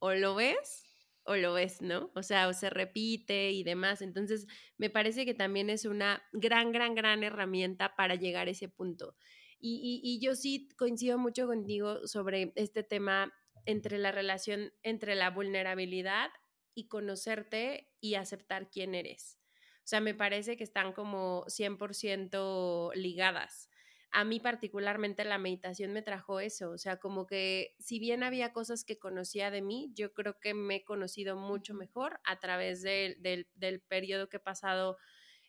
o 0.00 0.14
lo 0.14 0.34
ves 0.34 0.83
o 1.24 1.36
lo 1.36 1.54
ves, 1.54 1.82
¿no? 1.82 2.10
O 2.14 2.22
sea, 2.22 2.48
o 2.48 2.52
se 2.52 2.70
repite 2.70 3.50
y 3.50 3.64
demás. 3.64 4.02
Entonces, 4.02 4.46
me 4.76 4.90
parece 4.90 5.24
que 5.24 5.34
también 5.34 5.70
es 5.70 5.84
una 5.84 6.22
gran, 6.32 6.72
gran, 6.72 6.94
gran 6.94 7.22
herramienta 7.22 7.96
para 7.96 8.14
llegar 8.14 8.48
a 8.48 8.50
ese 8.50 8.68
punto. 8.68 9.16
Y, 9.58 10.00
y, 10.02 10.18
yo 10.20 10.34
sí 10.34 10.68
coincido 10.76 11.16
mucho 11.16 11.46
contigo 11.46 12.06
sobre 12.06 12.52
este 12.54 12.82
tema 12.82 13.32
entre 13.64 13.96
la 13.96 14.12
relación 14.12 14.74
entre 14.82 15.14
la 15.14 15.30
vulnerabilidad 15.30 16.28
y 16.74 16.88
conocerte 16.88 17.88
y 18.00 18.16
aceptar 18.16 18.68
quién 18.70 18.94
eres. 18.94 19.38
O 19.78 19.86
sea, 19.86 20.00
me 20.00 20.14
parece 20.14 20.58
que 20.58 20.64
están 20.64 20.92
como 20.92 21.44
100% 21.46 22.94
ligadas 22.94 23.70
a 24.14 24.22
mí 24.22 24.38
particularmente 24.38 25.24
la 25.24 25.38
meditación 25.38 25.92
me 25.92 26.00
trajo 26.00 26.38
eso, 26.38 26.70
o 26.70 26.78
sea, 26.78 26.98
como 26.98 27.26
que 27.26 27.74
si 27.80 27.98
bien 27.98 28.22
había 28.22 28.52
cosas 28.52 28.84
que 28.84 28.96
conocía 28.96 29.50
de 29.50 29.60
mí, 29.60 29.90
yo 29.94 30.14
creo 30.14 30.38
que 30.38 30.54
me 30.54 30.76
he 30.76 30.84
conocido 30.84 31.34
mucho 31.36 31.74
mejor 31.74 32.20
a 32.24 32.38
través 32.38 32.82
del, 32.82 33.20
del 33.20 33.80
periodo 33.80 34.28
que 34.28 34.36
he 34.36 34.40
pasado 34.40 34.98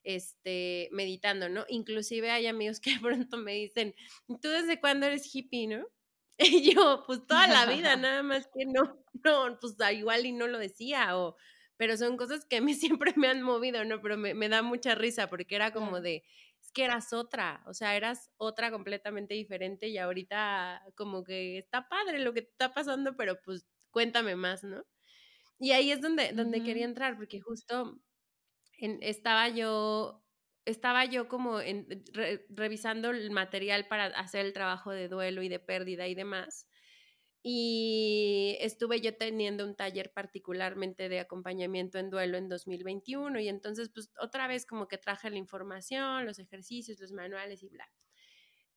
este, 0.03 0.89
meditando, 0.91 1.47
¿no? 1.47 1.65
Inclusive 1.67 2.31
hay 2.31 2.47
amigos 2.47 2.79
que 2.79 2.93
de 2.95 2.99
pronto 2.99 3.37
me 3.37 3.53
dicen, 3.53 3.93
¿tú 4.41 4.49
desde 4.49 4.79
cuándo 4.79 5.05
eres 5.05 5.33
hippie, 5.33 5.67
no? 5.67 5.85
Y 6.39 6.73
yo, 6.73 7.03
pues 7.05 7.21
toda 7.27 7.47
la 7.47 7.67
vida, 7.67 7.95
nada 7.95 8.23
más 8.23 8.47
que 8.47 8.65
no, 8.65 8.97
no, 9.23 9.59
pues 9.61 9.75
igual 9.93 10.25
y 10.25 10.31
no 10.31 10.47
lo 10.47 10.57
decía, 10.57 11.17
o, 11.19 11.37
pero 11.77 11.97
son 11.97 12.17
cosas 12.17 12.45
que 12.45 12.57
a 12.57 12.61
mí 12.61 12.73
siempre 12.73 13.13
me 13.15 13.27
han 13.27 13.43
movido, 13.43 13.85
¿no? 13.85 14.01
Pero 14.01 14.17
me, 14.17 14.33
me 14.33 14.49
da 14.49 14.63
mucha 14.63 14.95
risa 14.95 15.27
porque 15.27 15.55
era 15.55 15.71
como 15.71 16.01
de, 16.01 16.23
que 16.75 16.85
eras 16.85 17.13
otra, 17.13 17.63
o 17.67 17.73
sea, 17.75 17.97
eras 17.97 18.31
otra 18.37 18.71
completamente 18.71 19.33
diferente 19.35 19.89
y 19.89 19.97
ahorita 19.99 20.83
como 20.97 21.23
que 21.25 21.57
está 21.59 21.89
padre 21.89 22.19
lo 22.19 22.33
que 22.35 22.43
te 22.43 22.51
está 22.51 22.75
pasando, 22.75 23.17
pero 23.17 23.41
pues 23.43 23.67
cuéntame 23.91 24.37
más, 24.37 24.63
¿no? 24.65 24.85
Y 25.59 25.71
ahí 25.73 25.91
es 25.91 26.01
donde, 26.01 26.33
donde 26.33 26.63
quería 26.63 26.85
entrar, 26.85 27.17
porque 27.17 27.41
justo 27.41 28.01
estaba 28.79 29.49
yo, 29.49 30.23
estaba 30.65 31.05
yo 31.05 31.27
como 31.27 31.61
en, 31.61 31.87
revisando 32.49 33.11
el 33.11 33.31
material 33.31 33.87
para 33.87 34.05
hacer 34.07 34.45
el 34.45 34.53
trabajo 34.53 34.91
de 34.91 35.07
duelo 35.09 35.43
y 35.43 35.49
de 35.49 35.59
pérdida 35.59 36.07
y 36.07 36.15
demás. 36.15 36.67
Y 37.47 38.57
estuve 38.59 39.01
yo 39.01 39.15
teniendo 39.15 39.65
un 39.65 39.75
taller 39.75 40.11
particularmente 40.11 41.09
de 41.09 41.19
acompañamiento 41.19 41.99
en 41.99 42.09
duelo 42.09 42.39
en 42.39 42.49
2021 42.49 43.39
y 43.39 43.49
entonces 43.49 43.91
pues 43.93 44.11
otra 44.19 44.47
vez 44.47 44.65
como 44.65 44.87
que 44.87 44.97
traje 44.97 45.29
la 45.29 45.37
información, 45.37 46.25
los 46.25 46.39
ejercicios, 46.39 46.99
los 46.99 47.11
manuales 47.11 47.61
y 47.61 47.69
bla. 47.69 47.87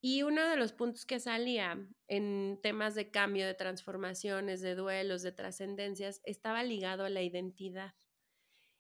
Y 0.03 0.23
uno 0.23 0.47
de 0.47 0.59
los 0.59 0.75
puntos 0.75 1.07
que 1.07 1.19
salía 1.19 1.79
en 2.09 2.61
temas 2.63 2.95
de 2.95 3.11
cambio, 3.11 3.47
de 3.47 3.55
transformaciones, 3.55 4.61
de 4.61 4.75
duelos, 4.75 5.23
de 5.23 5.33
trascendencias, 5.33 6.21
estaba 6.25 6.63
ligado 6.63 7.05
a 7.05 7.09
la 7.09 7.23
identidad 7.23 7.95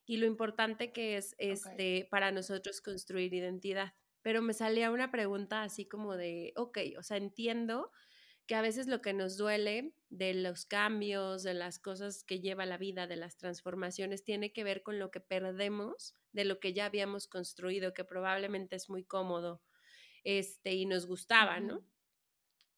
y 0.05 0.18
lo 0.18 0.26
importante 0.26 0.93
que 0.93 1.16
es 1.16 1.34
este, 1.39 2.07
para 2.11 2.30
nosotros 2.30 2.82
construir 2.82 3.32
identidad. 3.32 3.95
Pero 4.20 4.43
me 4.43 4.53
salía 4.53 4.91
una 4.91 5.11
pregunta 5.11 5.62
así 5.62 5.89
como 5.89 6.14
de, 6.14 6.53
ok, 6.57 6.76
o 6.99 7.03
sea, 7.03 7.16
entiendo 7.16 7.91
que 8.49 8.55
a 8.55 8.62
veces 8.62 8.86
lo 8.88 9.03
que 9.03 9.12
nos 9.12 9.36
duele 9.36 9.92
de 10.09 10.32
los 10.32 10.64
cambios, 10.64 11.42
de 11.42 11.53
las 11.53 11.78
cosas 11.78 12.24
que 12.24 12.40
lleva 12.40 12.64
la 12.64 12.78
vida, 12.78 13.07
de 13.07 13.16
las 13.16 13.36
transformaciones, 13.36 14.24
tiene 14.24 14.55
que 14.55 14.64
ver 14.64 14.82
con 14.82 14.99
lo 14.99 15.11
que 15.11 15.20
perdemos 15.20 16.14
de 16.32 16.46
lo 16.46 16.59
que 16.59 16.72
ya 16.72 16.86
habíamos 16.86 17.28
construido, 17.28 17.92
que 17.92 18.05
probablemente 18.05 18.74
es 18.74 18.88
muy 18.88 19.05
cómodo 19.05 19.62
este, 20.24 20.72
y 20.72 20.86
nos 20.86 21.07
gustaba, 21.07 21.61
¿no? 21.61 21.84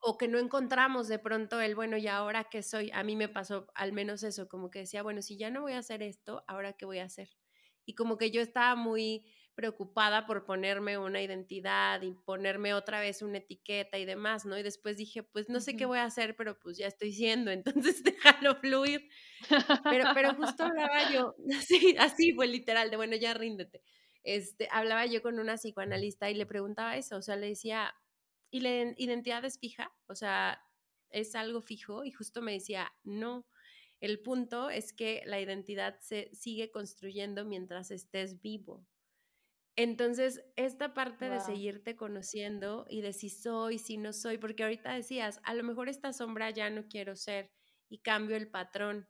O 0.01 0.19
que 0.19 0.27
no 0.27 0.41
encontramos 0.41 1.07
de 1.07 1.21
pronto 1.21 1.61
el, 1.61 1.77
bueno, 1.77 1.97
¿y 1.97 2.09
ahora 2.09 2.45
qué 2.51 2.65
soy? 2.65 2.91
A 2.93 3.05
mí 3.05 3.15
me 3.15 3.29
pasó 3.29 3.69
al 3.77 3.93
menos 3.93 4.25
eso, 4.25 4.49
como 4.49 4.71
que 4.73 4.81
decía, 4.81 5.05
bueno, 5.05 5.23
si 5.23 5.39
ya 5.39 5.51
no 5.51 5.63
voy 5.63 5.75
a 5.75 5.79
hacer 5.79 6.03
esto, 6.03 6.43
¿ahora 6.49 6.73
qué 6.73 6.85
voy 6.85 6.99
a 6.99 7.05
hacer? 7.05 7.29
Y 7.87 7.95
como 7.95 8.19
que 8.19 8.33
yo 8.33 8.43
estaba 8.43 8.75
muy 8.75 9.25
preocupada 9.55 10.27
por 10.27 10.45
ponerme 10.45 10.99
una 10.99 11.23
identidad 11.23 12.01
y 12.03 12.13
ponerme 12.13 12.75
otra 12.75 13.01
vez 13.01 13.23
una 13.23 13.39
etiqueta 13.39 13.99
y 13.99 14.05
demás, 14.05 14.47
¿no? 14.47 14.59
Y 14.59 14.63
después 14.63 14.97
dije, 14.97 15.23
pues 15.23 15.49
no 15.49 15.61
sé 15.61 15.77
qué 15.77 15.85
voy 15.87 15.99
a 15.99 16.05
hacer, 16.05 16.37
pero 16.37 16.59
pues 16.59 16.79
ya 16.79 16.87
estoy 16.87 17.13
siendo, 17.13 17.51
entonces 17.95 18.03
déjalo 18.03 18.57
fluir. 18.57 19.09
Pero, 19.85 20.05
pero 20.15 20.35
justo 20.35 20.65
hablaba 20.65 21.13
yo, 21.13 21.35
así, 21.59 21.97
así 21.99 22.33
fue 22.33 22.47
literal, 22.47 22.91
de 22.91 22.97
bueno, 22.97 23.17
ya 23.17 23.35
ríndete. 23.35 23.83
Este, 24.23 24.69
hablaba 24.71 25.07
yo 25.07 25.23
con 25.23 25.39
una 25.39 25.57
psicoanalista 25.57 26.31
y 26.31 26.35
le 26.35 26.47
preguntaba 26.47 26.97
eso, 26.97 27.17
o 27.17 27.23
sea, 27.23 27.37
le 27.37 27.49
decía, 27.49 27.95
¿y 28.51 28.61
la 28.61 28.95
identidad 28.97 29.45
es 29.45 29.59
fija? 29.59 29.93
O 30.07 30.15
sea, 30.15 30.63
¿es 31.11 31.35
algo 31.35 31.63
fijo? 31.63 32.05
Y 32.05 32.13
justo 32.13 32.43
me 32.43 32.53
decía, 32.53 32.93
no. 33.05 33.47
El 34.01 34.21
punto 34.21 34.71
es 34.71 34.93
que 34.95 35.23
la 35.27 35.41
identidad 35.41 35.99
se 36.01 36.31
sigue 36.33 36.71
construyendo 36.71 37.45
mientras 37.45 37.91
estés 37.91 38.41
vivo. 38.41 38.87
Entonces, 39.83 40.45
esta 40.57 40.93
parte 40.93 41.31
de 41.31 41.41
seguirte 41.41 41.97
conociendo 41.97 42.85
y 42.91 43.01
de 43.01 43.15
si 43.15 43.31
soy, 43.31 43.79
si 43.79 43.97
no 43.97 44.13
soy, 44.13 44.37
porque 44.37 44.63
ahorita 44.63 44.93
decías, 44.93 45.41
a 45.43 45.55
lo 45.55 45.65
mejor 45.65 45.89
esta 45.89 46.13
sombra 46.13 46.51
ya 46.51 46.69
no 46.69 46.87
quiero 46.87 47.17
ser 47.17 47.51
y 47.89 48.01
cambio 48.01 48.37
el 48.37 48.51
patrón. 48.51 49.09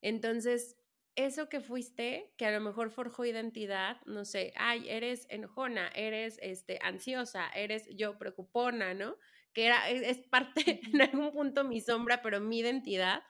Entonces, 0.00 0.78
eso 1.16 1.50
que 1.50 1.60
fuiste, 1.60 2.32
que 2.38 2.46
a 2.46 2.50
lo 2.50 2.62
mejor 2.62 2.90
forjó 2.90 3.26
identidad, 3.26 4.00
no 4.06 4.24
sé, 4.24 4.54
ay, 4.56 4.88
eres 4.88 5.26
enojona, 5.28 5.88
eres 5.88 6.38
este, 6.40 6.78
ansiosa, 6.80 7.50
eres 7.50 7.86
yo 7.94 8.16
preocupona, 8.16 8.94
¿no? 8.94 9.18
Que 9.52 9.66
era, 9.66 9.90
e, 9.90 10.08
es 10.08 10.20
parte 10.28 10.80
en 10.94 11.02
algún 11.02 11.30
punto 11.30 11.62
mi 11.62 11.82
sombra, 11.82 12.22
pero 12.22 12.40
mi 12.40 12.60
identidad, 12.60 13.22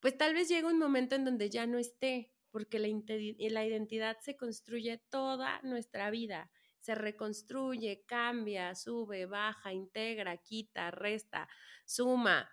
pues 0.00 0.18
tal 0.18 0.34
vez 0.34 0.48
llega 0.48 0.66
un 0.66 0.80
momento 0.80 1.14
en 1.14 1.24
donde 1.24 1.50
ya 1.50 1.68
no 1.68 1.78
esté 1.78 2.32
porque 2.56 2.78
la, 2.78 3.66
identidad 3.66 4.16
se 4.20 4.34
construye 4.34 4.96
toda 5.10 5.60
nuestra 5.60 6.08
vida, 6.08 6.50
se 6.78 6.94
reconstruye, 6.94 8.06
cambia, 8.06 8.74
sube, 8.74 9.26
baja, 9.26 9.74
integra, 9.74 10.38
quita, 10.38 10.90
resta, 10.90 11.50
suma, 11.84 12.50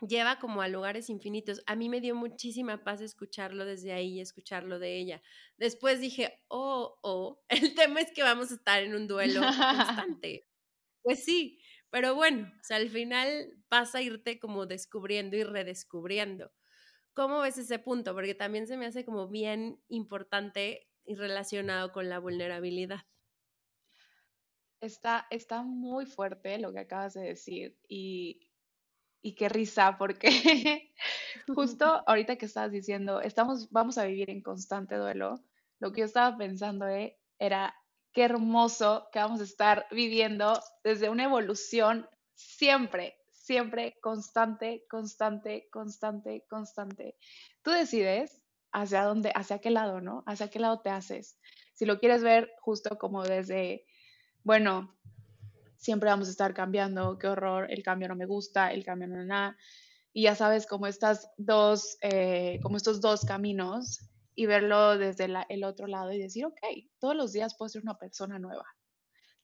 lleva 0.00 0.38
como 0.38 0.62
a 0.62 0.68
lugares 0.68 1.10
infinitos. 1.10 1.62
A 1.66 1.76
mí 1.76 1.90
me 1.90 2.00
dio 2.00 2.14
muchísima 2.14 2.84
paz 2.84 3.02
escucharlo 3.02 3.66
desde 3.66 3.92
ahí 3.92 4.14
y 4.14 4.20
escucharlo 4.22 4.78
de 4.78 4.98
ella. 4.98 5.20
Después 5.58 6.00
dije, 6.00 6.42
oh, 6.48 6.98
oh, 7.02 7.42
el 7.50 7.74
tema 7.74 8.00
es 8.00 8.10
que 8.12 8.22
vamos 8.22 8.50
a 8.50 8.54
estar 8.54 8.82
en 8.82 8.94
un 8.94 9.06
duelo 9.06 9.42
constante. 10.08 10.48
pues 11.02 11.22
sí, 11.22 11.60
pero 11.90 12.14
bueno, 12.14 12.50
o 12.58 12.64
sea, 12.64 12.78
al 12.78 12.88
final 12.88 13.62
vas 13.68 13.94
a 13.94 14.00
irte 14.00 14.38
como 14.38 14.64
descubriendo 14.64 15.36
y 15.36 15.44
redescubriendo. 15.44 16.50
¿Cómo 17.18 17.40
ves 17.40 17.58
ese 17.58 17.80
punto? 17.80 18.14
Porque 18.14 18.36
también 18.36 18.68
se 18.68 18.76
me 18.76 18.86
hace 18.86 19.04
como 19.04 19.26
bien 19.26 19.82
importante 19.88 20.88
y 21.04 21.16
relacionado 21.16 21.90
con 21.90 22.08
la 22.08 22.20
vulnerabilidad. 22.20 23.00
Está, 24.80 25.26
está 25.30 25.64
muy 25.64 26.06
fuerte 26.06 26.58
lo 26.58 26.72
que 26.72 26.78
acabas 26.78 27.14
de 27.14 27.22
decir 27.22 27.76
y, 27.88 28.48
y 29.20 29.34
qué 29.34 29.48
risa, 29.48 29.98
porque 29.98 30.92
justo 31.48 31.84
ahorita 32.06 32.36
que 32.36 32.46
estabas 32.46 32.70
diciendo, 32.70 33.20
estamos, 33.20 33.68
vamos 33.72 33.98
a 33.98 34.04
vivir 34.04 34.30
en 34.30 34.40
constante 34.40 34.94
duelo, 34.94 35.42
lo 35.80 35.90
que 35.90 36.02
yo 36.02 36.04
estaba 36.04 36.38
pensando 36.38 36.86
eh, 36.86 37.18
era 37.40 37.74
qué 38.12 38.22
hermoso 38.22 39.08
que 39.10 39.18
vamos 39.18 39.40
a 39.40 39.44
estar 39.44 39.88
viviendo 39.90 40.56
desde 40.84 41.10
una 41.10 41.24
evolución 41.24 42.08
siempre, 42.36 43.18
siempre 43.48 43.96
constante, 44.02 44.84
constante, 44.90 45.68
constante, 45.72 46.44
constante. 46.50 47.16
Tú 47.62 47.70
decides 47.70 48.42
hacia 48.72 49.04
dónde, 49.04 49.32
hacia 49.34 49.58
qué 49.58 49.70
lado, 49.70 50.02
¿no? 50.02 50.22
Hacia 50.26 50.50
qué 50.50 50.58
lado 50.58 50.82
te 50.82 50.90
haces. 50.90 51.38
Si 51.72 51.86
lo 51.86 51.98
quieres 51.98 52.22
ver 52.22 52.50
justo 52.60 52.98
como 52.98 53.22
desde, 53.22 53.86
bueno, 54.44 54.94
siempre 55.78 56.10
vamos 56.10 56.28
a 56.28 56.32
estar 56.32 56.52
cambiando, 56.52 57.16
qué 57.18 57.28
horror, 57.28 57.72
el 57.72 57.82
cambio 57.82 58.08
no 58.08 58.16
me 58.16 58.26
gusta, 58.26 58.70
el 58.70 58.84
cambio 58.84 59.08
no 59.08 59.24
nada. 59.24 59.56
Y 60.12 60.24
ya 60.24 60.34
sabes, 60.34 60.66
como 60.66 60.86
estas 60.86 61.30
dos, 61.38 61.96
eh, 62.02 62.60
como 62.62 62.76
estos 62.76 63.00
dos 63.00 63.24
caminos 63.24 64.10
y 64.34 64.44
verlo 64.44 64.98
desde 64.98 65.26
el 65.48 65.64
otro 65.64 65.86
lado 65.86 66.12
y 66.12 66.18
decir, 66.18 66.44
ok, 66.44 66.60
todos 66.98 67.16
los 67.16 67.32
días 67.32 67.56
puedo 67.56 67.70
ser 67.70 67.80
una 67.80 67.96
persona 67.96 68.38
nueva 68.38 68.66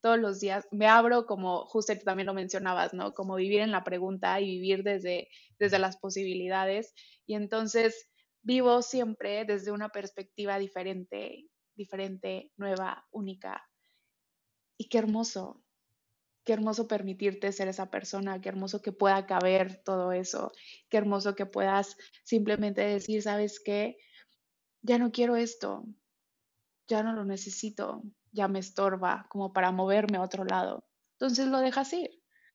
todos 0.05 0.19
los 0.19 0.39
días, 0.39 0.69
me 0.71 0.87
abro 0.87 1.25
como, 1.25 1.65
justo 1.65 1.95
también 2.05 2.27
lo 2.27 2.35
mencionabas, 2.35 2.93
¿no? 2.93 3.15
Como 3.15 3.37
vivir 3.37 3.61
en 3.61 3.71
la 3.71 3.85
pregunta 3.85 4.39
y 4.39 4.45
vivir 4.45 4.83
desde, 4.83 5.31
desde 5.59 5.79
las 5.79 5.97
posibilidades. 5.97 6.93
Y 7.25 7.37
entonces 7.37 8.11
vivo 8.43 8.83
siempre 8.83 9.47
desde 9.47 9.73
una 9.73 9.89
perspectiva 9.89 10.59
diferente, 10.59 11.47
diferente, 11.75 12.51
nueva, 12.59 13.07
única. 13.13 13.67
Y 14.77 14.91
qué 14.91 14.99
hermoso, 14.99 15.65
qué 16.45 16.53
hermoso 16.53 16.87
permitirte 16.87 17.51
ser 17.53 17.69
esa 17.69 17.89
persona, 17.89 18.43
qué 18.43 18.51
hermoso 18.51 18.83
que 18.83 18.93
pueda 18.93 19.25
caber 19.25 19.83
todo 19.85 20.13
eso, 20.13 20.53
qué 20.91 20.99
hermoso 20.99 21.35
que 21.35 21.47
puedas 21.47 21.97
simplemente 22.25 22.83
decir, 22.83 23.23
¿sabes 23.23 23.59
qué? 23.59 23.97
Ya 24.83 24.99
no 24.99 25.13
quiero 25.13 25.35
esto, 25.35 25.87
ya 26.89 27.03
no 27.03 27.15
lo 27.15 27.25
necesito, 27.25 28.03
ya 28.35 28.49
me 28.49 28.59
estorba 28.59 29.27
como 29.31 29.53
para 29.53 29.71
moverme 29.71 30.19
a 30.19 30.23
otro 30.23 30.45
lado. 30.45 30.85
Entonces 31.13 31.47
lo 31.47 31.61
dejas 31.61 31.93
ir. 31.93 32.11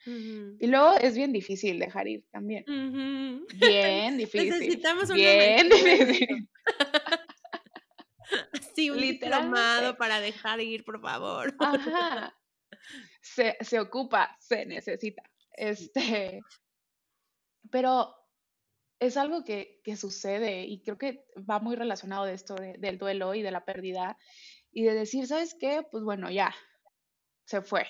Y 0.05 0.67
luego 0.67 0.93
es 1.01 1.15
bien 1.15 1.33
difícil 1.33 1.79
dejar 1.79 2.07
ir 2.07 2.25
también. 2.31 2.63
Bien 3.59 4.17
difícil. 4.17 4.49
Necesitamos 4.49 5.09
un 5.09 5.15
bien 5.15 5.69
difícil. 5.69 6.49
Sí, 8.75 8.91
un 8.91 9.01
diplomado 9.01 9.97
para 9.97 10.21
dejar 10.21 10.61
ir, 10.61 10.85
por 10.85 11.01
favor. 11.01 11.55
Ajá. 11.57 12.37
Se, 13.21 13.57
se 13.59 13.79
ocupa, 13.79 14.37
se 14.39 14.67
necesita. 14.67 15.23
Este, 15.53 16.39
pero 17.71 18.15
es 18.99 19.17
algo 19.17 19.43
que, 19.43 19.81
que, 19.83 19.95
sucede 19.95 20.63
y 20.63 20.83
creo 20.83 20.99
que 20.99 21.25
va 21.49 21.59
muy 21.59 21.75
relacionado 21.75 22.25
de 22.25 22.35
esto 22.35 22.55
del 22.55 22.99
duelo 22.99 23.33
y 23.33 23.41
de 23.41 23.51
la 23.51 23.65
pérdida 23.65 24.15
y 24.71 24.83
de 24.83 24.93
decir, 24.93 25.27
¿sabes 25.27 25.55
qué? 25.59 25.83
Pues 25.89 26.03
bueno, 26.03 26.29
ya, 26.31 26.53
se 27.45 27.61
fue. 27.61 27.85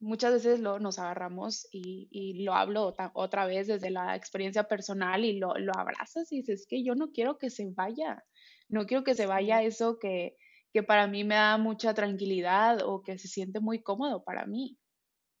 Muchas 0.00 0.32
veces 0.32 0.60
lo, 0.60 0.80
nos 0.80 0.98
agarramos 0.98 1.68
y, 1.70 2.08
y 2.10 2.42
lo 2.42 2.54
hablo 2.54 2.92
otra 3.14 3.46
vez 3.46 3.68
desde 3.68 3.90
la 3.90 4.16
experiencia 4.16 4.64
personal 4.64 5.24
y 5.24 5.38
lo, 5.38 5.54
lo 5.58 5.72
abrazas 5.76 6.32
y 6.32 6.38
dices, 6.38 6.66
que 6.68 6.82
yo 6.82 6.94
no 6.94 7.12
quiero 7.12 7.38
que 7.38 7.50
se 7.50 7.70
vaya, 7.70 8.24
no 8.68 8.86
quiero 8.86 9.04
que 9.04 9.14
se 9.14 9.26
vaya 9.26 9.62
eso 9.62 9.98
que, 10.00 10.36
que 10.72 10.82
para 10.82 11.06
mí 11.06 11.22
me 11.22 11.36
da 11.36 11.56
mucha 11.58 11.94
tranquilidad 11.94 12.80
o 12.84 13.02
que 13.02 13.18
se 13.18 13.28
siente 13.28 13.60
muy 13.60 13.82
cómodo 13.82 14.24
para 14.24 14.46
mí. 14.46 14.78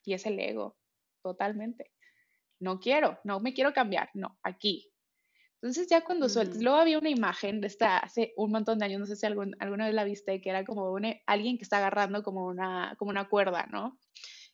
Y 0.04 0.14
es 0.14 0.26
el 0.26 0.38
ego, 0.38 0.76
totalmente. 1.22 1.90
No 2.60 2.78
quiero, 2.78 3.18
no 3.24 3.40
me 3.40 3.54
quiero 3.54 3.72
cambiar, 3.72 4.10
no, 4.14 4.38
aquí. 4.42 4.91
Entonces 5.62 5.86
ya 5.88 6.02
cuando 6.02 6.28
sueltas, 6.28 6.60
luego 6.60 6.78
había 6.78 6.98
una 6.98 7.08
imagen 7.08 7.60
de 7.60 7.68
esta 7.68 7.98
hace 7.98 8.32
un 8.36 8.50
montón 8.50 8.80
de 8.80 8.86
años, 8.86 8.98
no 8.98 9.06
sé 9.06 9.14
si 9.14 9.26
alguna 9.26 9.86
vez 9.86 9.94
la 9.94 10.02
viste, 10.02 10.40
que 10.40 10.50
era 10.50 10.64
como 10.64 10.96
alguien 11.26 11.56
que 11.56 11.62
está 11.62 11.76
agarrando 11.76 12.24
como 12.24 12.46
una, 12.46 12.96
como 12.98 13.12
una 13.12 13.28
cuerda, 13.28 13.68
¿no? 13.70 13.96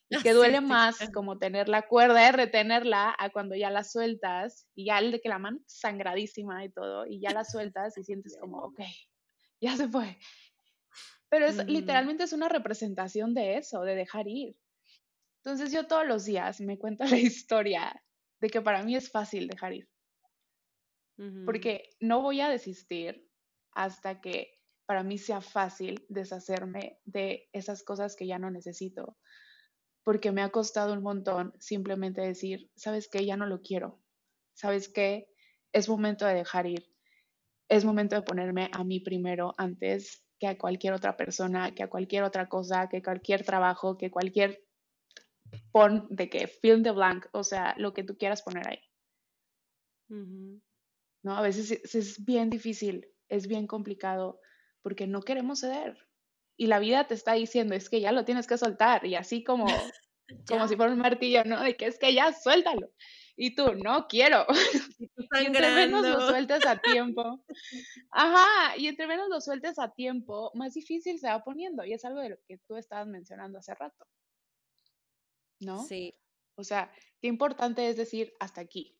Y 0.07 0.21
que 0.21 0.33
duele 0.33 0.61
más 0.61 0.99
como 1.11 1.39
tener 1.39 1.67
la 1.67 1.87
cuerda 1.87 2.29
y 2.29 2.31
retenerla 2.31 3.15
a 3.17 3.31
cuando 3.31 3.55
ya 3.55 3.71
la 3.71 3.83
sueltas 3.83 4.67
y 4.75 4.85
ya 4.85 4.99
el 4.99 5.11
de 5.11 5.19
que 5.19 5.29
la 5.29 5.39
mano 5.39 5.59
sangradísima 5.65 6.63
y 6.63 6.69
todo 6.69 7.07
y 7.07 7.19
ya 7.19 7.31
la 7.31 7.43
sueltas 7.43 7.97
y 7.97 8.03
sientes 8.03 8.37
como, 8.39 8.59
ok, 8.59 8.81
ya 9.59 9.75
se 9.75 9.87
fue. 9.87 10.15
Pero 11.29 11.47
es 11.47 11.65
literalmente 11.67 12.23
es 12.23 12.33
una 12.33 12.49
representación 12.49 13.33
de 13.33 13.57
eso, 13.57 13.81
de 13.81 13.95
dejar 13.95 14.27
ir. 14.27 14.55
Entonces 15.43 15.71
yo 15.71 15.87
todos 15.87 16.05
los 16.05 16.25
días 16.25 16.61
me 16.61 16.77
cuento 16.77 17.03
la 17.05 17.17
historia 17.17 18.03
de 18.39 18.49
que 18.51 18.61
para 18.61 18.83
mí 18.83 18.95
es 18.95 19.11
fácil 19.11 19.47
dejar 19.47 19.73
ir. 19.73 19.89
Porque 21.45 21.89
no 21.99 22.21
voy 22.21 22.39
a 22.39 22.49
desistir 22.49 23.29
hasta 23.73 24.21
que 24.21 24.59
para 24.85 25.03
mí 25.03 25.17
sea 25.17 25.41
fácil 25.41 26.05
deshacerme 26.09 26.99
de 27.05 27.49
esas 27.51 27.83
cosas 27.83 28.15
que 28.15 28.25
ya 28.25 28.39
no 28.39 28.49
necesito. 28.49 29.17
Porque 30.03 30.31
me 30.31 30.41
ha 30.41 30.49
costado 30.49 30.93
un 30.93 31.03
montón 31.03 31.53
simplemente 31.59 32.21
decir, 32.21 32.71
¿sabes 32.75 33.09
qué? 33.09 33.25
Ya 33.25 33.37
no 33.37 33.45
lo 33.45 33.61
quiero. 33.61 34.01
¿Sabes 34.53 34.89
qué? 34.89 35.27
Es 35.73 35.89
momento 35.89 36.25
de 36.25 36.35
dejar 36.35 36.67
ir. 36.67 36.89
Es 37.67 37.85
momento 37.85 38.15
de 38.15 38.21
ponerme 38.21 38.71
a 38.73 38.83
mí 38.83 38.99
primero 38.99 39.53
antes 39.57 40.25
que 40.39 40.47
a 40.47 40.57
cualquier 40.57 40.93
otra 40.93 41.17
persona, 41.17 41.75
que 41.75 41.83
a 41.83 41.89
cualquier 41.89 42.23
otra 42.23 42.47
cosa, 42.47 42.87
que 42.89 43.03
cualquier 43.03 43.43
trabajo, 43.43 43.97
que 43.97 44.09
cualquier 44.09 44.63
pon 45.71 46.07
de 46.09 46.29
que 46.29 46.47
film 46.47 46.81
de 46.81 46.91
blank, 46.91 47.27
o 47.33 47.43
sea, 47.43 47.75
lo 47.77 47.93
que 47.93 48.03
tú 48.03 48.17
quieras 48.17 48.41
poner 48.41 48.67
ahí. 48.67 48.79
¿No? 51.23 51.35
A 51.37 51.41
veces 51.41 51.71
es, 51.71 52.23
bien 52.23 52.49
difícil, 52.49 53.07
es 53.27 53.47
bien 53.47 53.67
complicado 53.67 54.39
porque 54.81 55.07
no 55.07 55.21
queremos 55.21 55.59
ceder. 55.59 55.97
Y 56.57 56.67
la 56.67 56.79
vida 56.79 57.07
te 57.07 57.13
está 57.13 57.33
diciendo, 57.33 57.75
es 57.75 57.89
que 57.89 58.01
ya 58.01 58.11
lo 58.11 58.25
tienes 58.25 58.47
que 58.47 58.57
soltar. 58.57 59.05
Y 59.05 59.15
así 59.15 59.43
como, 59.43 59.65
como 60.47 60.67
si 60.67 60.75
fuera 60.75 60.91
un 60.91 60.99
martillo, 60.99 61.43
¿no? 61.45 61.61
De 61.61 61.75
que 61.75 61.87
es 61.87 61.99
que 61.99 62.13
ya 62.13 62.33
suéltalo. 62.33 62.91
Y 63.35 63.55
tú, 63.55 63.73
no 63.75 64.07
quiero. 64.07 64.45
Y, 65.39 65.45
entre 65.45 65.69
menos 65.75 66.03
lo 66.03 66.27
sueltes 66.27 66.65
a 66.65 66.79
tiempo. 66.79 67.45
Ajá, 68.11 68.75
y 68.77 68.87
entre 68.87 69.05
menos 69.05 69.29
lo 69.29 69.39
sueltes 69.39 69.77
a 69.77 69.93
tiempo, 69.93 70.49
más 70.55 70.73
difícil 70.73 71.19
se 71.19 71.27
va 71.27 71.43
poniendo. 71.43 71.85
Y 71.85 71.93
es 71.93 72.03
algo 72.03 72.19
de 72.19 72.29
lo 72.29 72.37
que 72.47 72.57
tú 72.67 72.77
estabas 72.77 73.07
mencionando 73.07 73.59
hace 73.59 73.75
rato. 73.75 74.07
¿no? 75.59 75.83
Sí. 75.83 76.15
O 76.55 76.63
sea, 76.63 76.91
qué 77.21 77.27
importante 77.27 77.87
es 77.87 77.97
decir 77.97 78.33
hasta 78.39 78.61
aquí. 78.61 78.97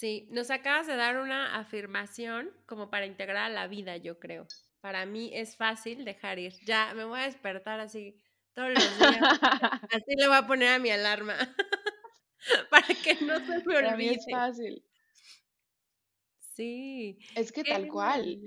Sí, 0.00 0.26
nos 0.30 0.50
acabas 0.50 0.86
de 0.86 0.96
dar 0.96 1.18
una 1.18 1.56
afirmación 1.56 2.50
como 2.64 2.88
para 2.88 3.04
integrar 3.04 3.44
a 3.44 3.48
la 3.50 3.66
vida, 3.66 3.98
yo 3.98 4.18
creo. 4.18 4.46
Para 4.80 5.04
mí 5.04 5.30
es 5.34 5.58
fácil 5.58 6.06
dejar 6.06 6.38
ir. 6.38 6.54
Ya 6.64 6.94
me 6.94 7.04
voy 7.04 7.20
a 7.20 7.24
despertar 7.24 7.80
así 7.80 8.16
todos 8.54 8.70
los 8.70 8.98
días. 8.98 9.20
así 9.92 10.16
le 10.16 10.26
voy 10.26 10.38
a 10.38 10.46
poner 10.46 10.68
a 10.68 10.78
mi 10.78 10.88
alarma 10.88 11.36
para 12.70 12.86
que 12.86 13.14
no 13.26 13.40
se 13.40 13.58
me 13.58 13.76
olvide. 13.76 13.82
Para 13.82 13.96
mí 13.98 14.08
es 14.08 14.24
fácil. 14.30 14.82
Sí. 16.54 17.18
Es 17.36 17.52
que 17.52 17.62
tal 17.62 17.86
cual. 17.86 18.40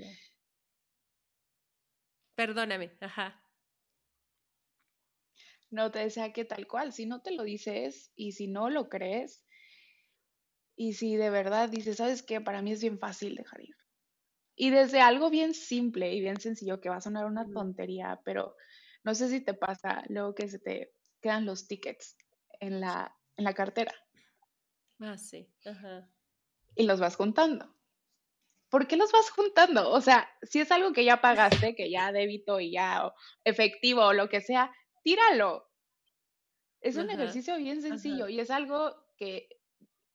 Perdóname, 2.34 2.98
ajá. 3.00 3.40
No 5.70 5.92
te 5.92 6.00
desea 6.00 6.34
que 6.34 6.46
tal 6.46 6.66
cual, 6.66 6.94
si 6.94 7.06
no 7.06 7.22
te 7.22 7.30
lo 7.30 7.44
dices 7.44 8.12
y 8.16 8.32
si 8.32 8.48
no 8.48 8.72
lo 8.72 8.90
crees 8.90 9.44
y 10.76 10.94
si 10.94 11.16
de 11.16 11.30
verdad 11.30 11.70
dices, 11.70 11.98
¿sabes 11.98 12.24
qué? 12.24 12.42
Para 12.42 12.62
mí 12.62 12.72
es 12.72 12.82
bien 12.82 13.00
fácil 13.00 13.36
dejar 13.36 13.62
ir. 13.62 13.76
Y 14.56 14.70
desde 14.70 15.02
algo 15.02 15.30
bien 15.30 15.54
simple 15.54 16.14
y 16.14 16.22
bien 16.22 16.40
sencillo, 16.40 16.80
que 16.80 16.90
va 16.90 16.98
a 16.98 17.02
sonar 17.02 17.26
una 17.26 17.50
tontería, 17.52 18.22
pero 18.24 18.56
no 19.04 19.16
sé 19.16 19.30
si 19.30 19.42
te 19.42 19.54
pasa 19.54 20.04
luego 20.10 20.36
que 20.36 20.48
se 20.48 20.60
te 20.60 20.94
quedan 21.22 21.46
los 21.46 21.68
tickets 21.68 22.18
en 22.60 22.80
la, 22.80 23.16
en 23.36 23.44
la 23.46 23.54
cartera. 23.54 23.94
Ah, 25.00 25.18
sí. 25.18 25.52
Ajá. 25.66 26.10
Y 26.76 26.86
los 26.86 27.00
vas 27.00 27.16
juntando. 27.16 27.76
¿Por 28.70 28.88
qué 28.88 28.96
los 28.96 29.12
vas 29.12 29.30
juntando? 29.30 29.92
O 29.92 30.02
sea, 30.02 30.28
si 30.42 30.60
es 30.60 30.72
algo 30.72 30.94
que 30.94 31.06
ya 31.06 31.22
pagaste, 31.22 31.76
que 31.76 31.92
ya 31.92 32.12
débito 32.12 32.60
y 32.60 32.72
ya 32.72 33.14
efectivo 33.44 34.02
o 34.02 34.14
lo 34.14 34.30
que 34.30 34.42
sea, 34.42 34.72
tíralo. 35.04 35.70
Es 36.82 36.96
un 36.98 37.10
ejercicio 37.10 37.58
bien 37.58 37.82
sencillo 37.82 38.28
y 38.28 38.40
es 38.40 38.50
algo 38.50 38.96
que 39.16 39.48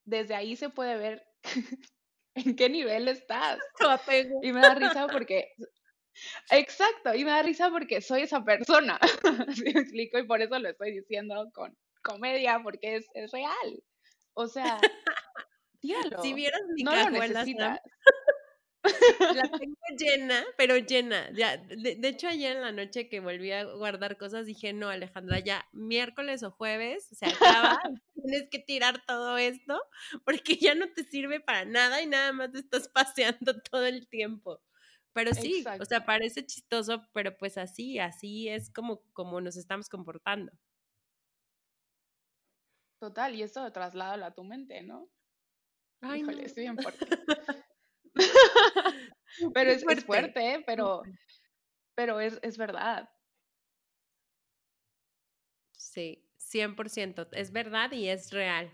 desde 0.09 0.35
ahí 0.35 0.57
se 0.57 0.71
puede 0.71 0.97
ver 0.97 1.27
en 2.35 2.57
qué 2.57 2.69
nivel 2.69 3.09
estás. 3.09 3.59
Y 4.43 4.53
me 4.53 4.61
da 4.61 4.75
risa 4.75 5.07
porque, 5.07 5.53
exacto, 6.51 7.15
y 7.15 7.25
me 7.25 7.31
da 7.31 7.43
risa 7.43 7.71
porque 7.71 8.01
soy 8.01 8.23
esa 8.23 8.45
persona, 8.45 8.99
¿sí 9.55 9.65
me 9.75 9.81
explico? 9.81 10.19
Y 10.19 10.27
por 10.27 10.41
eso 10.41 10.59
lo 10.59 10.69
estoy 10.69 10.93
diciendo 10.93 11.51
con 11.55 11.77
comedia, 12.03 12.61
porque 12.63 12.97
es, 12.97 13.07
es 13.15 13.31
real. 13.33 13.83
O 14.35 14.47
sea, 14.47 14.81
tíralo. 15.81 16.23
Si 16.23 16.33
vieras 16.33 16.61
mi 16.75 16.85
no 16.85 17.11
necesitas. 17.11 17.81
La 18.83 19.51
tengo 19.59 19.77
llena, 19.99 20.45
pero 20.57 20.77
llena. 20.77 21.31
Ya, 21.33 21.57
de, 21.57 21.99
hecho, 22.09 22.29
ayer 22.29 22.57
en 22.57 22.63
la 22.63 22.73
noche 22.73 23.09
que 23.09 23.21
volví 23.21 23.51
a 23.53 23.65
guardar 23.65 24.17
cosas, 24.17 24.47
dije, 24.47 24.73
no, 24.73 24.89
Alejandra, 24.89 25.41
ya 25.41 25.67
miércoles 25.73 26.43
o 26.43 26.51
jueves 26.51 27.09
se 27.11 27.27
acaba, 27.27 27.81
tienes 28.29 28.49
que 28.49 28.59
tirar 28.59 29.05
todo 29.07 29.39
esto 29.39 29.81
porque 30.24 30.57
ya 30.57 30.74
no 30.74 30.93
te 30.93 31.05
sirve 31.05 31.41
para 31.41 31.64
nada 31.64 32.03
y 32.03 32.07
nada 32.07 32.33
más 32.33 32.53
te 32.53 32.59
estás 32.59 32.89
paseando 32.95 33.61
todo 33.62 33.87
el 33.87 34.09
tiempo. 34.09 34.61
Pero 35.14 35.35
sí, 35.35 35.64
o 35.81 35.85
sea, 35.85 36.05
parece 36.05 36.47
chistoso, 36.47 37.09
pero 37.12 37.37
pues 37.37 37.59
así, 37.59 37.99
así 37.99 38.49
es 38.49 38.70
como, 38.70 39.03
como 39.12 39.41
nos 39.41 39.57
estamos 39.57 39.89
comportando. 39.89 40.53
Total, 43.01 43.35
y 43.35 43.43
eso 43.43 43.72
trasládalo 43.72 44.26
a 44.26 44.35
tu 44.35 44.45
mente, 44.45 44.83
¿no? 44.83 45.11
Ay, 46.03 46.20
Híjole, 46.20 46.45
estoy 46.45 46.64
bien 46.64 46.79
fuerte. 46.79 47.07
pero 49.55 49.70
es, 49.70 50.05
fuerte, 50.05 50.55
¿eh? 50.55 50.62
pero, 50.64 51.03
pero 51.97 52.20
es, 52.20 52.39
es 52.43 52.57
verdad. 52.57 53.09
Sí, 55.76 56.28
100%. 56.53 57.29
Es 57.33 57.53
verdad 57.53 57.93
y 57.93 58.09
es 58.09 58.33
real. 58.33 58.71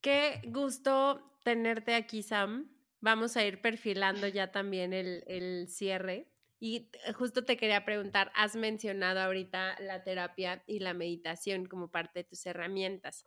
Qué 0.00 0.42
gusto 0.46 1.38
tenerte 1.44 1.94
aquí, 1.94 2.22
Sam. 2.22 2.70
Vamos 3.00 3.36
a 3.36 3.44
ir 3.44 3.60
perfilando 3.60 4.26
ya 4.28 4.50
también 4.50 4.92
el, 4.92 5.24
el, 5.26 5.68
cierre. 5.68 6.28
Y 6.60 6.90
justo 7.14 7.44
te 7.44 7.56
quería 7.56 7.84
preguntar, 7.84 8.32
has 8.34 8.56
mencionado 8.56 9.20
ahorita 9.20 9.76
la 9.80 10.02
terapia 10.02 10.62
y 10.66 10.80
la 10.80 10.92
meditación 10.94 11.66
como 11.66 11.90
parte 11.90 12.20
de 12.20 12.24
tus 12.24 12.44
herramientas, 12.46 13.24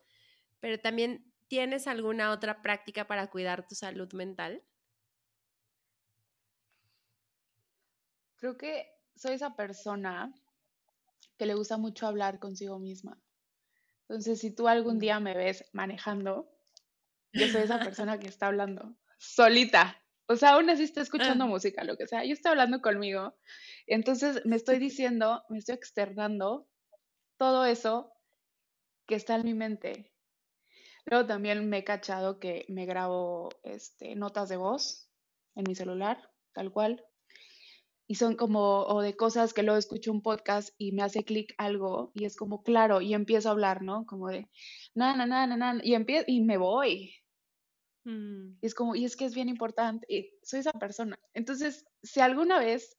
pero 0.59 0.77
también 0.79 1.31
¿Tienes 1.51 1.85
alguna 1.87 2.31
otra 2.31 2.61
práctica 2.61 3.07
para 3.07 3.29
cuidar 3.29 3.67
tu 3.67 3.75
salud 3.75 4.13
mental? 4.13 4.63
Creo 8.37 8.57
que 8.57 8.89
soy 9.17 9.33
esa 9.33 9.53
persona 9.57 10.33
que 11.41 11.47
le 11.47 11.55
gusta 11.55 11.77
mucho 11.77 12.05
hablar 12.05 12.37
consigo 12.37 12.77
misma. 12.77 13.19
Entonces, 14.01 14.39
si 14.39 14.53
tú 14.53 14.67
algún 14.67 14.99
día 14.99 15.19
me 15.19 15.33
ves 15.33 15.67
manejando, 15.73 16.51
yo 17.33 17.47
soy 17.47 17.63
esa 17.63 17.79
persona 17.95 18.19
que 18.19 18.27
está 18.27 18.45
hablando 18.45 18.95
solita. 19.17 19.97
O 20.27 20.35
sea, 20.35 20.51
aún 20.51 20.69
así 20.69 20.83
estoy 20.83 21.01
escuchando 21.01 21.45
Ah. 21.45 21.47
música, 21.47 21.83
lo 21.83 21.97
que 21.97 22.05
sea. 22.05 22.23
Yo 22.23 22.33
estoy 22.33 22.51
hablando 22.51 22.79
conmigo. 22.79 23.39
Entonces 23.87 24.45
me 24.45 24.55
estoy 24.55 24.77
diciendo, 24.87 25.43
me 25.49 25.57
estoy 25.57 25.73
externando 25.73 26.67
todo 27.39 27.65
eso 27.65 28.13
que 29.07 29.15
está 29.15 29.33
en 29.33 29.43
mi 29.43 29.55
mente. 29.55 30.13
Luego 31.05 31.25
también 31.25 31.67
me 31.67 31.79
he 31.79 31.83
cachado 31.83 32.39
que 32.39 32.67
me 32.69 32.85
grabo 32.85 33.49
este, 33.63 34.15
notas 34.15 34.47
de 34.47 34.57
voz 34.57 35.09
en 35.55 35.63
mi 35.67 35.73
celular, 35.73 36.29
tal 36.53 36.71
cual. 36.71 37.03
Y 38.11 38.15
son 38.15 38.35
como, 38.35 38.81
o 38.87 39.01
de 39.01 39.15
cosas 39.15 39.53
que 39.53 39.63
luego 39.63 39.79
escucho 39.79 40.11
un 40.11 40.21
podcast 40.21 40.75
y 40.77 40.91
me 40.91 41.01
hace 41.01 41.23
clic 41.23 41.53
algo 41.57 42.11
y 42.13 42.25
es 42.25 42.35
como, 42.35 42.61
claro, 42.61 42.99
y 42.99 43.13
empiezo 43.13 43.47
a 43.47 43.53
hablar, 43.53 43.83
¿no? 43.83 44.05
Como 44.05 44.27
de, 44.27 44.49
na, 44.93 45.15
na, 45.15 45.25
na, 45.25 45.47
na, 45.47 45.55
na, 45.55 45.79
y 45.81 45.93
empiezo, 45.93 46.25
y 46.27 46.41
me 46.41 46.57
voy. 46.57 47.15
Mm. 48.03 48.57
Y 48.61 48.65
es 48.65 48.75
como, 48.75 48.95
y 48.95 49.05
es 49.05 49.15
que 49.15 49.23
es 49.23 49.33
bien 49.33 49.47
importante, 49.47 50.05
y 50.09 50.29
soy 50.43 50.59
esa 50.59 50.73
persona. 50.73 51.17
Entonces, 51.33 51.85
si 52.03 52.19
alguna 52.19 52.59
vez 52.59 52.97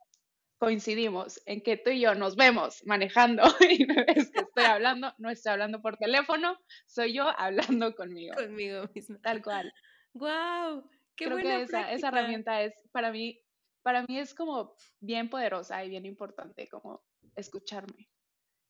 coincidimos 0.56 1.42
en 1.44 1.60
que 1.60 1.76
tú 1.76 1.90
y 1.90 2.00
yo 2.00 2.14
nos 2.14 2.34
vemos 2.34 2.82
manejando 2.86 3.42
y 3.68 3.84
me 3.84 4.04
ves 4.04 4.30
que 4.30 4.40
estoy 4.40 4.64
hablando, 4.64 5.12
no 5.18 5.28
estoy 5.28 5.52
hablando 5.52 5.82
por 5.82 5.98
teléfono, 5.98 6.56
soy 6.86 7.12
yo 7.12 7.28
hablando 7.38 7.94
conmigo, 7.94 8.34
Conmigo 8.34 8.88
misma. 8.94 9.18
tal 9.20 9.42
cual. 9.42 9.74
¡Wow! 10.14 10.88
¡Qué 11.16 11.26
Creo 11.26 11.36
buena 11.36 11.58
que 11.58 11.64
esa, 11.64 11.92
esa 11.92 12.08
herramienta 12.08 12.62
es, 12.62 12.72
para 12.92 13.12
mí, 13.12 13.38
para 13.82 14.02
mí 14.02 14.18
es 14.18 14.34
como 14.34 14.74
bien 15.00 15.28
poderosa 15.28 15.84
y 15.84 15.90
bien 15.90 16.06
importante, 16.06 16.68
como 16.68 17.04
escucharme. 17.36 18.08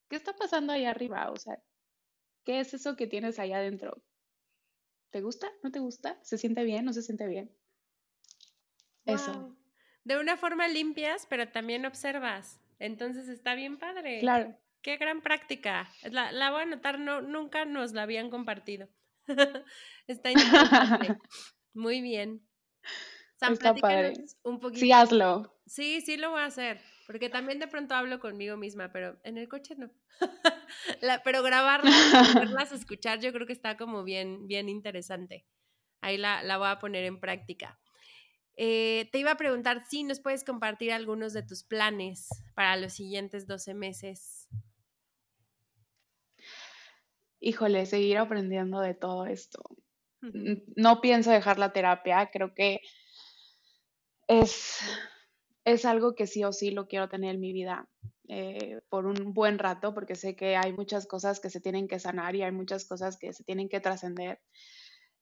¿Qué 0.08 0.16
está 0.16 0.34
pasando 0.34 0.72
ahí 0.72 0.84
arriba? 0.84 1.30
O 1.30 1.36
sea, 1.36 1.62
¿qué 2.44 2.60
es 2.60 2.74
eso 2.74 2.96
que 2.96 3.06
tienes 3.06 3.38
allá 3.38 3.58
adentro? 3.58 4.02
¿Te 5.10 5.20
gusta? 5.20 5.50
¿No 5.62 5.70
te 5.70 5.78
gusta? 5.78 6.18
¿Se 6.22 6.38
siente 6.38 6.64
bien? 6.64 6.84
¿No 6.84 6.92
se 6.92 7.02
siente 7.02 7.26
bien? 7.26 7.54
Eso. 9.04 9.56
De 10.04 10.18
una 10.18 10.36
forma 10.36 10.68
limpias, 10.68 11.26
pero 11.28 11.48
también 11.50 11.84
observas. 11.86 12.60
Entonces 12.78 13.28
está 13.28 13.54
bien 13.54 13.78
padre. 13.78 14.20
Claro. 14.20 14.56
Qué 14.80 14.96
gran 14.96 15.20
práctica. 15.20 15.88
La, 16.10 16.32
la 16.32 16.50
voy 16.50 16.60
a 16.60 16.62
anotar, 16.64 16.98
no, 16.98 17.20
nunca 17.20 17.64
nos 17.64 17.92
la 17.92 18.02
habían 18.02 18.30
compartido. 18.30 18.88
está 20.06 20.30
interesante. 20.32 21.18
Muy 21.74 22.00
bien. 22.00 22.46
Sam, 23.44 23.52
Está 23.54 23.74
padre. 23.74 24.14
un 24.42 24.60
poquito. 24.60 24.80
Sí, 24.80 24.92
hazlo. 24.92 25.52
Sí, 25.66 26.00
sí 26.00 26.16
lo 26.16 26.30
voy 26.30 26.40
a 26.40 26.46
hacer, 26.46 26.80
porque 27.06 27.28
también 27.28 27.58
de 27.58 27.66
pronto 27.68 27.94
hablo 27.94 28.18
conmigo 28.20 28.56
misma, 28.56 28.90
pero 28.92 29.18
en 29.24 29.38
el 29.38 29.48
coche 29.48 29.74
no. 29.76 29.90
La- 31.00 31.22
pero 31.22 31.42
grabarlas, 31.42 32.72
escuchar, 32.72 33.20
yo 33.20 33.32
creo 33.32 33.46
que 33.46 33.52
está 33.52 33.76
como 33.76 34.04
bien, 34.04 34.46
bien 34.46 34.68
interesante. 34.68 35.46
Ahí 36.00 36.18
la, 36.18 36.42
la 36.42 36.58
voy 36.58 36.68
a 36.68 36.78
poner 36.78 37.04
en 37.04 37.20
práctica. 37.20 37.78
Eh, 38.56 39.08
te 39.12 39.18
iba 39.18 39.30
a 39.32 39.36
preguntar 39.36 39.82
si 39.88 40.04
nos 40.04 40.20
puedes 40.20 40.44
compartir 40.44 40.92
algunos 40.92 41.32
de 41.32 41.42
tus 41.42 41.62
planes 41.64 42.28
para 42.54 42.76
los 42.76 42.92
siguientes 42.92 43.46
12 43.46 43.72
meses. 43.74 44.48
Híjole, 47.40 47.86
seguir 47.86 48.18
aprendiendo 48.18 48.80
de 48.80 48.94
todo 48.94 49.26
esto. 49.26 49.62
No 50.76 51.00
pienso 51.00 51.30
dejar 51.32 51.58
la 51.58 51.72
terapia, 51.72 52.30
creo 52.32 52.54
que 52.54 52.80
es, 54.28 54.78
es 55.64 55.84
algo 55.84 56.14
que 56.14 56.26
sí 56.26 56.44
o 56.44 56.52
sí 56.52 56.70
lo 56.70 56.86
quiero 56.86 57.08
tener 57.08 57.34
en 57.34 57.40
mi 57.40 57.52
vida 57.52 57.88
eh, 58.28 58.80
por 58.88 59.06
un 59.06 59.34
buen 59.34 59.58
rato, 59.58 59.94
porque 59.94 60.14
sé 60.14 60.36
que 60.36 60.56
hay 60.56 60.72
muchas 60.72 61.06
cosas 61.06 61.40
que 61.40 61.50
se 61.50 61.60
tienen 61.60 61.88
que 61.88 61.98
sanar 61.98 62.34
y 62.34 62.42
hay 62.42 62.52
muchas 62.52 62.86
cosas 62.86 63.18
que 63.18 63.32
se 63.32 63.44
tienen 63.44 63.68
que 63.68 63.80
trascender. 63.80 64.40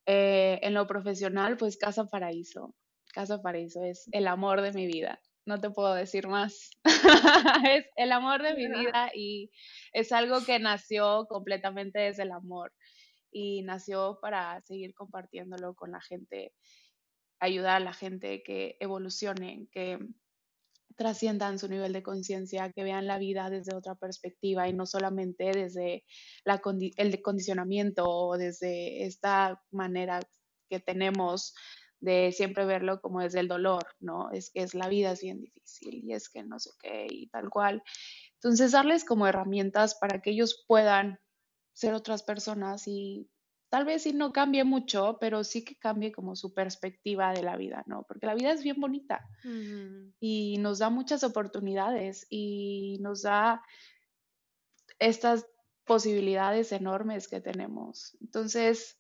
Eh, 0.06 0.58
en 0.62 0.74
lo 0.74 0.86
profesional, 0.86 1.56
pues 1.56 1.76
Casa 1.76 2.06
Paraíso. 2.06 2.74
Casa 3.12 3.42
Paraíso 3.42 3.82
es 3.84 4.08
el 4.12 4.28
amor 4.28 4.60
de 4.60 4.72
mi 4.72 4.86
vida. 4.86 5.20
No 5.46 5.58
te 5.58 5.70
puedo 5.70 5.94
decir 5.94 6.28
más. 6.28 6.70
es 7.68 7.86
el 7.96 8.12
amor 8.12 8.42
de 8.42 8.54
mi 8.54 8.68
vida 8.68 9.10
y 9.14 9.50
es 9.92 10.12
algo 10.12 10.44
que 10.44 10.58
nació 10.58 11.26
completamente 11.28 11.98
desde 11.98 12.22
el 12.22 12.32
amor 12.32 12.72
y 13.32 13.62
nació 13.62 14.18
para 14.20 14.60
seguir 14.62 14.94
compartiéndolo 14.94 15.74
con 15.74 15.92
la 15.92 16.00
gente, 16.00 16.52
ayudar 17.40 17.76
a 17.76 17.80
la 17.80 17.92
gente 17.92 18.42
que 18.42 18.76
evolucionen, 18.80 19.66
que 19.68 19.98
trasciendan 20.96 21.58
su 21.58 21.68
nivel 21.68 21.92
de 21.92 22.02
conciencia, 22.02 22.72
que 22.72 22.84
vean 22.84 23.06
la 23.06 23.18
vida 23.18 23.48
desde 23.48 23.74
otra 23.74 23.94
perspectiva 23.94 24.68
y 24.68 24.74
no 24.74 24.84
solamente 24.84 25.44
desde 25.52 26.04
el 26.96 27.22
condicionamiento 27.22 28.04
o 28.04 28.36
desde 28.36 29.04
esta 29.04 29.62
manera 29.70 30.20
que 30.68 30.78
tenemos 30.78 31.54
de 32.00 32.32
siempre 32.32 32.64
verlo 32.64 33.00
como 33.00 33.20
desde 33.20 33.40
el 33.40 33.48
dolor, 33.48 33.86
¿no? 33.98 34.30
Es 34.30 34.50
que 34.50 34.62
es 34.62 34.74
la 34.74 34.88
vida 34.88 35.12
es 35.12 35.22
bien 35.22 35.40
difícil 35.40 36.02
y 36.04 36.12
es 36.12 36.28
que 36.28 36.42
no 36.42 36.58
sé 36.58 36.70
qué 36.80 37.06
y 37.08 37.28
tal 37.28 37.50
cual. 37.50 37.82
Entonces, 38.34 38.72
darles 38.72 39.04
como 39.04 39.26
herramientas 39.26 39.94
para 39.94 40.20
que 40.22 40.30
ellos 40.30 40.64
puedan 40.66 41.18
ser 41.72 41.94
otras 41.94 42.22
personas 42.22 42.86
y 42.86 43.28
tal 43.70 43.84
vez 43.84 44.02
sí 44.02 44.12
no 44.12 44.32
cambie 44.32 44.64
mucho, 44.64 45.16
pero 45.20 45.44
sí 45.44 45.64
que 45.64 45.76
cambie 45.76 46.12
como 46.12 46.36
su 46.36 46.52
perspectiva 46.52 47.32
de 47.32 47.42
la 47.42 47.56
vida, 47.56 47.84
¿no? 47.86 48.02
Porque 48.02 48.26
la 48.26 48.34
vida 48.34 48.52
es 48.52 48.62
bien 48.62 48.80
bonita 48.80 49.24
y 50.18 50.58
nos 50.58 50.80
da 50.80 50.90
muchas 50.90 51.22
oportunidades 51.22 52.26
y 52.28 52.98
nos 53.00 53.22
da 53.22 53.62
estas 54.98 55.46
posibilidades 55.84 56.72
enormes 56.72 57.28
que 57.28 57.40
tenemos. 57.40 58.16
Entonces, 58.20 58.98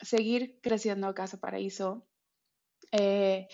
seguir 0.00 0.60
creciendo 0.62 1.08
a 1.08 1.14
Casa 1.14 1.38
Paraíso. 1.38 2.06
Eh, 2.92 3.48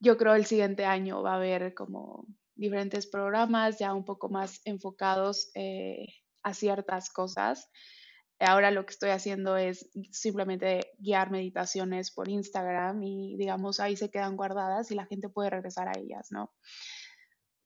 yo 0.00 0.16
creo 0.16 0.34
el 0.34 0.46
siguiente 0.46 0.84
año 0.84 1.22
va 1.22 1.34
a 1.34 1.36
haber 1.36 1.74
como 1.74 2.26
diferentes 2.56 3.06
programas 3.06 3.78
ya 3.78 3.94
un 3.94 4.04
poco 4.04 4.28
más 4.28 4.60
enfocados 4.64 5.50
eh, 5.54 6.06
a 6.42 6.52
ciertas 6.52 7.10
cosas. 7.10 7.70
Ahora 8.40 8.70
lo 8.70 8.86
que 8.86 8.92
estoy 8.92 9.10
haciendo 9.10 9.56
es 9.56 9.90
simplemente 10.10 10.92
guiar 10.98 11.30
meditaciones 11.30 12.10
por 12.10 12.28
Instagram 12.28 13.02
y 13.02 13.36
digamos 13.36 13.80
ahí 13.80 13.96
se 13.96 14.10
quedan 14.10 14.36
guardadas 14.36 14.90
y 14.90 14.94
la 14.94 15.06
gente 15.06 15.28
puede 15.28 15.50
regresar 15.50 15.88
a 15.88 15.98
ellas, 15.98 16.28
¿no? 16.30 16.50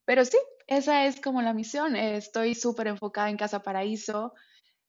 Pero 0.05 0.25
sí, 0.25 0.37
esa 0.67 1.05
es 1.05 1.19
como 1.19 1.41
la 1.41 1.53
misión. 1.53 1.95
Estoy 1.95 2.55
súper 2.55 2.87
enfocada 2.87 3.29
en 3.29 3.37
Casa 3.37 3.61
Paraíso, 3.61 4.33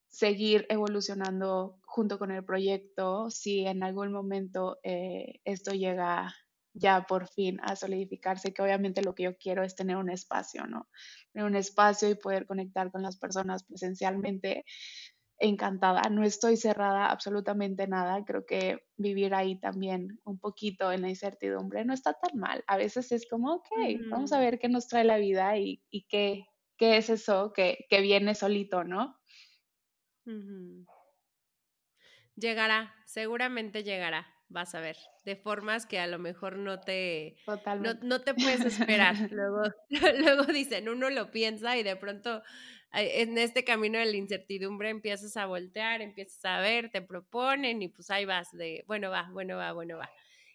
seguir 0.08 0.66
evolucionando 0.68 1.78
junto 1.84 2.18
con 2.18 2.30
el 2.32 2.44
proyecto. 2.44 3.30
Si 3.30 3.66
en 3.66 3.82
algún 3.82 4.12
momento 4.12 4.78
eh, 4.82 5.40
esto 5.44 5.72
llega 5.72 6.34
ya 6.74 7.06
por 7.06 7.28
fin 7.28 7.58
a 7.62 7.74
solidificarse, 7.74 8.52
que 8.52 8.62
obviamente 8.62 9.02
lo 9.02 9.14
que 9.14 9.24
yo 9.24 9.36
quiero 9.38 9.62
es 9.62 9.74
tener 9.74 9.96
un 9.96 10.10
espacio, 10.10 10.66
¿no? 10.66 10.88
Tener 11.32 11.46
un 11.46 11.56
espacio 11.56 12.10
y 12.10 12.14
poder 12.14 12.46
conectar 12.46 12.90
con 12.92 13.02
las 13.02 13.16
personas 13.16 13.64
presencialmente. 13.64 14.64
Encantada, 15.38 16.02
no 16.10 16.24
estoy 16.24 16.56
cerrada 16.56 17.10
absolutamente 17.10 17.86
nada. 17.86 18.24
Creo 18.24 18.46
que 18.46 18.86
vivir 18.96 19.34
ahí 19.34 19.58
también 19.60 20.20
un 20.24 20.38
poquito 20.38 20.90
en 20.92 21.02
la 21.02 21.08
incertidumbre 21.10 21.84
no 21.84 21.92
está 21.92 22.14
tan 22.14 22.38
mal. 22.38 22.64
A 22.66 22.76
veces 22.76 23.12
es 23.12 23.28
como, 23.28 23.54
ok, 23.54 23.68
vamos 24.10 24.32
a 24.32 24.40
ver 24.40 24.58
qué 24.58 24.68
nos 24.68 24.88
trae 24.88 25.04
la 25.04 25.18
vida 25.18 25.58
y, 25.58 25.82
y 25.90 26.06
qué, 26.08 26.46
qué 26.78 26.96
es 26.96 27.10
eso 27.10 27.52
que, 27.54 27.86
que 27.90 28.00
viene 28.00 28.34
solito, 28.34 28.84
¿no? 28.84 29.16
Llegará, 32.34 32.94
seguramente 33.06 33.82
llegará, 33.82 34.26
vas 34.48 34.74
a 34.74 34.80
ver, 34.80 34.96
de 35.24 35.36
formas 35.36 35.86
que 35.86 35.98
a 35.98 36.06
lo 36.06 36.18
mejor 36.18 36.58
no 36.58 36.80
te, 36.80 37.36
no, 37.78 37.94
no 38.02 38.20
te 38.20 38.34
puedes 38.34 38.64
esperar. 38.64 39.16
Luego, 39.30 39.62
luego 40.18 40.44
dicen, 40.44 40.88
uno 40.88 41.08
lo 41.08 41.30
piensa 41.30 41.78
y 41.78 41.82
de 41.82 41.96
pronto 41.96 42.42
en 42.92 43.36
este 43.38 43.64
camino 43.64 43.98
de 43.98 44.06
la 44.06 44.16
incertidumbre 44.16 44.90
empiezas 44.90 45.36
a 45.36 45.46
voltear, 45.46 46.00
empiezas 46.00 46.44
a 46.44 46.60
ver, 46.60 46.90
te 46.90 47.02
proponen 47.02 47.82
y 47.82 47.88
pues 47.88 48.10
ahí 48.10 48.24
vas 48.24 48.50
de, 48.52 48.84
bueno 48.86 49.10
va, 49.10 49.28
bueno 49.32 49.56
va, 49.56 49.72
bueno 49.72 49.98
va. 49.98 50.10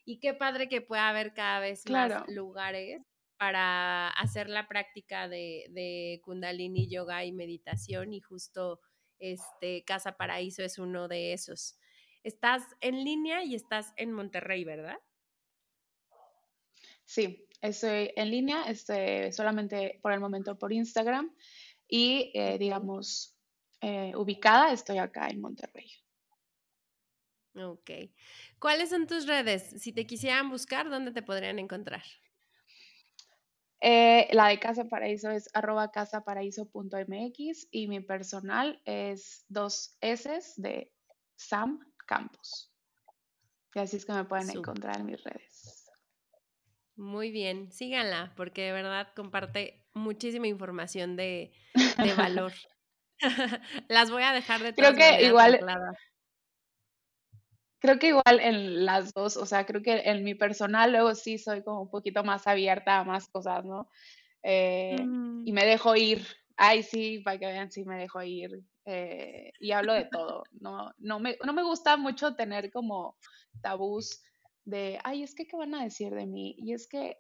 Y 0.06 0.20
qué 0.20 0.34
padre 0.34 0.68
que 0.68 0.82
pueda 0.82 1.10
haber 1.10 1.34
cada 1.34 1.60
vez 1.60 1.88
más 1.90 2.28
lugares 2.30 3.02
para 3.38 4.10
hacer 4.10 4.50
la 4.50 4.68
práctica 4.68 5.28
de, 5.28 5.66
de 5.70 6.22
Kundalini 6.24 6.88
Yoga 6.88 7.24
y 7.26 7.32
meditación 7.32 8.14
y 8.14 8.22
justo 8.22 8.82
este 9.20 9.84
Casa 9.84 10.18
Paraíso 10.18 10.64
es 10.64 10.80
uno 10.80 11.08
de 11.08 11.34
esos. 11.34 11.78
Estás 12.24 12.64
en 12.82 13.04
línea 13.04 13.44
y 13.44 13.56
estás 13.56 13.94
en 13.98 14.12
Monterrey, 14.12 14.64
¿verdad? 14.64 14.98
sí, 17.12 17.46
estoy 17.62 18.14
en 18.16 18.32
línea, 18.32 18.64
estoy 18.64 19.34
solamente 19.34 20.00
por 20.02 20.14
el 20.14 20.22
momento 20.22 20.58
por 20.58 20.72
Instagram 20.72 21.36
y 21.92 22.32
eh, 22.34 22.58
digamos, 22.58 23.38
eh, 23.82 24.14
ubicada, 24.16 24.72
estoy 24.72 24.98
acá 24.98 25.28
en 25.28 25.42
Monterrey. 25.42 25.92
Ok. 27.54 27.92
¿Cuáles 28.60 28.90
son 28.90 29.08
tus 29.08 29.28
redes? 29.28 29.76
Si 29.82 29.92
te 29.92 30.08
quisieran 30.08 30.50
buscar, 30.50 30.90
¿dónde 30.90 31.12
te 31.12 31.22
podrían 31.22 31.60
encontrar? 31.60 32.02
Eh, 33.82 34.30
la 34.32 34.48
de 34.48 34.60
Casa 34.60 34.86
Paraíso 34.86 35.32
es 35.32 35.50
arroba 35.54 35.92
casaparaíso.mx 35.92 37.68
y 37.72 37.88
mi 37.90 38.00
personal 38.00 38.82
es 38.86 39.44
dos 39.50 39.98
S 40.00 40.54
de 40.56 40.94
Sam 41.36 41.80
Campos. 42.08 42.72
Y 43.74 43.80
así 43.80 43.98
es 43.98 44.06
que 44.06 44.14
me 44.14 44.24
pueden 44.24 44.50
encontrar 44.50 45.00
en 45.00 45.08
mis 45.08 45.22
redes. 45.22 45.92
Muy 46.96 47.32
bien, 47.32 47.72
síganla, 47.72 48.34
porque 48.38 48.62
de 48.62 48.72
verdad 48.72 49.10
comparte 49.16 49.82
muchísima 49.94 50.48
información 50.48 51.16
de, 51.16 51.52
de 51.98 52.14
valor. 52.16 52.54
Las 53.88 54.12
voy 54.12 54.24
a 54.24 54.34
dejar 54.34 54.62
de 54.62 54.74
Creo 54.74 54.94
que 54.94 55.24
igual. 55.24 55.60
Creo 57.80 57.98
que 57.98 58.10
igual 58.10 58.40
en 58.40 58.86
las 58.86 59.12
dos, 59.12 59.38
o 59.38 59.48
sea, 59.48 59.66
creo 59.66 59.82
que 59.82 60.02
en 60.02 60.24
mi 60.24 60.36
personal 60.36 60.92
luego 60.92 61.16
sí 61.16 61.40
soy 61.40 61.64
como 61.64 61.82
un 61.82 61.90
poquito 61.90 62.24
más 62.24 62.46
abierta 62.46 63.00
a 63.00 63.04
más 63.04 63.28
cosas, 63.28 63.66
¿no? 63.66 63.90
Eh, 64.44 65.02
mm. 65.04 65.48
Y 65.48 65.52
me 65.52 65.66
dejo 65.66 65.96
ir. 65.96 66.24
Ay, 66.58 66.84
sí, 66.84 67.20
para 67.26 67.40
que 67.40 67.48
vean, 67.48 67.72
sí 67.72 67.84
me 67.84 67.98
dejo 67.98 68.22
ir. 68.22 68.52
Eh, 68.86 69.52
y 69.60 69.72
hablo 69.72 69.94
de 69.94 70.06
todo. 70.06 70.44
No, 70.60 70.92
no, 71.00 71.20
me, 71.20 71.38
no 71.44 71.54
me 71.54 71.64
gusta 71.64 71.98
mucho 71.98 72.36
tener 72.36 72.72
como 72.72 73.18
tabús 73.64 74.22
de, 74.64 75.00
ay, 75.04 75.24
es 75.24 75.34
que, 75.34 75.48
¿qué 75.48 75.58
van 75.58 75.74
a 75.74 75.84
decir 75.84 76.14
de 76.14 76.28
mí? 76.28 76.56
Y 76.60 76.74
es 76.74 76.88
que, 76.88 77.18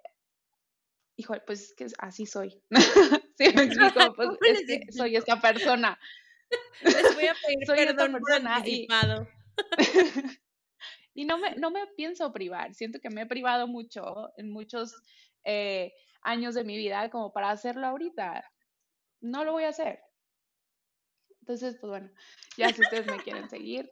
híjole, 1.22 1.42
pues 1.46 1.62
es 1.62 1.74
que 1.76 1.88
así 2.00 2.26
soy. 2.26 2.62
sí, 3.38 3.54
me 3.56 3.64
explico, 3.64 4.14
pues 4.16 4.30
es 4.42 4.66
que 4.66 4.92
soy 4.92 5.16
esta 5.16 5.40
persona. 5.40 6.00
Les 6.82 7.16
voy 7.16 7.28
a 7.28 7.36
pedir 7.46 7.66
soy 7.66 7.78
perdón 7.78 8.14
persona 8.14 8.62
y, 8.66 8.88
y 11.14 11.26
no 11.26 11.38
me, 11.38 11.56
no 11.56 11.72
me 11.72 11.86
pienso 11.96 12.34
privar. 12.34 12.74
Siento 12.74 13.00
que 13.00 13.10
me 13.10 13.22
he 13.22 13.26
privado 13.28 13.68
mucho 13.68 14.30
en 14.38 14.52
muchos 14.52 14.96
eh, 15.44 15.94
años 16.24 16.56
de 16.56 16.64
mi 16.64 16.76
vida 16.76 17.10
como 17.10 17.32
para 17.32 17.52
hacerlo 17.52 17.88
ahorita. 17.88 18.44
No 19.22 19.46
lo 19.46 19.52
voy 19.52 19.66
a 19.66 19.70
hacer. 19.70 20.00
Entonces, 21.42 21.78
pues 21.80 21.90
bueno, 21.90 22.12
ya 22.58 22.70
si 22.70 22.82
ustedes 22.82 23.06
me 23.06 23.22
quieren 23.24 23.50
seguir, 23.50 23.90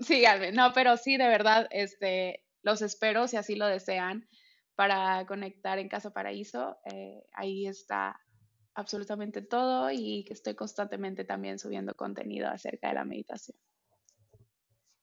síganme. 0.00 0.52
No, 0.52 0.72
pero 0.72 0.96
sí, 0.96 1.16
de 1.16 1.28
verdad, 1.28 1.68
este, 1.70 2.44
los 2.62 2.82
espero 2.82 3.28
si 3.28 3.36
así 3.36 3.56
lo 3.56 3.66
desean 3.66 4.26
para 4.76 5.26
conectar 5.26 5.78
en 5.78 5.88
Casa 5.88 6.12
Paraíso. 6.12 6.76
Eh, 6.84 7.24
ahí 7.32 7.66
está 7.66 8.20
absolutamente 8.74 9.40
todo 9.42 9.90
y 9.90 10.22
que 10.24 10.34
estoy 10.34 10.54
constantemente 10.54 11.24
también 11.24 11.58
subiendo 11.58 11.94
contenido 11.94 12.48
acerca 12.48 12.88
de 12.88 12.94
la 12.94 13.04
meditación. 13.04 13.56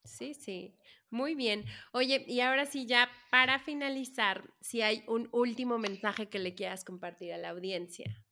Sí, 0.06 0.34
sí, 0.36 0.78
muy 1.10 1.34
bien. 1.34 1.66
Oye, 1.92 2.24
y 2.28 2.42
ahora 2.42 2.66
sí, 2.66 2.86
ya 2.86 3.10
para 3.32 3.58
finalizar, 3.58 4.54
si 4.62 4.82
hay 4.82 5.04
un 5.08 5.28
último 5.32 5.80
mensaje 5.80 6.30
que 6.30 6.40
le 6.40 6.54
quieras 6.54 6.84
compartir 6.84 7.34
a 7.34 7.38
la 7.38 7.50
audiencia. 7.50 8.24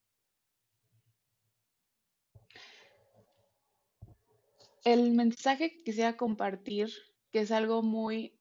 El 4.84 5.12
mensaje 5.12 5.72
que 5.72 5.84
quisiera 5.84 6.18
compartir, 6.18 6.92
que 7.32 7.39
es 7.39 7.52
algo 7.52 7.82
muy 7.82 8.41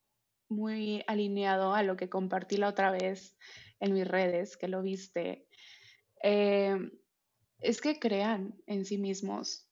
muy 0.50 1.04
alineado 1.06 1.74
a 1.74 1.82
lo 1.82 1.96
que 1.96 2.08
compartí 2.08 2.56
la 2.56 2.68
otra 2.68 2.90
vez 2.90 3.36
en 3.78 3.94
mis 3.94 4.06
redes, 4.06 4.56
que 4.56 4.68
lo 4.68 4.82
viste, 4.82 5.46
eh, 6.22 6.76
es 7.60 7.80
que 7.80 7.98
crean 7.98 8.54
en 8.66 8.84
sí 8.84 8.98
mismos. 8.98 9.66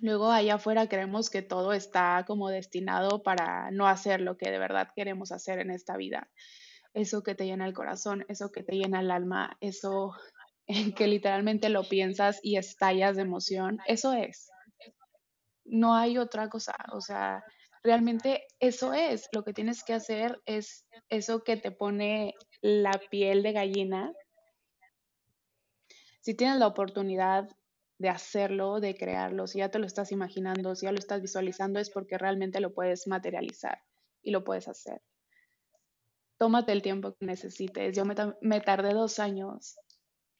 Luego 0.00 0.30
allá 0.30 0.54
afuera 0.54 0.88
creemos 0.88 1.30
que 1.30 1.42
todo 1.42 1.72
está 1.72 2.24
como 2.26 2.48
destinado 2.48 3.22
para 3.22 3.70
no 3.70 3.86
hacer 3.86 4.20
lo 4.20 4.36
que 4.36 4.50
de 4.50 4.58
verdad 4.58 4.88
queremos 4.94 5.32
hacer 5.32 5.58
en 5.58 5.70
esta 5.70 5.96
vida. 5.96 6.30
Eso 6.94 7.22
que 7.22 7.34
te 7.34 7.46
llena 7.46 7.66
el 7.66 7.74
corazón, 7.74 8.24
eso 8.28 8.50
que 8.50 8.62
te 8.62 8.76
llena 8.76 9.00
el 9.00 9.10
alma, 9.10 9.56
eso 9.60 10.12
en 10.66 10.92
que 10.94 11.06
literalmente 11.06 11.68
lo 11.68 11.84
piensas 11.88 12.40
y 12.42 12.56
estallas 12.56 13.16
de 13.16 13.22
emoción, 13.22 13.78
eso 13.86 14.12
es. 14.12 14.50
No 15.64 15.94
hay 15.94 16.18
otra 16.18 16.48
cosa, 16.48 16.74
o 16.92 17.00
sea, 17.00 17.44
realmente 17.82 18.46
eso 18.60 18.94
es, 18.94 19.28
lo 19.32 19.44
que 19.44 19.52
tienes 19.52 19.82
que 19.84 19.94
hacer 19.94 20.40
es 20.46 20.86
eso 21.08 21.42
que 21.42 21.56
te 21.56 21.70
pone 21.70 22.34
la 22.60 22.92
piel 23.10 23.42
de 23.42 23.52
gallina. 23.52 24.12
Si 26.20 26.34
tienes 26.34 26.58
la 26.58 26.68
oportunidad 26.68 27.48
de 27.98 28.08
hacerlo, 28.08 28.80
de 28.80 28.94
crearlo, 28.94 29.46
si 29.46 29.58
ya 29.58 29.70
te 29.70 29.78
lo 29.78 29.86
estás 29.86 30.12
imaginando, 30.12 30.74
si 30.74 30.86
ya 30.86 30.92
lo 30.92 30.98
estás 30.98 31.20
visualizando, 31.20 31.80
es 31.80 31.90
porque 31.90 32.18
realmente 32.18 32.60
lo 32.60 32.72
puedes 32.72 33.06
materializar 33.06 33.80
y 34.22 34.30
lo 34.30 34.44
puedes 34.44 34.68
hacer. 34.68 35.02
Tómate 36.38 36.72
el 36.72 36.82
tiempo 36.82 37.14
que 37.14 37.26
necesites. 37.26 37.96
Yo 37.96 38.04
me, 38.04 38.14
me 38.40 38.60
tardé 38.60 38.94
dos 38.94 39.18
años, 39.18 39.76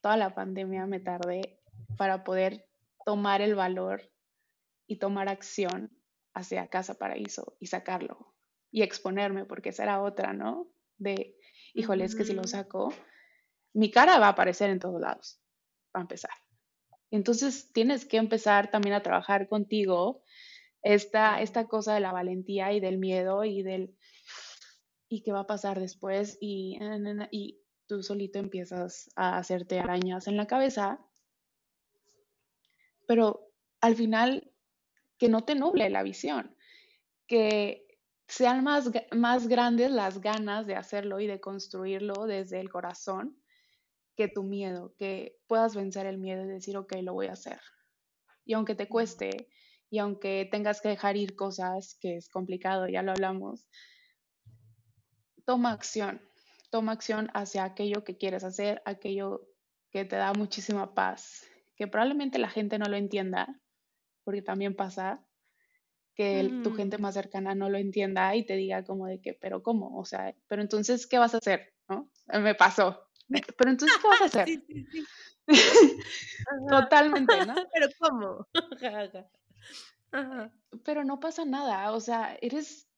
toda 0.00 0.16
la 0.16 0.34
pandemia 0.34 0.86
me 0.86 1.00
tardé 1.00 1.60
para 1.96 2.24
poder 2.24 2.66
tomar 3.04 3.40
el 3.40 3.54
valor 3.54 4.10
y 4.86 4.98
tomar 4.98 5.28
acción 5.28 5.90
hacia 6.34 6.68
Casa 6.68 6.94
Paraíso 6.94 7.56
y 7.60 7.66
sacarlo 7.66 8.34
y 8.70 8.82
exponerme, 8.82 9.44
porque 9.44 9.68
esa 9.68 9.82
era 9.84 10.02
otra, 10.02 10.32
¿no? 10.32 10.72
De, 10.96 11.36
híjole, 11.74 12.04
es 12.04 12.14
que 12.14 12.24
si 12.24 12.32
lo 12.32 12.44
saco, 12.44 12.92
mi 13.74 13.90
cara 13.90 14.18
va 14.18 14.26
a 14.26 14.30
aparecer 14.30 14.70
en 14.70 14.78
todos 14.78 15.00
lados, 15.00 15.40
para 15.90 16.02
empezar. 16.02 16.30
Entonces 17.10 17.70
tienes 17.72 18.06
que 18.06 18.16
empezar 18.16 18.70
también 18.70 18.94
a 18.94 19.02
trabajar 19.02 19.46
contigo 19.46 20.22
esta, 20.82 21.42
esta 21.42 21.66
cosa 21.66 21.94
de 21.94 22.00
la 22.00 22.12
valentía 22.12 22.72
y 22.72 22.80
del 22.80 22.98
miedo 22.98 23.44
y 23.44 23.62
del, 23.62 23.94
¿y 25.08 25.22
qué 25.22 25.32
va 25.32 25.40
a 25.40 25.46
pasar 25.46 25.78
después? 25.78 26.38
Y, 26.40 26.78
y 27.30 27.60
tú 27.86 28.02
solito 28.02 28.38
empiezas 28.38 29.10
a 29.16 29.36
hacerte 29.36 29.78
arañas 29.78 30.26
en 30.26 30.38
la 30.38 30.46
cabeza, 30.46 30.98
pero 33.06 33.50
al 33.82 33.96
final 33.96 34.51
que 35.22 35.28
no 35.28 35.44
te 35.44 35.54
nuble 35.54 35.88
la 35.88 36.02
visión, 36.02 36.52
que 37.28 37.86
sean 38.26 38.64
más, 38.64 38.90
más 39.12 39.46
grandes 39.46 39.92
las 39.92 40.20
ganas 40.20 40.66
de 40.66 40.74
hacerlo 40.74 41.20
y 41.20 41.28
de 41.28 41.38
construirlo 41.38 42.26
desde 42.26 42.58
el 42.58 42.68
corazón 42.70 43.40
que 44.16 44.26
tu 44.26 44.42
miedo, 44.42 44.96
que 44.98 45.38
puedas 45.46 45.76
vencer 45.76 46.06
el 46.06 46.18
miedo 46.18 46.44
y 46.44 46.48
decir, 46.48 46.76
ok, 46.76 46.94
lo 47.02 47.12
voy 47.12 47.28
a 47.28 47.34
hacer. 47.34 47.60
Y 48.44 48.54
aunque 48.54 48.74
te 48.74 48.88
cueste, 48.88 49.48
y 49.90 50.00
aunque 50.00 50.48
tengas 50.50 50.80
que 50.80 50.88
dejar 50.88 51.16
ir 51.16 51.36
cosas, 51.36 51.96
que 52.00 52.16
es 52.16 52.28
complicado, 52.28 52.88
ya 52.88 53.04
lo 53.04 53.12
hablamos, 53.12 53.68
toma 55.44 55.70
acción, 55.70 56.20
toma 56.70 56.90
acción 56.90 57.30
hacia 57.32 57.62
aquello 57.62 58.02
que 58.02 58.16
quieres 58.16 58.42
hacer, 58.42 58.82
aquello 58.86 59.46
que 59.92 60.04
te 60.04 60.16
da 60.16 60.32
muchísima 60.32 60.94
paz, 60.94 61.46
que 61.76 61.86
probablemente 61.86 62.40
la 62.40 62.48
gente 62.48 62.76
no 62.76 62.86
lo 62.86 62.96
entienda, 62.96 63.61
porque 64.24 64.42
también 64.42 64.74
pasa 64.74 65.24
que 66.14 66.60
tu 66.62 66.70
mm. 66.70 66.76
gente 66.76 66.98
más 66.98 67.14
cercana 67.14 67.54
no 67.54 67.70
lo 67.70 67.78
entienda 67.78 68.34
y 68.36 68.44
te 68.44 68.54
diga 68.54 68.84
como 68.84 69.06
de 69.06 69.20
que, 69.20 69.34
pero 69.34 69.62
¿cómo? 69.62 69.98
O 69.98 70.04
sea, 70.04 70.34
pero 70.46 70.62
entonces, 70.62 71.06
¿qué 71.06 71.18
vas 71.18 71.34
a 71.34 71.38
hacer? 71.38 71.72
¿No? 71.88 72.10
Me 72.40 72.54
pasó. 72.54 73.08
Pero 73.56 73.70
entonces, 73.70 73.98
¿qué 74.00 74.08
vas 74.08 74.20
a 74.20 74.24
hacer? 74.26 74.48
Sí, 74.48 74.64
sí, 74.68 74.86
sí. 74.90 75.06
Totalmente, 76.68 77.46
¿no? 77.46 77.54
Pero 77.72 77.88
¿cómo? 77.98 78.46
Pero 80.84 81.04
no 81.04 81.18
pasa 81.18 81.44
nada, 81.44 81.92
o 81.92 82.00
sea, 82.00 82.36
eres, 82.42 82.88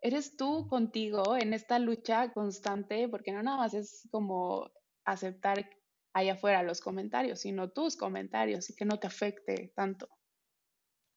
eres 0.00 0.36
tú 0.36 0.68
contigo 0.68 1.36
en 1.36 1.52
esta 1.52 1.78
lucha 1.80 2.32
constante, 2.32 3.08
porque 3.08 3.32
no 3.32 3.42
nada 3.42 3.56
más 3.56 3.74
es 3.74 4.08
como 4.12 4.70
aceptar 5.04 5.68
allá 6.12 6.34
afuera 6.34 6.62
los 6.62 6.80
comentarios, 6.80 7.40
sino 7.40 7.70
tus 7.70 7.96
comentarios 7.96 8.70
y 8.70 8.76
que 8.76 8.84
no 8.84 8.98
te 8.98 9.08
afecte 9.08 9.72
tanto 9.74 10.08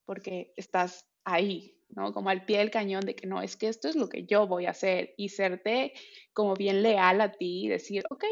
porque 0.05 0.53
estás 0.55 1.07
ahí, 1.23 1.77
¿no? 1.89 2.13
Como 2.13 2.29
al 2.29 2.45
pie 2.45 2.59
del 2.59 2.71
cañón 2.71 3.01
de 3.01 3.15
que 3.15 3.27
no, 3.27 3.41
es 3.41 3.55
que 3.57 3.67
esto 3.67 3.87
es 3.87 3.95
lo 3.95 4.07
que 4.09 4.25
yo 4.25 4.47
voy 4.47 4.65
a 4.65 4.71
hacer 4.71 5.13
y 5.17 5.29
serte 5.29 5.93
como 6.33 6.53
bien 6.53 6.83
leal 6.83 7.21
a 7.21 7.31
ti 7.31 7.65
y 7.65 7.69
decir, 7.69 8.03
ok, 8.09 8.23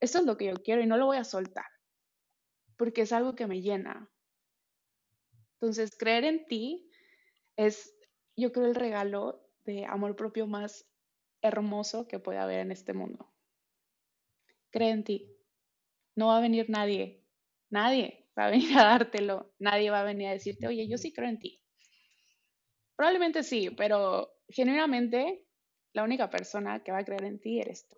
esto 0.00 0.18
es 0.18 0.24
lo 0.24 0.36
que 0.36 0.46
yo 0.46 0.54
quiero 0.62 0.82
y 0.82 0.86
no 0.86 0.96
lo 0.96 1.06
voy 1.06 1.16
a 1.16 1.24
soltar, 1.24 1.66
porque 2.76 3.02
es 3.02 3.12
algo 3.12 3.34
que 3.34 3.46
me 3.46 3.62
llena. 3.62 4.10
Entonces, 5.54 5.96
creer 5.96 6.24
en 6.24 6.44
ti 6.46 6.90
es, 7.56 7.94
yo 8.36 8.50
creo, 8.52 8.66
el 8.66 8.74
regalo 8.74 9.48
de 9.64 9.86
amor 9.86 10.16
propio 10.16 10.48
más 10.48 10.88
hermoso 11.40 12.08
que 12.08 12.18
puede 12.18 12.38
haber 12.38 12.60
en 12.60 12.72
este 12.72 12.92
mundo. 12.92 13.32
Cree 14.70 14.90
en 14.90 15.04
ti. 15.04 15.36
No 16.16 16.28
va 16.28 16.38
a 16.38 16.40
venir 16.40 16.68
nadie, 16.68 17.22
nadie 17.70 18.21
va 18.38 18.46
a 18.46 18.50
venir 18.50 18.76
a 18.78 18.84
dártelo, 18.84 19.52
nadie 19.58 19.90
va 19.90 20.00
a 20.00 20.04
venir 20.04 20.28
a 20.28 20.32
decirte, 20.32 20.66
oye, 20.66 20.88
yo 20.88 20.98
sí 20.98 21.12
creo 21.12 21.28
en 21.28 21.38
ti. 21.38 21.62
Probablemente 22.96 23.42
sí, 23.42 23.70
pero 23.70 24.34
genuinamente 24.48 25.46
la 25.92 26.04
única 26.04 26.30
persona 26.30 26.82
que 26.82 26.92
va 26.92 26.98
a 26.98 27.04
creer 27.04 27.24
en 27.24 27.40
ti 27.40 27.60
eres 27.60 27.88
tú. 27.88 27.96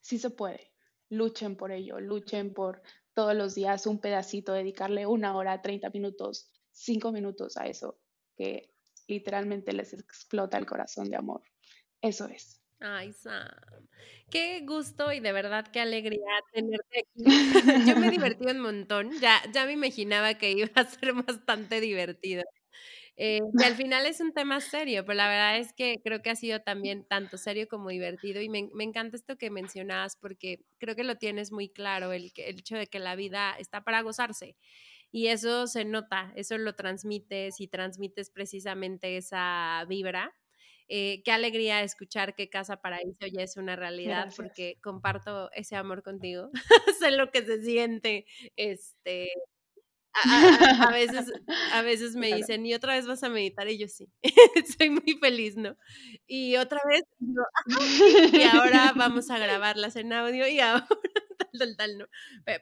Sí 0.00 0.18
se 0.18 0.30
puede. 0.30 0.72
Luchen 1.08 1.56
por 1.56 1.72
ello, 1.72 2.00
luchen 2.00 2.52
por 2.52 2.82
todos 3.14 3.34
los 3.34 3.54
días 3.54 3.86
un 3.86 4.00
pedacito, 4.00 4.52
dedicarle 4.52 5.06
una 5.06 5.36
hora, 5.36 5.62
30 5.62 5.90
minutos, 5.90 6.50
5 6.72 7.12
minutos 7.12 7.56
a 7.56 7.66
eso, 7.66 8.00
que 8.36 8.74
literalmente 9.06 9.72
les 9.72 9.92
explota 9.92 10.58
el 10.58 10.66
corazón 10.66 11.08
de 11.08 11.16
amor. 11.16 11.42
Eso 12.00 12.26
es. 12.26 12.63
Ay, 12.86 13.12
Sam, 13.14 13.48
qué 14.30 14.60
gusto 14.66 15.10
y 15.12 15.20
de 15.20 15.32
verdad 15.32 15.66
qué 15.72 15.80
alegría 15.80 16.20
tenerte 16.52 17.00
aquí. 17.00 17.34
Yo 17.82 17.96
me 17.96 18.10
divertí 18.10 18.44
un 18.46 18.60
montón, 18.60 19.10
ya, 19.20 19.40
ya 19.52 19.64
me 19.66 19.72
imaginaba 19.72 20.34
que 20.34 20.50
iba 20.52 20.68
a 20.74 20.84
ser 20.84 21.14
bastante 21.14 21.80
divertido. 21.80 22.42
Eh, 23.16 23.40
y 23.58 23.64
al 23.64 23.74
final 23.76 24.06
es 24.06 24.20
un 24.20 24.32
tema 24.34 24.60
serio, 24.60 25.04
pero 25.06 25.16
la 25.16 25.28
verdad 25.28 25.58
es 25.58 25.72
que 25.74 26.00
creo 26.04 26.22
que 26.22 26.30
ha 26.30 26.36
sido 26.36 26.60
también 26.62 27.04
tanto 27.08 27.38
serio 27.38 27.68
como 27.68 27.90
divertido 27.90 28.42
y 28.42 28.48
me, 28.50 28.70
me 28.74 28.84
encanta 28.84 29.16
esto 29.16 29.38
que 29.38 29.50
mencionabas 29.50 30.16
porque 30.16 30.60
creo 30.78 30.96
que 30.96 31.04
lo 31.04 31.16
tienes 31.16 31.52
muy 31.52 31.68
claro, 31.70 32.12
el, 32.12 32.32
el 32.36 32.58
hecho 32.60 32.76
de 32.76 32.88
que 32.88 32.98
la 33.00 33.16
vida 33.16 33.54
está 33.58 33.84
para 33.84 34.02
gozarse. 34.02 34.56
Y 35.12 35.28
eso 35.28 35.66
se 35.68 35.84
nota, 35.86 36.32
eso 36.36 36.58
lo 36.58 36.74
transmites 36.76 37.60
y 37.60 37.68
transmites 37.68 38.30
precisamente 38.30 39.16
esa 39.18 39.84
vibra. 39.88 40.34
Eh, 40.88 41.22
qué 41.24 41.32
alegría 41.32 41.82
escuchar 41.82 42.34
que 42.34 42.50
Casa 42.50 42.76
Paraíso 42.76 43.26
ya 43.32 43.42
es 43.42 43.56
una 43.56 43.74
realidad 43.74 44.32
porque 44.36 44.78
comparto 44.82 45.50
ese 45.52 45.76
amor 45.76 46.02
contigo. 46.02 46.50
sé 46.98 47.10
lo 47.10 47.30
que 47.30 47.44
se 47.44 47.62
siente 47.62 48.26
este, 48.56 49.30
a, 50.14 50.90
veces, 50.92 51.32
a 51.72 51.82
veces 51.82 52.14
me 52.16 52.34
dicen, 52.34 52.64
y 52.66 52.74
otra 52.74 52.94
vez 52.94 53.06
vas 53.06 53.22
a 53.22 53.28
meditar, 53.28 53.68
y 53.68 53.78
yo 53.78 53.88
sí, 53.88 54.08
soy 54.78 54.90
muy 54.90 55.18
feliz, 55.20 55.56
¿no? 55.56 55.76
Y 56.26 56.56
otra 56.56 56.80
vez, 56.88 57.02
y 58.32 58.42
ahora 58.42 58.92
vamos 58.96 59.30
a 59.30 59.38
grabarlas 59.38 59.96
en 59.96 60.12
audio 60.12 60.46
y 60.46 60.60
ahora 60.60 60.86
tal, 61.38 61.50
tal, 61.58 61.76
tal, 61.76 61.98
¿no? 61.98 62.06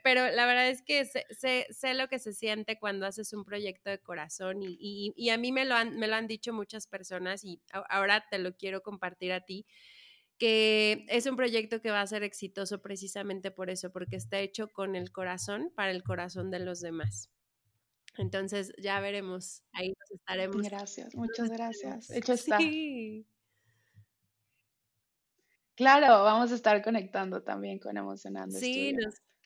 Pero 0.03 0.31
la 0.31 0.47
verdad 0.47 0.69
es 0.69 0.83
que 0.83 1.05
sé, 1.05 1.67
sé, 1.71 1.95
lo 1.95 2.09
que 2.09 2.19
se 2.19 2.33
siente 2.33 2.79
cuando 2.79 3.07
haces 3.07 3.33
un 3.33 3.45
proyecto 3.45 3.91
de 3.91 3.99
corazón 3.99 4.63
y, 4.63 4.77
y, 4.81 5.13
y, 5.17 5.31
a 5.31 5.39
mí 5.39 5.53
me 5.53 5.65
lo, 5.65 5.75
han, 5.75 5.99
me 5.99 6.09
lo 6.09 6.17
han 6.17 6.27
dicho 6.27 6.53
muchas 6.53 6.87
personas 6.87 7.45
y 7.45 7.61
ahora 7.89 8.27
te 8.31 8.39
lo 8.39 8.57
quiero 8.57 8.83
compartir 8.83 9.33
a 9.33 9.41
ti 9.41 9.67
que 10.39 11.07
es 11.09 11.27
un 11.27 11.37
proyecto 11.37 11.81
que 11.81 11.93
va 11.93 12.01
a 12.01 12.07
ser 12.09 12.25
exitoso 12.25 12.83
precisamente 12.83 13.53
por 13.53 13.71
eso, 13.71 13.93
porque 13.93 14.17
está 14.17 14.41
hecho 14.41 14.67
con 14.67 14.97
el 14.97 15.13
corazón 15.13 15.71
para 15.77 15.93
el 15.93 16.03
corazón 16.03 16.51
de 16.51 16.59
los 16.59 16.81
demás. 16.81 17.31
Entonces 18.19 18.73
ya 18.79 19.01
veremos, 19.01 19.63
ahí 19.73 19.91
nos 19.91 20.11
estaremos. 20.11 20.63
Gracias, 20.63 21.15
muchas 21.15 21.49
gracias. 21.49 22.11
Hecho 22.11 22.33
está. 22.33 22.59
Claro, 25.75 26.23
vamos 26.25 26.53
a 26.53 26.55
estar 26.55 26.83
conectando 26.83 27.43
también 27.43 27.79
con 27.79 27.97
Emocionando. 27.97 28.59
Sí, 28.59 28.95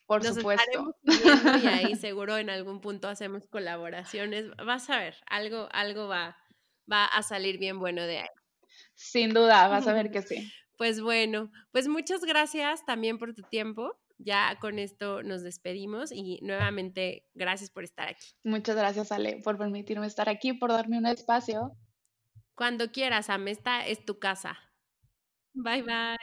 por 0.07 0.25
supuesto. 0.25 0.97
y 1.05 1.67
ahí 1.67 1.95
seguro 2.01 2.37
en 2.37 2.51
algún 2.51 2.81
punto 2.81 3.09
hacemos 3.09 3.47
colaboraciones. 3.47 4.47
Vas 4.65 4.91
a 4.91 4.99
ver, 4.99 5.17
algo, 5.29 5.69
algo 5.73 6.09
va, 6.09 6.37
va 6.91 7.07
a 7.07 7.23
salir 7.23 7.59
bien 7.59 7.79
bueno 7.79 8.03
de 8.03 8.19
ahí. 8.19 8.29
Sin 8.95 9.33
duda, 9.33 9.69
vas 9.69 9.87
a 9.87 9.93
ver 9.93 10.11
que 10.11 10.23
sí. 10.23 10.51
Pues 10.79 11.01
bueno, 11.01 11.51
pues 11.73 11.89
muchas 11.89 12.23
gracias 12.23 12.85
también 12.85 13.17
por 13.17 13.33
tu 13.33 13.41
tiempo 13.45 13.99
ya 14.19 14.57
con 14.61 14.79
esto 14.79 15.23
nos 15.23 15.43
despedimos 15.43 16.11
y 16.13 16.39
nuevamente 16.43 17.27
gracias 17.35 17.71
por 17.71 17.85
estar 17.85 18.09
aquí. 18.09 18.27
Muchas 18.45 18.77
gracias, 18.77 19.13
Ale, 19.13 19.41
por 19.43 19.59
permitirme 19.59 20.07
estar 20.07 20.29
aquí, 20.29 20.53
por 20.53 20.73
darme 20.73 20.99
un 20.99 21.07
espacio. 21.07 21.77
Cuando 22.55 22.91
quieras, 22.91 23.29
Am, 23.29 23.49
esta 23.49 23.87
es 23.87 24.05
tu 24.05 24.19
casa. 24.19 24.59
Bye 25.57 25.83
bye. 25.83 26.17